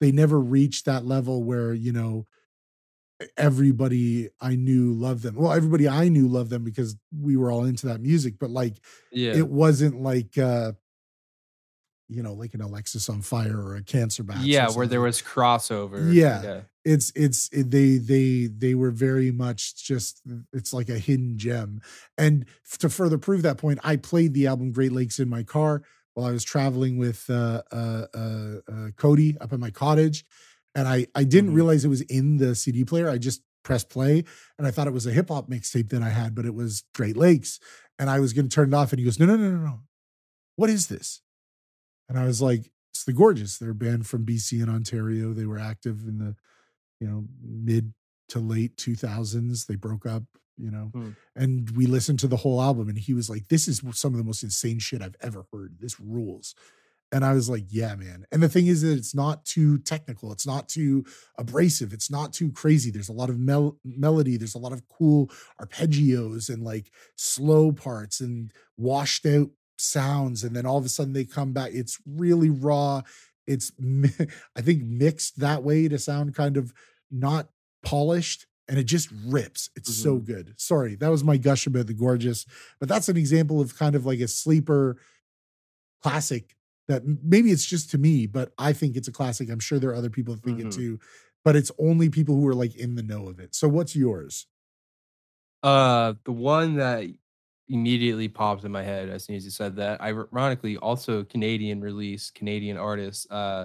[0.00, 2.26] they never reached that level where you know
[3.36, 7.64] everybody i knew loved them well everybody i knew loved them because we were all
[7.64, 8.74] into that music but like
[9.12, 9.32] Yeah.
[9.34, 10.72] it wasn't like uh
[12.08, 15.22] you know like an alexis on fire or a Cancer Bats yeah, where there was
[15.22, 16.12] crossover.
[16.12, 16.60] Yeah.
[16.84, 20.20] it's it's it, they they they were very much just
[20.52, 21.80] it's like a hidden gem
[22.18, 22.44] and
[22.78, 25.82] to further prove that point i played the album great lakes in my car
[26.12, 30.26] while i was traveling with uh uh uh, uh cody up at my cottage
[30.74, 31.56] and i i didn't Mhm.
[31.56, 34.24] realize it was in the cd player i just pressed play
[34.58, 37.16] and i thought it was a hip-hop mixtape that i had but it was great
[37.16, 37.58] lakes
[37.98, 39.64] and i was going to turn it off and he goes no no no no
[39.64, 39.80] no.
[40.56, 41.20] What is this?
[42.08, 43.58] And i was like it's the gorgeous.
[43.58, 45.32] They're a band from bc and ontario.
[45.32, 46.36] They were active in the
[47.00, 47.92] you know mid
[48.28, 50.22] to late 2000s they broke up
[50.56, 51.10] you know Hmm.
[51.34, 54.18] and we listened to the whole album and he was like this is some of
[54.18, 55.78] the most insane shit i've ever heard.
[55.80, 56.54] This rules
[57.14, 58.26] and i was like yeah man.
[58.32, 61.04] And the thing is that it's not too technical it's not too
[61.38, 64.86] abrasive it's not too crazy there's a lot of mel- melody there's a lot of
[64.88, 65.30] cool
[65.62, 71.12] arpeggios and like slow parts and washed out sounds and then all of a sudden
[71.12, 73.00] they come back it's really raw
[73.46, 73.72] it's
[74.56, 76.74] i think mixed that way to sound kind of
[77.10, 77.48] not
[77.84, 80.24] polished and it just rips it's so mm-hmm.
[80.24, 80.54] good.
[80.56, 82.46] Sorry that was my gush about the gorgeous
[82.80, 84.96] but that's an example of kind of like a sleeper
[86.02, 86.54] classic
[86.88, 89.90] that maybe it's just to me but i think it's a classic i'm sure there
[89.90, 90.74] are other people that think it Mhm.
[90.74, 91.00] too
[91.44, 94.46] but it's only people who are like in the know of it so what's yours
[95.62, 97.04] Uh, the one that
[97.68, 102.30] immediately popped in my head as soon as you said that, ironically, also Canadian release,
[102.30, 103.64] Canadian artist, uh,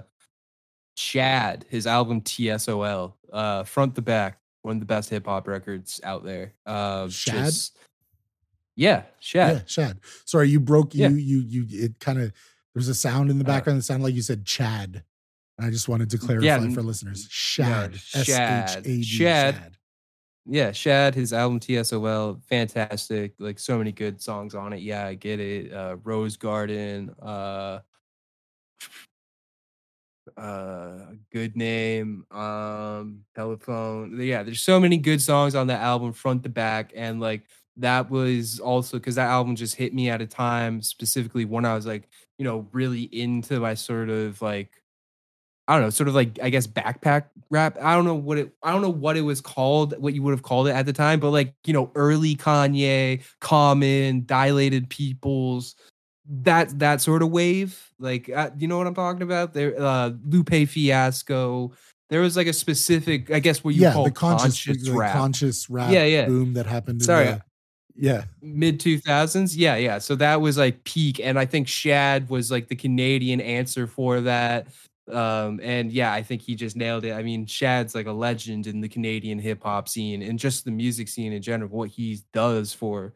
[0.96, 6.00] Chad, his album TSOL, uh, front to back, one of the best hip hop records
[6.02, 6.54] out there.
[6.64, 7.44] Uh, Shad?
[7.44, 7.76] just-
[8.76, 9.56] yeah, Shad.
[9.56, 11.08] yeah shad sorry you broke Yeah.
[11.10, 12.32] you you you it kind of
[12.74, 15.02] there's a sound in the background that sounded like you said chad
[15.58, 18.26] and i just wanted to clarify n- for listeners shad Shad.
[18.26, 19.54] s-h-a-d Shad.
[19.54, 19.76] shad
[20.46, 23.34] Yeah, Shad, his album TSOL, fantastic.
[23.38, 24.80] Like so many good songs on it.
[24.80, 25.70] Yeah, I get it.
[25.72, 27.80] Uh Rose Garden, uh
[30.36, 30.98] uh
[31.32, 34.18] good name, um telephone.
[34.20, 37.42] Yeah, there's so many good songs on that album front to back and like
[37.80, 41.74] that was also because that album just hit me at a time specifically when I
[41.74, 42.08] was like,
[42.38, 44.70] you know, really into my sort of like
[45.68, 47.76] I don't know, sort of like I guess backpack rap.
[47.80, 50.32] I don't know what it I don't know what it was called, what you would
[50.32, 55.76] have called it at the time, but like, you know, early Kanye, Common, Dilated Peoples,
[56.28, 57.92] that that sort of wave.
[58.00, 59.54] Like uh, you know what I'm talking about?
[59.54, 61.72] There uh Lupe Fiasco.
[62.08, 65.12] There was like a specific, I guess what you yeah call the conscious, conscious, rap.
[65.12, 66.26] conscious rap Yeah, yeah.
[66.26, 67.42] boom that happened in Sorry, the-
[68.00, 68.24] yeah.
[68.40, 69.98] mid 2000s yeah yeah.
[69.98, 74.22] So that was like peak and i think shad was like the canadian answer for
[74.22, 74.68] that.
[75.10, 77.12] Um and yeah i think he just nailed it.
[77.12, 81.08] I mean shad's like a legend in the canadian hip-hop scene and just the music
[81.08, 81.70] scene in general.
[81.70, 83.12] What he does for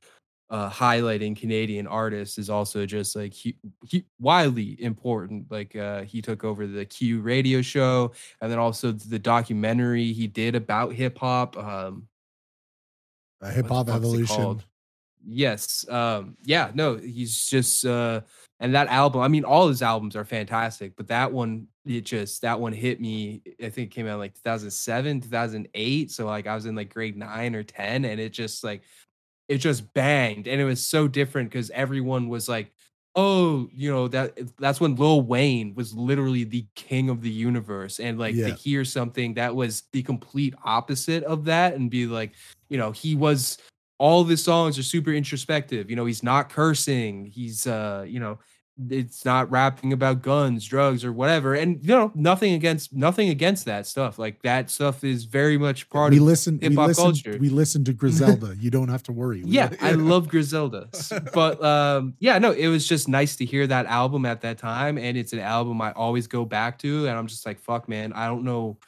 [0.51, 3.56] uh highlighting canadian artists is also just like he,
[3.86, 5.51] he wildly important.
[5.51, 8.12] Like uh he took over the q radio show
[8.43, 12.06] and then also the documentary he did about hip-hop um
[13.44, 14.62] uh, hip hop the fuck's it evolution?
[15.26, 15.88] Yes.
[15.88, 18.20] Um, yeah, no, he's just uh
[18.60, 22.42] and that album, I mean, all his albums are fantastic, but that one, it just
[22.42, 23.42] that one hit me.
[23.60, 26.10] I think it came out like 2007, 2008.
[26.10, 28.82] So like I was in like grade nine or 10, and it just like
[29.48, 30.48] it just banged.
[30.48, 32.72] And it was so different because everyone was like,
[33.16, 38.01] oh, you know, that that's when Lil Wayne was literally the king of the universe.
[38.01, 38.46] And like Yeah.
[38.48, 42.32] to hear something that was the complete opposite of that and be like,
[42.68, 43.59] you know, he was
[43.99, 45.91] all of his songs are super introspective.
[45.91, 47.27] You know, he's not cursing.
[47.27, 48.39] He's uh, you know,
[48.91, 51.55] it's not rapping about guns, drugs, or whatever.
[51.55, 54.19] And you know, nothing against nothing against that stuff.
[54.19, 57.39] Like that stuff is very much part we of listen we hip-hop listen culture.
[57.39, 60.89] we listen to griselda you don't have to worry yeah, I love Griselda.
[61.33, 64.99] But um yeah, no, it was just nice to hear that album at that time.
[64.99, 67.07] And it's an album I always go back to.
[67.07, 68.79] And I'm just like, fuck, man, I don't know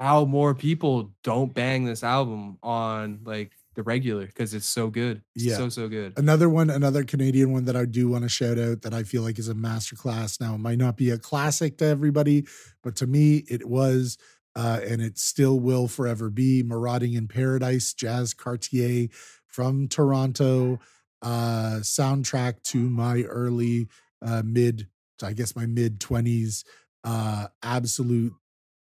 [0.00, 5.22] how more people don't bang this album on like the regular because it's so good.
[5.36, 5.56] It's Yeah.
[5.56, 6.18] so so good.
[6.18, 9.22] Another one, another Canadian one that I do want to shout out that I feel
[9.22, 10.40] like is a masterclass.
[10.40, 12.44] Now, it might not be a classic to everybody,
[12.82, 14.18] but to me, it was,
[14.56, 19.06] uh, and it still will forever be Marauding in Paradise, Jazz Cartier
[19.46, 20.80] from Toronto,
[21.22, 23.86] uh, soundtrack to my early,
[24.20, 24.88] uh, mid,
[25.22, 26.64] I guess my mid 20s,
[27.04, 28.34] uh, absolute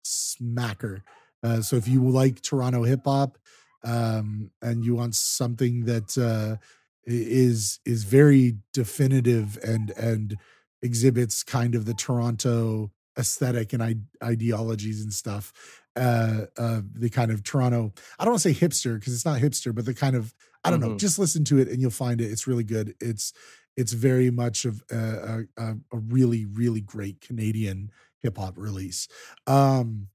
[0.05, 1.01] smacker.
[1.43, 3.37] Uh, so if you like Toronto hip hop,
[3.83, 6.57] um, and you want something that uh,
[7.05, 10.37] is is very definitive and and
[10.81, 15.51] exhibits kind of the Toronto aesthetic and I- ideologies and stuff.
[15.95, 19.41] Uh, uh, the kind of Toronto, I don't want to say hipster because it's not
[19.41, 20.33] hipster, but the kind of
[20.63, 20.91] I don't know.
[20.91, 20.99] Mhm.
[20.99, 22.31] Just listen to it and you'll find it.
[22.31, 22.95] It's really good.
[23.01, 23.33] It's
[23.77, 27.91] it's very much of a, a, a really really great Canadian
[28.21, 29.07] hip hop release.
[29.47, 30.07] Um,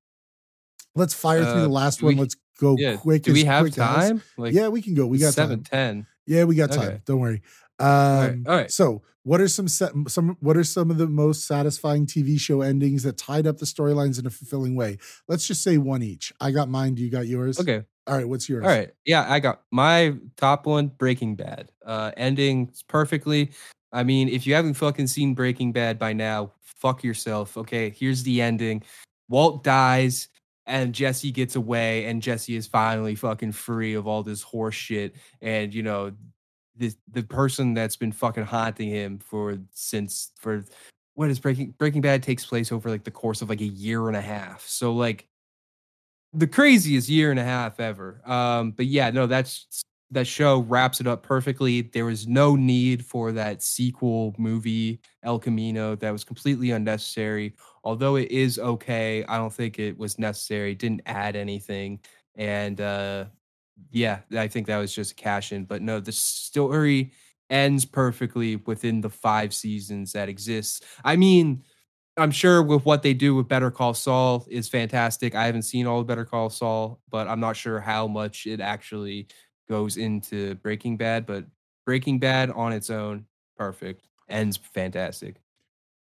[0.94, 2.14] let's fire through Uh, the last one.
[2.14, 2.96] we- let's go Yeah.
[2.96, 3.22] quick.
[3.22, 4.22] Do we have as- time?
[4.36, 5.06] Like yeah, we can go.
[5.06, 5.70] We got seven time.
[5.70, 6.06] ten.
[6.26, 6.88] Yeah, we got time.
[6.88, 7.00] Okay.
[7.06, 7.42] Don't worry.
[7.78, 8.70] Um, right, all right.
[8.70, 12.62] So, what are some set, some what are some of the most satisfying TV show
[12.62, 14.98] endings that tied up the storylines in a fulfilling way?
[15.28, 16.32] Let's just say one each.
[16.40, 16.94] I got mine.
[16.94, 17.60] Do you got yours?
[17.60, 17.82] Okay.
[18.06, 18.28] All right.
[18.28, 18.64] What's yours?
[18.64, 18.90] All right.
[19.04, 21.70] Yeah, I got my top one, Breaking Bad.
[21.84, 23.50] Uh ending perfectly.
[23.92, 27.56] I mean, if you haven't fucking seen Breaking Bad by now, fuck yourself.
[27.56, 28.82] Okay, here's the ending.
[29.28, 30.28] Walt dies
[30.66, 35.14] and Jesse gets away and Jesse is finally fucking free of all this horse shit
[35.40, 36.12] and you know
[36.76, 40.64] this the person that's been fucking haunting him for since for
[41.16, 44.08] what is Breaking Breaking Bad takes place over like the course of like a year
[44.08, 44.66] and a half.
[44.66, 45.26] So like
[46.34, 48.20] the craziest year and a half ever.
[48.30, 51.82] Um, but yeah, no, that's that show wraps it up perfectly.
[51.82, 57.54] There was no need for that sequel movie, El Camino, that was completely unnecessary.
[57.82, 60.72] Although it is okay, I don't think it was necessary.
[60.72, 62.00] It didn't add anything.
[62.36, 63.26] And uh
[63.90, 65.64] yeah, I think that was just a cash in.
[65.64, 67.12] But no, the story
[67.50, 70.80] ends perfectly within the five seasons that exists.
[71.04, 71.62] I mean,
[72.18, 75.34] I'm sure with what they do with Better Call Saul is fantastic.
[75.34, 78.60] I haven't seen all of Better Call Saul, but I'm not sure how much it
[78.60, 79.28] actually
[79.68, 81.26] goes into Breaking Bad.
[81.26, 81.46] But
[81.84, 83.26] Breaking Bad on its own,
[83.56, 84.08] perfect.
[84.28, 85.36] Ends fantastic.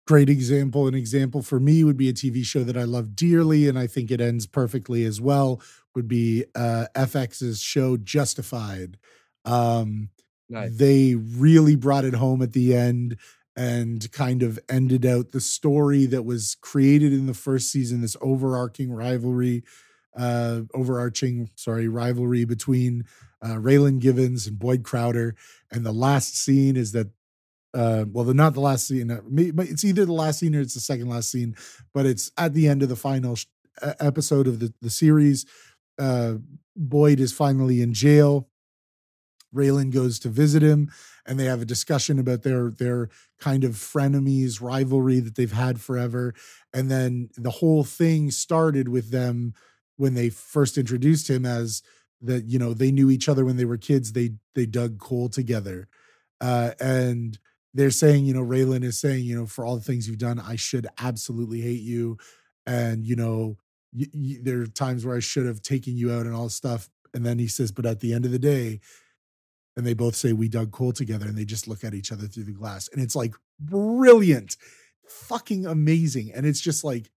[0.07, 0.87] Great example.
[0.87, 3.87] An example for me would be a TV show that I love dearly, and I
[3.87, 5.61] think it ends perfectly as well.
[5.95, 8.99] Would be uh, FX's show Justified.
[9.45, 10.09] Um,
[10.49, 10.73] Nice.
[10.79, 13.19] they really brought it home at the end
[13.57, 18.17] and kind of ended out the story that was created in the first season this
[18.21, 19.65] overarching rivalry
[20.17, 23.05] uh overarching sorry rivalry between
[23.43, 25.35] uh Raylan Givens and Boyd Crowder
[25.71, 27.09] and the last scene is that
[27.75, 29.21] uh well the not the last scene uh,
[29.53, 31.55] but it's either the last scene or it's the second last scene
[31.93, 33.47] but it's at the end of the final sh-
[34.01, 35.45] episode of the the series
[35.99, 36.35] uh
[36.77, 38.49] Boyd is finally in jail.
[39.55, 40.91] Raylan goes to visit him
[41.27, 43.09] and they have a discussion about their their
[43.41, 46.35] kind of frenemies rivalry that they've had forever
[46.73, 49.55] and then the whole thing started with them
[49.97, 51.83] when they first introduced him as
[52.23, 55.29] that you know they knew each other when they were kids they they dug coal
[55.29, 55.89] together
[56.41, 57.39] uh and
[57.75, 60.41] they're saying you know Raylan is saying you know for all the things you've done
[60.41, 62.19] I should absolutely hate you
[62.67, 63.57] and you know
[63.93, 66.89] y- y- there are times where I should have taken you out and all stuff
[67.15, 68.81] and then he says but at the end of the day
[69.77, 72.27] and they both say we dug coal together and they just look at each other
[72.27, 74.57] through the glass and it's like brilliant
[75.09, 77.11] fucking amazing and it's just like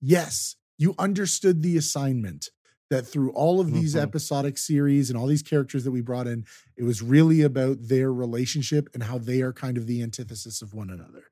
[0.00, 2.50] yes you understood the assignment
[2.90, 4.02] that through all of these Mhm.
[4.02, 6.44] episodic series and all these characters that we brought in
[6.76, 10.72] it was really about their relationship and how they are kind of the antithesis of
[10.74, 11.24] one another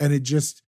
[0.00, 0.62] and it just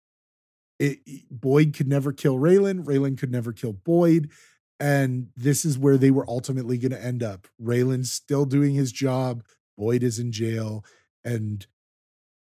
[0.78, 0.98] it
[1.30, 4.30] boyd could never kill raylan raylan could never kill boyd
[4.78, 7.48] and this is where they were ultimately going to end up.
[7.58, 9.42] Raylan's still doing his job,
[9.78, 10.84] Boyd is in jail,
[11.24, 11.66] and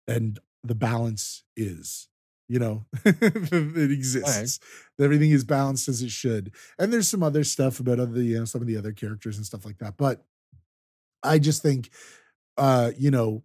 [0.05, 2.09] and the balance is,
[2.47, 4.59] you know, it exists.
[4.99, 6.51] Everything is balanced as it should.
[6.77, 9.45] And there's some other stuff about other, you know, some of the other characters and
[9.45, 9.97] stuff like that.
[9.97, 10.23] But
[11.23, 11.89] I just think,
[12.57, 13.43] uh, you know,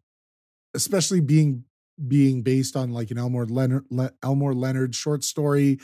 [0.74, 1.64] especially being
[2.06, 5.78] being based on like an Elmore Leonard Le- Elmore Leonard short story,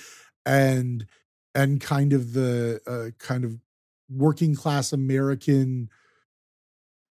[0.45, 1.07] and
[1.55, 3.59] and kind of the uh, kind of
[4.09, 5.89] working class American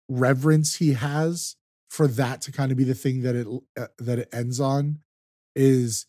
[0.09, 1.57] reverence he has
[1.89, 3.47] for that to kind of be the thing that it
[3.79, 4.99] uh, that it ends on
[5.55, 6.07] is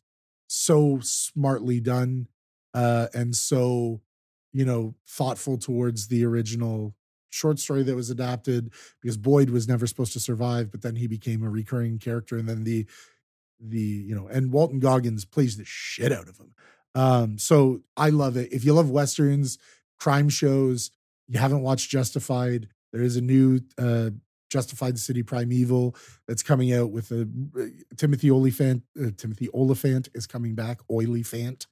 [0.48, 2.28] so smartly done
[2.74, 4.02] uh and so
[4.52, 6.96] you know thoughtful towards the original
[7.30, 8.72] short story that was adapted
[9.02, 12.48] because Boyd was never supposed to survive but then he became a recurring character and
[12.48, 12.86] then the
[13.60, 16.54] the you know and Walton Goggins plays the shit out of him.
[16.94, 18.54] Um so I love it.
[18.54, 19.58] If you love westerns
[20.00, 20.92] crime shows
[21.28, 24.12] you haven't watched Justified There is a new uh,
[24.54, 25.96] Justified City Primeval
[26.28, 27.28] that's coming out with a
[27.60, 27.66] uh,
[27.98, 28.84] Timothy Olyphant.
[28.96, 30.80] Uh, Timothy Olyphant is coming back.
[30.92, 31.66] Olyphant,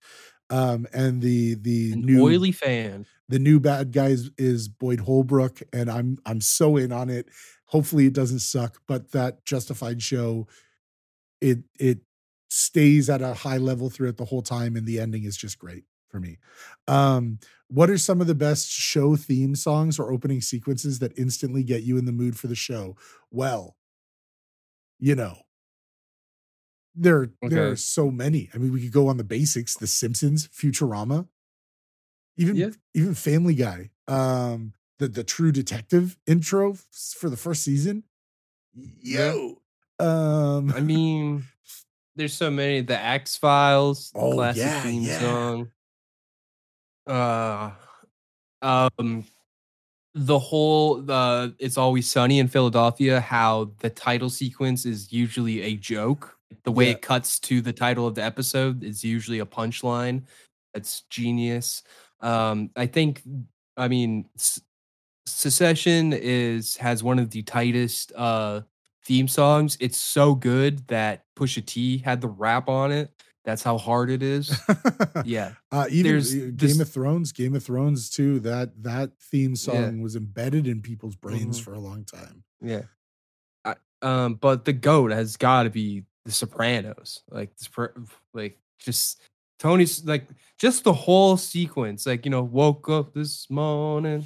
[0.49, 3.05] um, and the the An new oily fan.
[3.29, 7.29] the new bad guys is Boyd Holbrook, and I'm I'm so in on it.
[7.65, 10.47] Hopefully, it doesn't suck, but that Justified show,
[11.39, 11.99] it it
[12.49, 15.85] stays at a high level throughout the whole time, and the ending is just great
[16.09, 16.39] for me.
[16.87, 17.39] Um,
[17.71, 21.83] what are some of the best show theme songs or opening sequences that instantly get
[21.83, 22.95] you in the mood for the show?
[23.31, 23.77] Well,
[24.99, 25.37] you know,
[26.95, 28.49] there there are so many.
[28.53, 31.27] I mean, we could go on the basics: The Simpsons, Futurama,
[32.37, 32.69] even Yeah.
[32.93, 33.91] even Family Guy.
[34.07, 36.73] Um, the the True Detective intro
[37.15, 38.03] for the first season.
[38.73, 39.33] Yeah.
[39.33, 39.61] Yo,
[39.99, 41.43] um, I mean,
[42.15, 42.81] there's so many.
[42.81, 45.19] The X Files, Oh, classic yeah, theme yeah.
[45.19, 45.71] song.
[47.11, 47.71] Uh,
[48.61, 49.25] um,
[50.13, 53.19] the whole the It's Always Sunny in Philadelphia.
[53.19, 56.37] How the title sequence is usually a joke.
[56.63, 56.91] The way Yeah.
[56.91, 60.23] it cuts to the title of the episode is usually a punchline.
[60.73, 61.83] That's genius.
[62.21, 63.21] Um, I think.
[63.77, 64.25] I mean,
[65.25, 68.61] Succession is has one of the tightest uh
[69.05, 69.77] theme songs.
[69.79, 73.11] It's so good that Pusha T had the rap on it.
[73.43, 74.55] That's how hard it is.
[75.25, 75.53] Yeah.
[75.71, 78.39] Uh, even There's uh, Game this- of Thrones, Game of Thrones too.
[78.41, 80.03] That that theme song Yeah.
[80.03, 81.63] was embedded in people's brains Mhm.
[81.63, 82.43] for a long time.
[82.61, 82.83] Yeah.
[83.65, 87.21] I, um, but the goat has got to be the Sopranos.
[87.29, 87.51] Like,
[88.33, 89.21] like just
[89.59, 90.27] Tony's like
[90.57, 92.05] just the whole sequence.
[92.05, 94.25] Like, you know, woke up this morning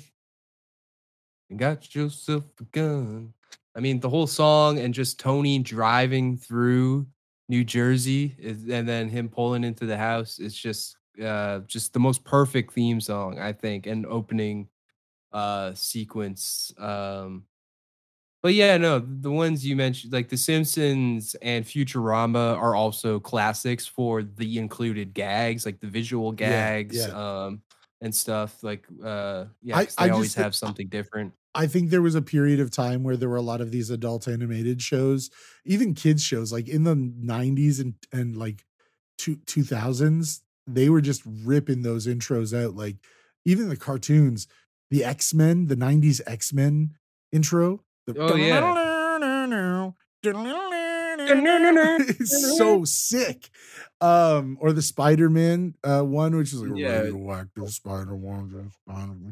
[1.49, 3.33] and got yourself a gun.
[3.75, 7.07] I mean, the whole song and just Tony driving through
[7.47, 10.39] New Jersey and then him pulling into the house.
[10.39, 14.69] It's just, uh, just the most perfect theme song, I think, and opening
[15.33, 16.73] uh sequence.
[16.77, 17.45] Um,
[18.41, 23.87] but yeah, no, the ones you mentioned, like The Simpsons and Futurama, are also classics
[23.87, 27.07] for the included gags, like the visual gags, yeah.
[27.45, 27.61] um,
[28.01, 28.63] and stuff.
[28.63, 31.33] Like, uh, yeah, I- I they just always have something different.
[31.55, 33.89] I think there was a period of time where there were a lot of these
[33.89, 35.31] adult animated shows,
[35.63, 38.65] even kids shows, like in the '90s and and like
[39.17, 40.41] two 2000s.
[40.67, 42.75] They were just ripping those intros out.
[42.75, 42.97] Like
[43.45, 44.47] even the cartoons,
[44.91, 46.95] the X Men, the '90s X Men
[47.31, 47.83] intro.
[48.05, 48.35] The Oh,
[52.09, 53.49] it's so sick.
[54.01, 56.99] Um, or the Spider Man uh, one, which is like Yeah.
[56.99, 58.71] radioactive Spider one,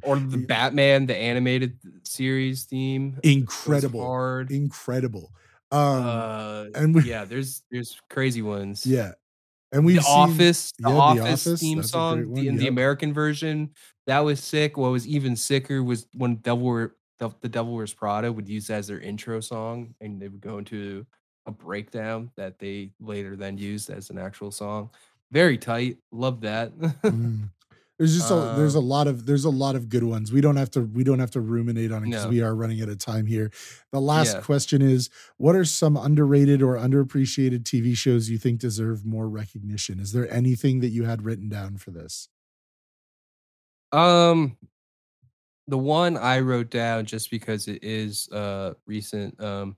[0.04, 0.46] Or the Yeah.
[0.48, 3.20] Batman, the animated series theme.
[3.24, 4.52] incredible, Hard.
[4.52, 5.32] incredible.
[5.72, 8.86] Um, uh, and we- yeah, there's there's crazy ones.
[8.86, 9.14] yeah,
[9.72, 12.48] and we've the seen, Office, the, yeah, The Office, Office, theme that's song great the,
[12.48, 12.68] in the.
[12.68, 13.72] American version
[14.08, 14.78] that was sick.
[14.78, 18.68] What was even sicker was when Devil Wear- the, the Devil Wears Prada would use
[18.68, 21.06] that as their intro song, and they would go into
[21.46, 24.90] a breakdown that they later then used as an actual song.
[25.32, 25.98] Very tight.
[26.12, 26.72] Love that.
[27.10, 27.52] Mm.
[28.00, 30.32] There's just a, there's a Um, lot of there's a lot of good ones.
[30.32, 32.30] We don't have to we don't have to ruminate on it because No.
[32.30, 33.52] we are running out of time here.
[33.92, 34.42] The last Yeah.
[34.42, 40.00] question is: What are some underrated or underappreciated TV shows you think deserve more recognition?
[40.00, 42.30] Is there anything that you had written down for this?
[43.92, 44.58] Um,
[45.68, 49.40] the one I wrote down just because it is uh recent.
[49.42, 49.78] Um,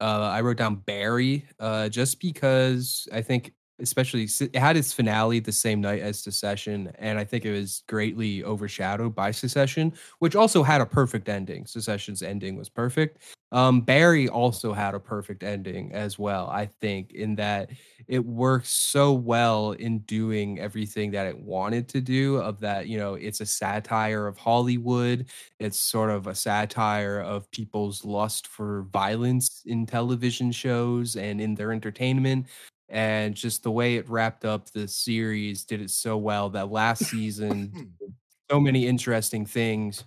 [0.00, 1.46] uh, I wrote down Barry.
[1.58, 6.92] Uh, just because I think, especially it had its finale the same night as Succession,
[6.98, 11.66] and I think it was greatly overshadowed by Succession, which also had a perfect ending.
[11.66, 13.18] Succession's ending was perfect.
[13.52, 16.48] Um, Barry also had a perfect ending as well.
[16.50, 17.70] I think in that
[18.08, 22.98] it works so well in doing everything that it wanted to do of that you
[22.98, 25.26] know it's a satire of hollywood
[25.58, 31.54] it's sort of a satire of people's lust for violence in television shows and in
[31.54, 32.46] their entertainment
[32.88, 37.04] and just the way it wrapped up the series did it so well that last
[37.04, 37.92] season
[38.50, 40.04] so many interesting things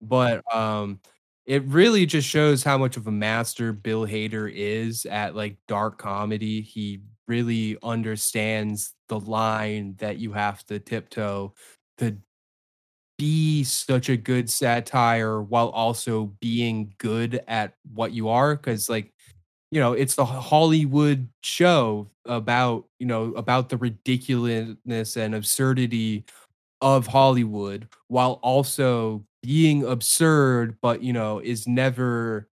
[0.00, 1.00] but um
[1.50, 5.98] it really just shows how much of a master Bill Hader is at like dark
[5.98, 6.60] comedy.
[6.60, 11.54] He really understands the line that you have to tiptoe
[11.98, 12.16] to
[13.18, 19.12] be such a good satire while also being good at what you are cuz like
[19.70, 26.24] you know it's the Hollywood show about you know about the ridiculousness and absurdity
[26.80, 32.48] of Hollywood while also being absurd, but you know, is never,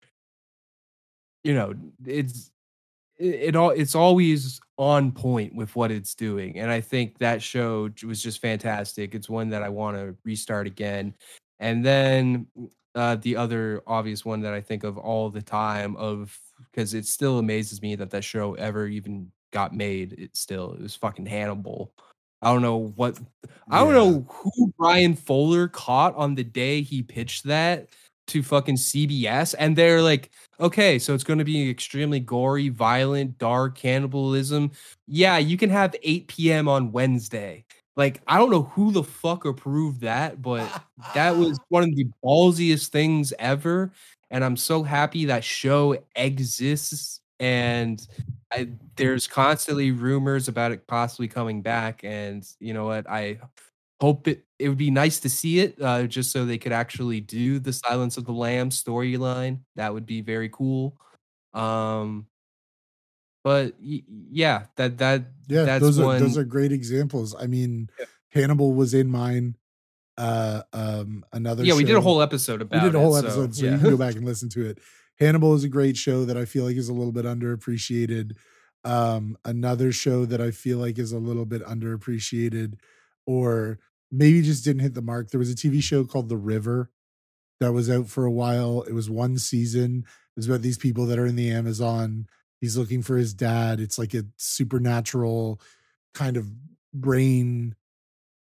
[1.45, 1.74] you know,
[2.05, 2.51] it's
[3.19, 6.59] it, it all it's always on point with what it's doing.
[6.59, 9.15] And I think that show was just fantastic.
[9.15, 11.15] It's one that I want to restart again.
[11.61, 12.47] And then
[12.95, 16.39] uh, the other obvious one that I think of all the time of
[16.70, 20.12] because it still amazes me that that show ever even got made.
[20.14, 21.93] It still it was fucking Hannibal.
[22.43, 23.18] I don't know what
[23.70, 24.01] I don't Yeah.
[24.01, 27.89] know who Bryan Fuller caught on the day he pitched that
[28.28, 30.30] to fucking CBS, and they're like,
[30.60, 34.70] okay, so it's going to be extremely gory, violent, dark cannibalism.
[35.06, 36.68] Yeah, you can have 8 p.m.
[36.68, 37.64] on Wednesday.
[37.97, 40.68] Like, I don't know who the fuck approved that, but
[41.14, 43.93] that was one of the ballsiest things ever.
[44.30, 47.20] And I'm so happy that show exists.
[47.40, 48.06] And
[48.52, 52.02] I, there's constantly rumors about it possibly coming back.
[52.05, 53.09] And you know what?
[53.09, 53.38] I
[54.00, 57.20] hope it, it would be nice to see it uh, just so they could actually
[57.20, 59.60] do the Silence of the Lambs storyline.
[59.76, 60.98] That would be very cool.
[61.55, 62.26] Um,
[63.44, 66.20] but y- yeah, that, that, yeah that's those are one.
[66.20, 68.05] those are great examples i mean Yeah.
[68.28, 69.56] hannibal was in mine
[70.19, 73.24] uh um another yeah, we did a whole episode about we did a whole it,
[73.24, 73.73] episode so, yeah.
[73.73, 74.78] you can go back and listen to it.
[75.19, 78.32] Hannibal is a great show that i feel like is a little bit underappreciated.
[78.85, 82.74] Um another show that i feel like is a little bit underappreciated
[83.27, 83.78] or
[84.11, 86.90] maybe just didn't hit the mark there was a tv show called the river
[87.61, 88.82] that was out for a while.
[88.82, 90.05] It was one season.
[90.07, 92.27] It was about these people that are in the amazon.
[92.61, 93.81] He's looking for his dad.
[93.81, 95.61] It's like a supernatural
[96.15, 96.51] kind of
[96.93, 97.74] brain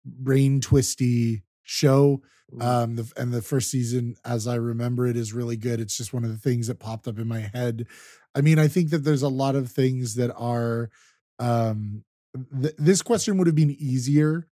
[0.06, 2.22] brain twisty show
[2.54, 2.62] Mm.
[2.64, 6.14] um the, and the first season as i remember it is really good it's just
[6.14, 7.88] one of the things that popped up in my head
[8.36, 10.92] i mean i think that there's a lot of things that are
[11.40, 12.06] um
[12.62, 14.48] th- this question would have been easier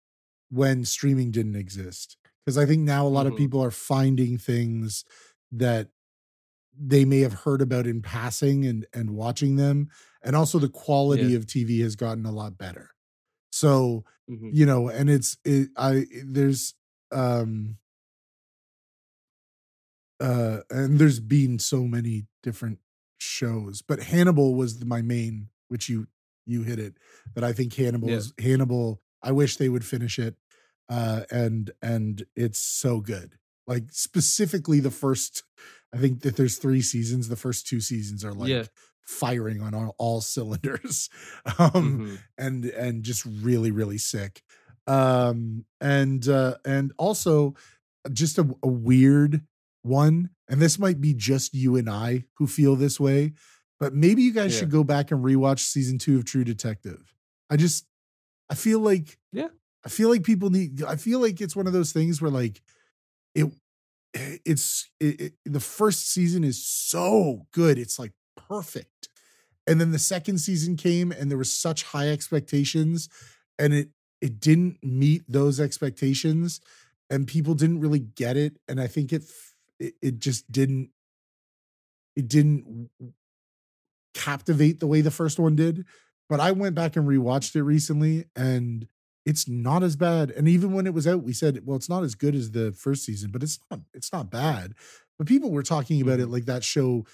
[0.49, 3.37] when streaming didn't exist because i think now a lot of Mhm.
[3.37, 5.05] people are finding things
[5.51, 5.89] that
[6.75, 9.89] they may have heard about in passing and and watching them
[10.23, 11.37] and also the quality Yeah.
[11.37, 12.89] of tv has gotten a lot better
[13.51, 14.51] so Mhm.
[14.53, 16.75] you know and it's it, i there's
[17.13, 17.77] um
[20.19, 22.79] uh and there's been so many different
[23.17, 26.07] shows but hannibal was the, my main which you
[26.45, 26.95] you hit it
[27.35, 28.17] that i think hannibal Yeah.
[28.17, 30.35] is hannibal i wish they would finish it
[30.89, 35.43] uh and and it's so good like specifically the first
[35.93, 38.65] i think that there's three seasons the first two seasons are like Yeah.
[39.01, 41.09] firing on all, all cylinders
[41.57, 42.19] um Mhm.
[42.37, 44.43] and and just really really sick
[44.87, 47.53] um and uh and also
[48.11, 49.41] just a, a weird
[49.81, 53.31] one and this might be just you and i who feel this way
[53.79, 54.59] but maybe you guys Yeah.
[54.61, 57.15] should go back and rewatch season two of true detective
[57.49, 57.85] i just
[58.49, 59.47] i feel like Yeah.
[59.85, 62.61] i feel like people need i feel like it's one of those things where like
[63.35, 63.45] it
[64.13, 69.07] it's it, it, the first season is so good it's like perfect
[69.65, 73.07] and then the second season came and there were such high expectations
[73.57, 73.89] and it
[74.23, 76.61] it didn't meet those expectations
[77.11, 79.23] and people didn't really get it and i think it
[79.79, 80.91] it, it just didn't
[82.15, 82.89] it didn't
[84.13, 85.85] captivate the way the first one did
[86.29, 88.87] but i went back and rewatched it recently and
[89.25, 92.03] it's not as bad and even when it was out we said well it's not
[92.03, 94.73] as good as the first season but it's not it's not bad
[95.17, 96.31] but people were talking about it Mhm.
[96.31, 97.05] like that show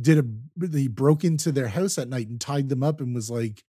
[0.00, 0.24] did a
[0.66, 3.64] they broke into their house at night and tied them up and was like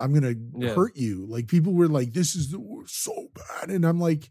[0.00, 0.74] i'm gonna Yeah.
[0.74, 4.30] hurt you like people were like this is the so bad and i'm like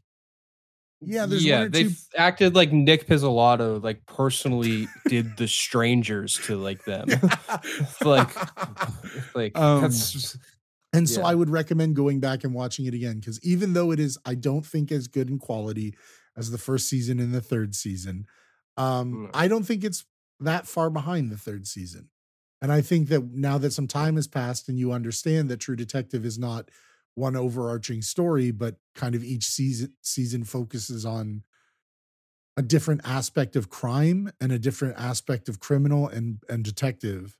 [1.01, 6.57] yeah there's yeah, they two acted like Nic Pizzolatto like personally did the strangers to
[6.57, 7.07] like them.
[8.03, 8.35] like,
[9.35, 10.35] like Um, that's
[10.93, 11.27] And so Yeah.
[11.27, 14.33] I would recommend going back and watching it again because even though it is, I
[14.33, 15.95] don't think as good in quality
[16.35, 18.25] as the first season and the third season,
[18.77, 19.29] um, No.
[19.35, 20.03] I don't think it's
[20.39, 22.09] that far behind the third season.
[22.61, 25.75] And I think that now that some time has passed and you understand that True
[25.75, 26.69] Detective is not
[27.15, 31.43] one overarching story, but kind of each season season focuses on
[32.55, 37.37] a different aspect of crime and a different aspect of criminal and and detective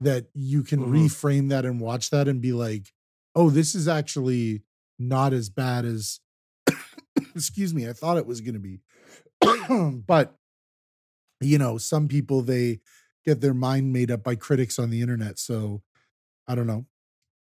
[0.00, 1.04] that you can Mhm.
[1.06, 2.92] reframe that and watch that and be like
[3.34, 4.62] oh this is actually
[4.98, 6.20] not as bad as
[7.34, 8.80] excuse me i thought it was going to be
[10.06, 10.36] but
[11.40, 12.80] you know some people they
[13.24, 15.82] get their mind made up by critics on the internet so
[16.48, 16.86] i don't know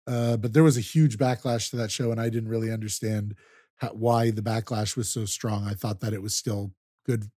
[0.07, 3.35] uh, but there was a huge backlash to that show and i didn't really understand
[3.77, 6.73] how, why the backlash was so strong i thought that it was still
[7.05, 7.31] good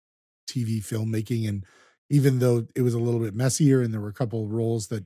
[0.49, 1.65] tv filmmaking and
[2.09, 4.87] even though it was a little bit messier and there were a couple of roles
[4.87, 5.05] that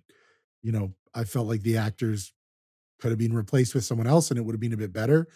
[0.63, 2.33] you know i felt like the actors
[2.99, 5.27] could have been replaced with someone else and it would have been a bit better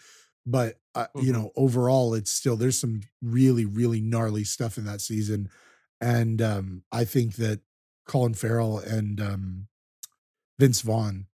[0.46, 1.32] but uh, you Mhm.
[1.32, 5.48] know overall it's still there's some really really gnarly stuff in that season
[6.00, 7.60] and um i think that
[8.06, 9.66] colin farrell and um
[10.58, 11.26] vince vaughn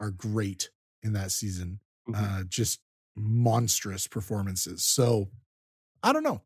[0.00, 0.70] are great
[1.02, 2.14] in that season Mhm.
[2.40, 2.80] uh just
[3.16, 5.28] monstrous performances so
[6.02, 6.42] i don't know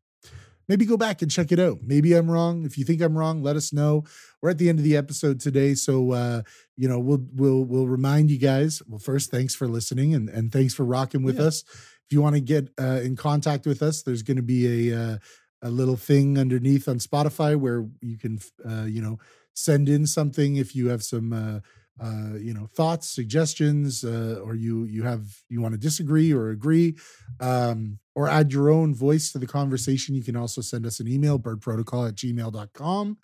[0.69, 1.79] maybe go back and check it out.
[1.83, 2.63] Maybe I'm wrong.
[2.65, 4.05] If you think I'm wrong, let us know.
[4.41, 6.41] We're at the end of the episode today, so uh,
[6.77, 8.81] you know we'll we'll we'll remind you guys.
[8.87, 11.47] Well, first, thanks for listening and and thanks for rocking with Yeah.
[11.47, 11.63] us.
[11.67, 14.97] If you want to get uh, in contact with us, there's going to be a
[14.97, 15.17] uh,
[15.63, 19.19] a little thing underneath on Spotify where you can uh, you know
[19.53, 21.33] send in something if you have some.
[21.33, 21.59] Uh,
[22.01, 26.49] uh, you know thoughts suggestions uh, or you you have you want to disagree or
[26.49, 26.95] agree
[27.39, 31.07] um, or add your own voice to the conversation you can also send us an
[31.07, 33.15] email birdprotocol at gmail.com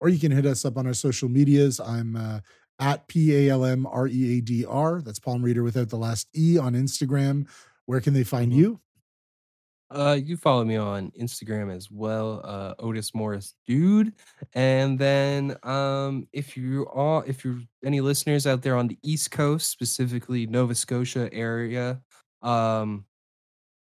[0.00, 2.40] or you can hit us up on our social medias i'm uh,
[2.78, 7.48] at p-a-l-m-r-e-a-d-r that's palm reader without the last e on instagram
[7.86, 8.56] where can they find Mhm.
[8.56, 8.80] you
[9.90, 14.12] Uh, you follow me on Instagram as well, uh, Otis Morris Dude.
[14.52, 19.30] And then, um, if you are, if you're any listeners out there on the East
[19.30, 22.00] Coast, specifically Nova Scotia area,
[22.42, 23.06] um,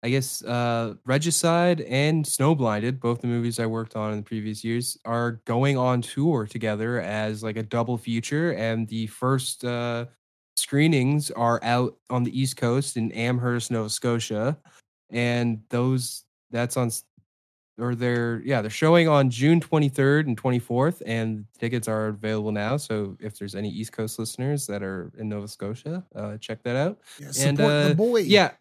[0.04, 4.62] I guess uh, Regicide and Snowblinded, both the movies I worked on in the previous
[4.62, 8.52] years, are going on tour together as like a double feature.
[8.52, 10.06] And the first uh,
[10.54, 14.56] screenings are out on the East Coast in Amherst, Nova Scotia
[15.10, 16.90] and those that's on
[17.78, 22.76] or they're yeah they're showing on june 23rd and 24th and tickets are available now
[22.76, 26.76] so if there's any east coast listeners that are in nova scotia uh, check that
[26.76, 26.98] out.
[27.18, 28.20] Yeah, and support uh, the boy.
[28.20, 28.52] yeah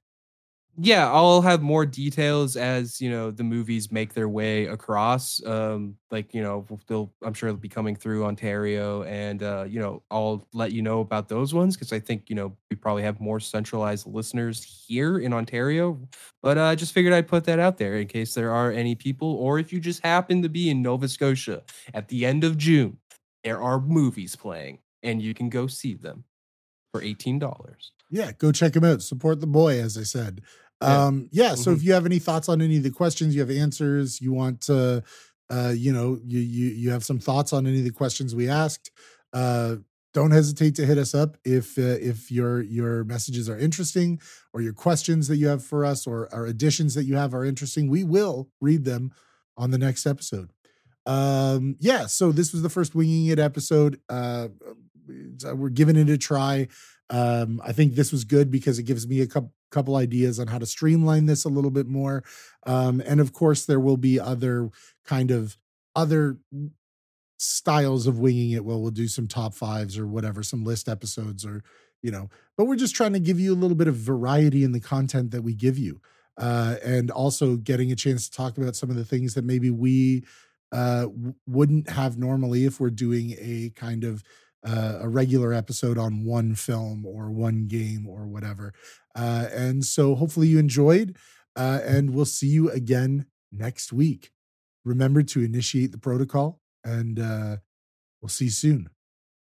[0.78, 5.96] yeah i'll have more details as you know the movies make their way across um
[6.12, 10.02] like you know they'll i'm sure they'll be coming through ontario and uh you know
[10.12, 13.22] i'll let you know about those ones because i think you know we probably have
[13.22, 15.98] more centralized listeners here in ontario.
[16.44, 18.96] But uh, i just figured i'd put that out there in case there are any
[18.96, 22.58] people or if you just happen to be in nova scotia at the end of
[22.58, 22.98] june
[23.44, 26.26] there are movies playing and you can go see them
[26.92, 27.40] for $18
[28.10, 29.02] yeah go check him out.
[29.02, 30.42] Support the boy as i said.
[30.82, 31.78] Um yeah so Mhm.
[31.78, 34.62] if you have any thoughts on any of the questions you have answers you want
[34.62, 35.04] to
[35.50, 38.50] uh you know you you you have some thoughts on any of the questions we
[38.50, 38.92] asked
[39.34, 39.76] uh
[40.14, 44.20] don't hesitate to hit us up if uh, if your your messages are interesting
[44.54, 47.46] or your questions that you have for us or our additions that you have are
[47.46, 49.12] interesting we will read them
[49.58, 50.52] on the next episode.
[51.06, 54.00] Um yeah so this was the first winging it episode.
[54.10, 54.48] Uh
[55.48, 56.68] uh, we're giving it a try
[57.10, 60.48] um i think this was good because it gives me a couple couple ideas on
[60.48, 62.24] how to streamline this a little bit more.
[62.66, 64.70] Um and of course there will be other
[65.06, 65.58] kind of
[65.96, 66.38] other
[67.38, 68.64] styles of winging it.
[68.64, 71.64] Well we'll do some top fives or whatever some list episodes or
[72.02, 74.72] you know but we're just trying to give you a little bit of variety in
[74.72, 76.00] the content that we give you
[76.38, 79.70] uh and also getting a chance to talk about some of the things that maybe
[79.70, 80.24] we
[80.72, 81.08] uh
[81.48, 84.24] wouldn't have normally if we're doing a kind of
[84.66, 88.74] uh, a regular episode on one film or one game or whatever.
[89.16, 91.16] Uh and so hopefully you enjoyed
[91.56, 94.32] uh and we'll see you again next week.
[94.84, 97.58] Remember to initiate the protocol and uh
[98.22, 98.90] we'll see you soon.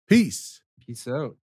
[0.09, 0.61] Peace.
[0.85, 1.37] Peace out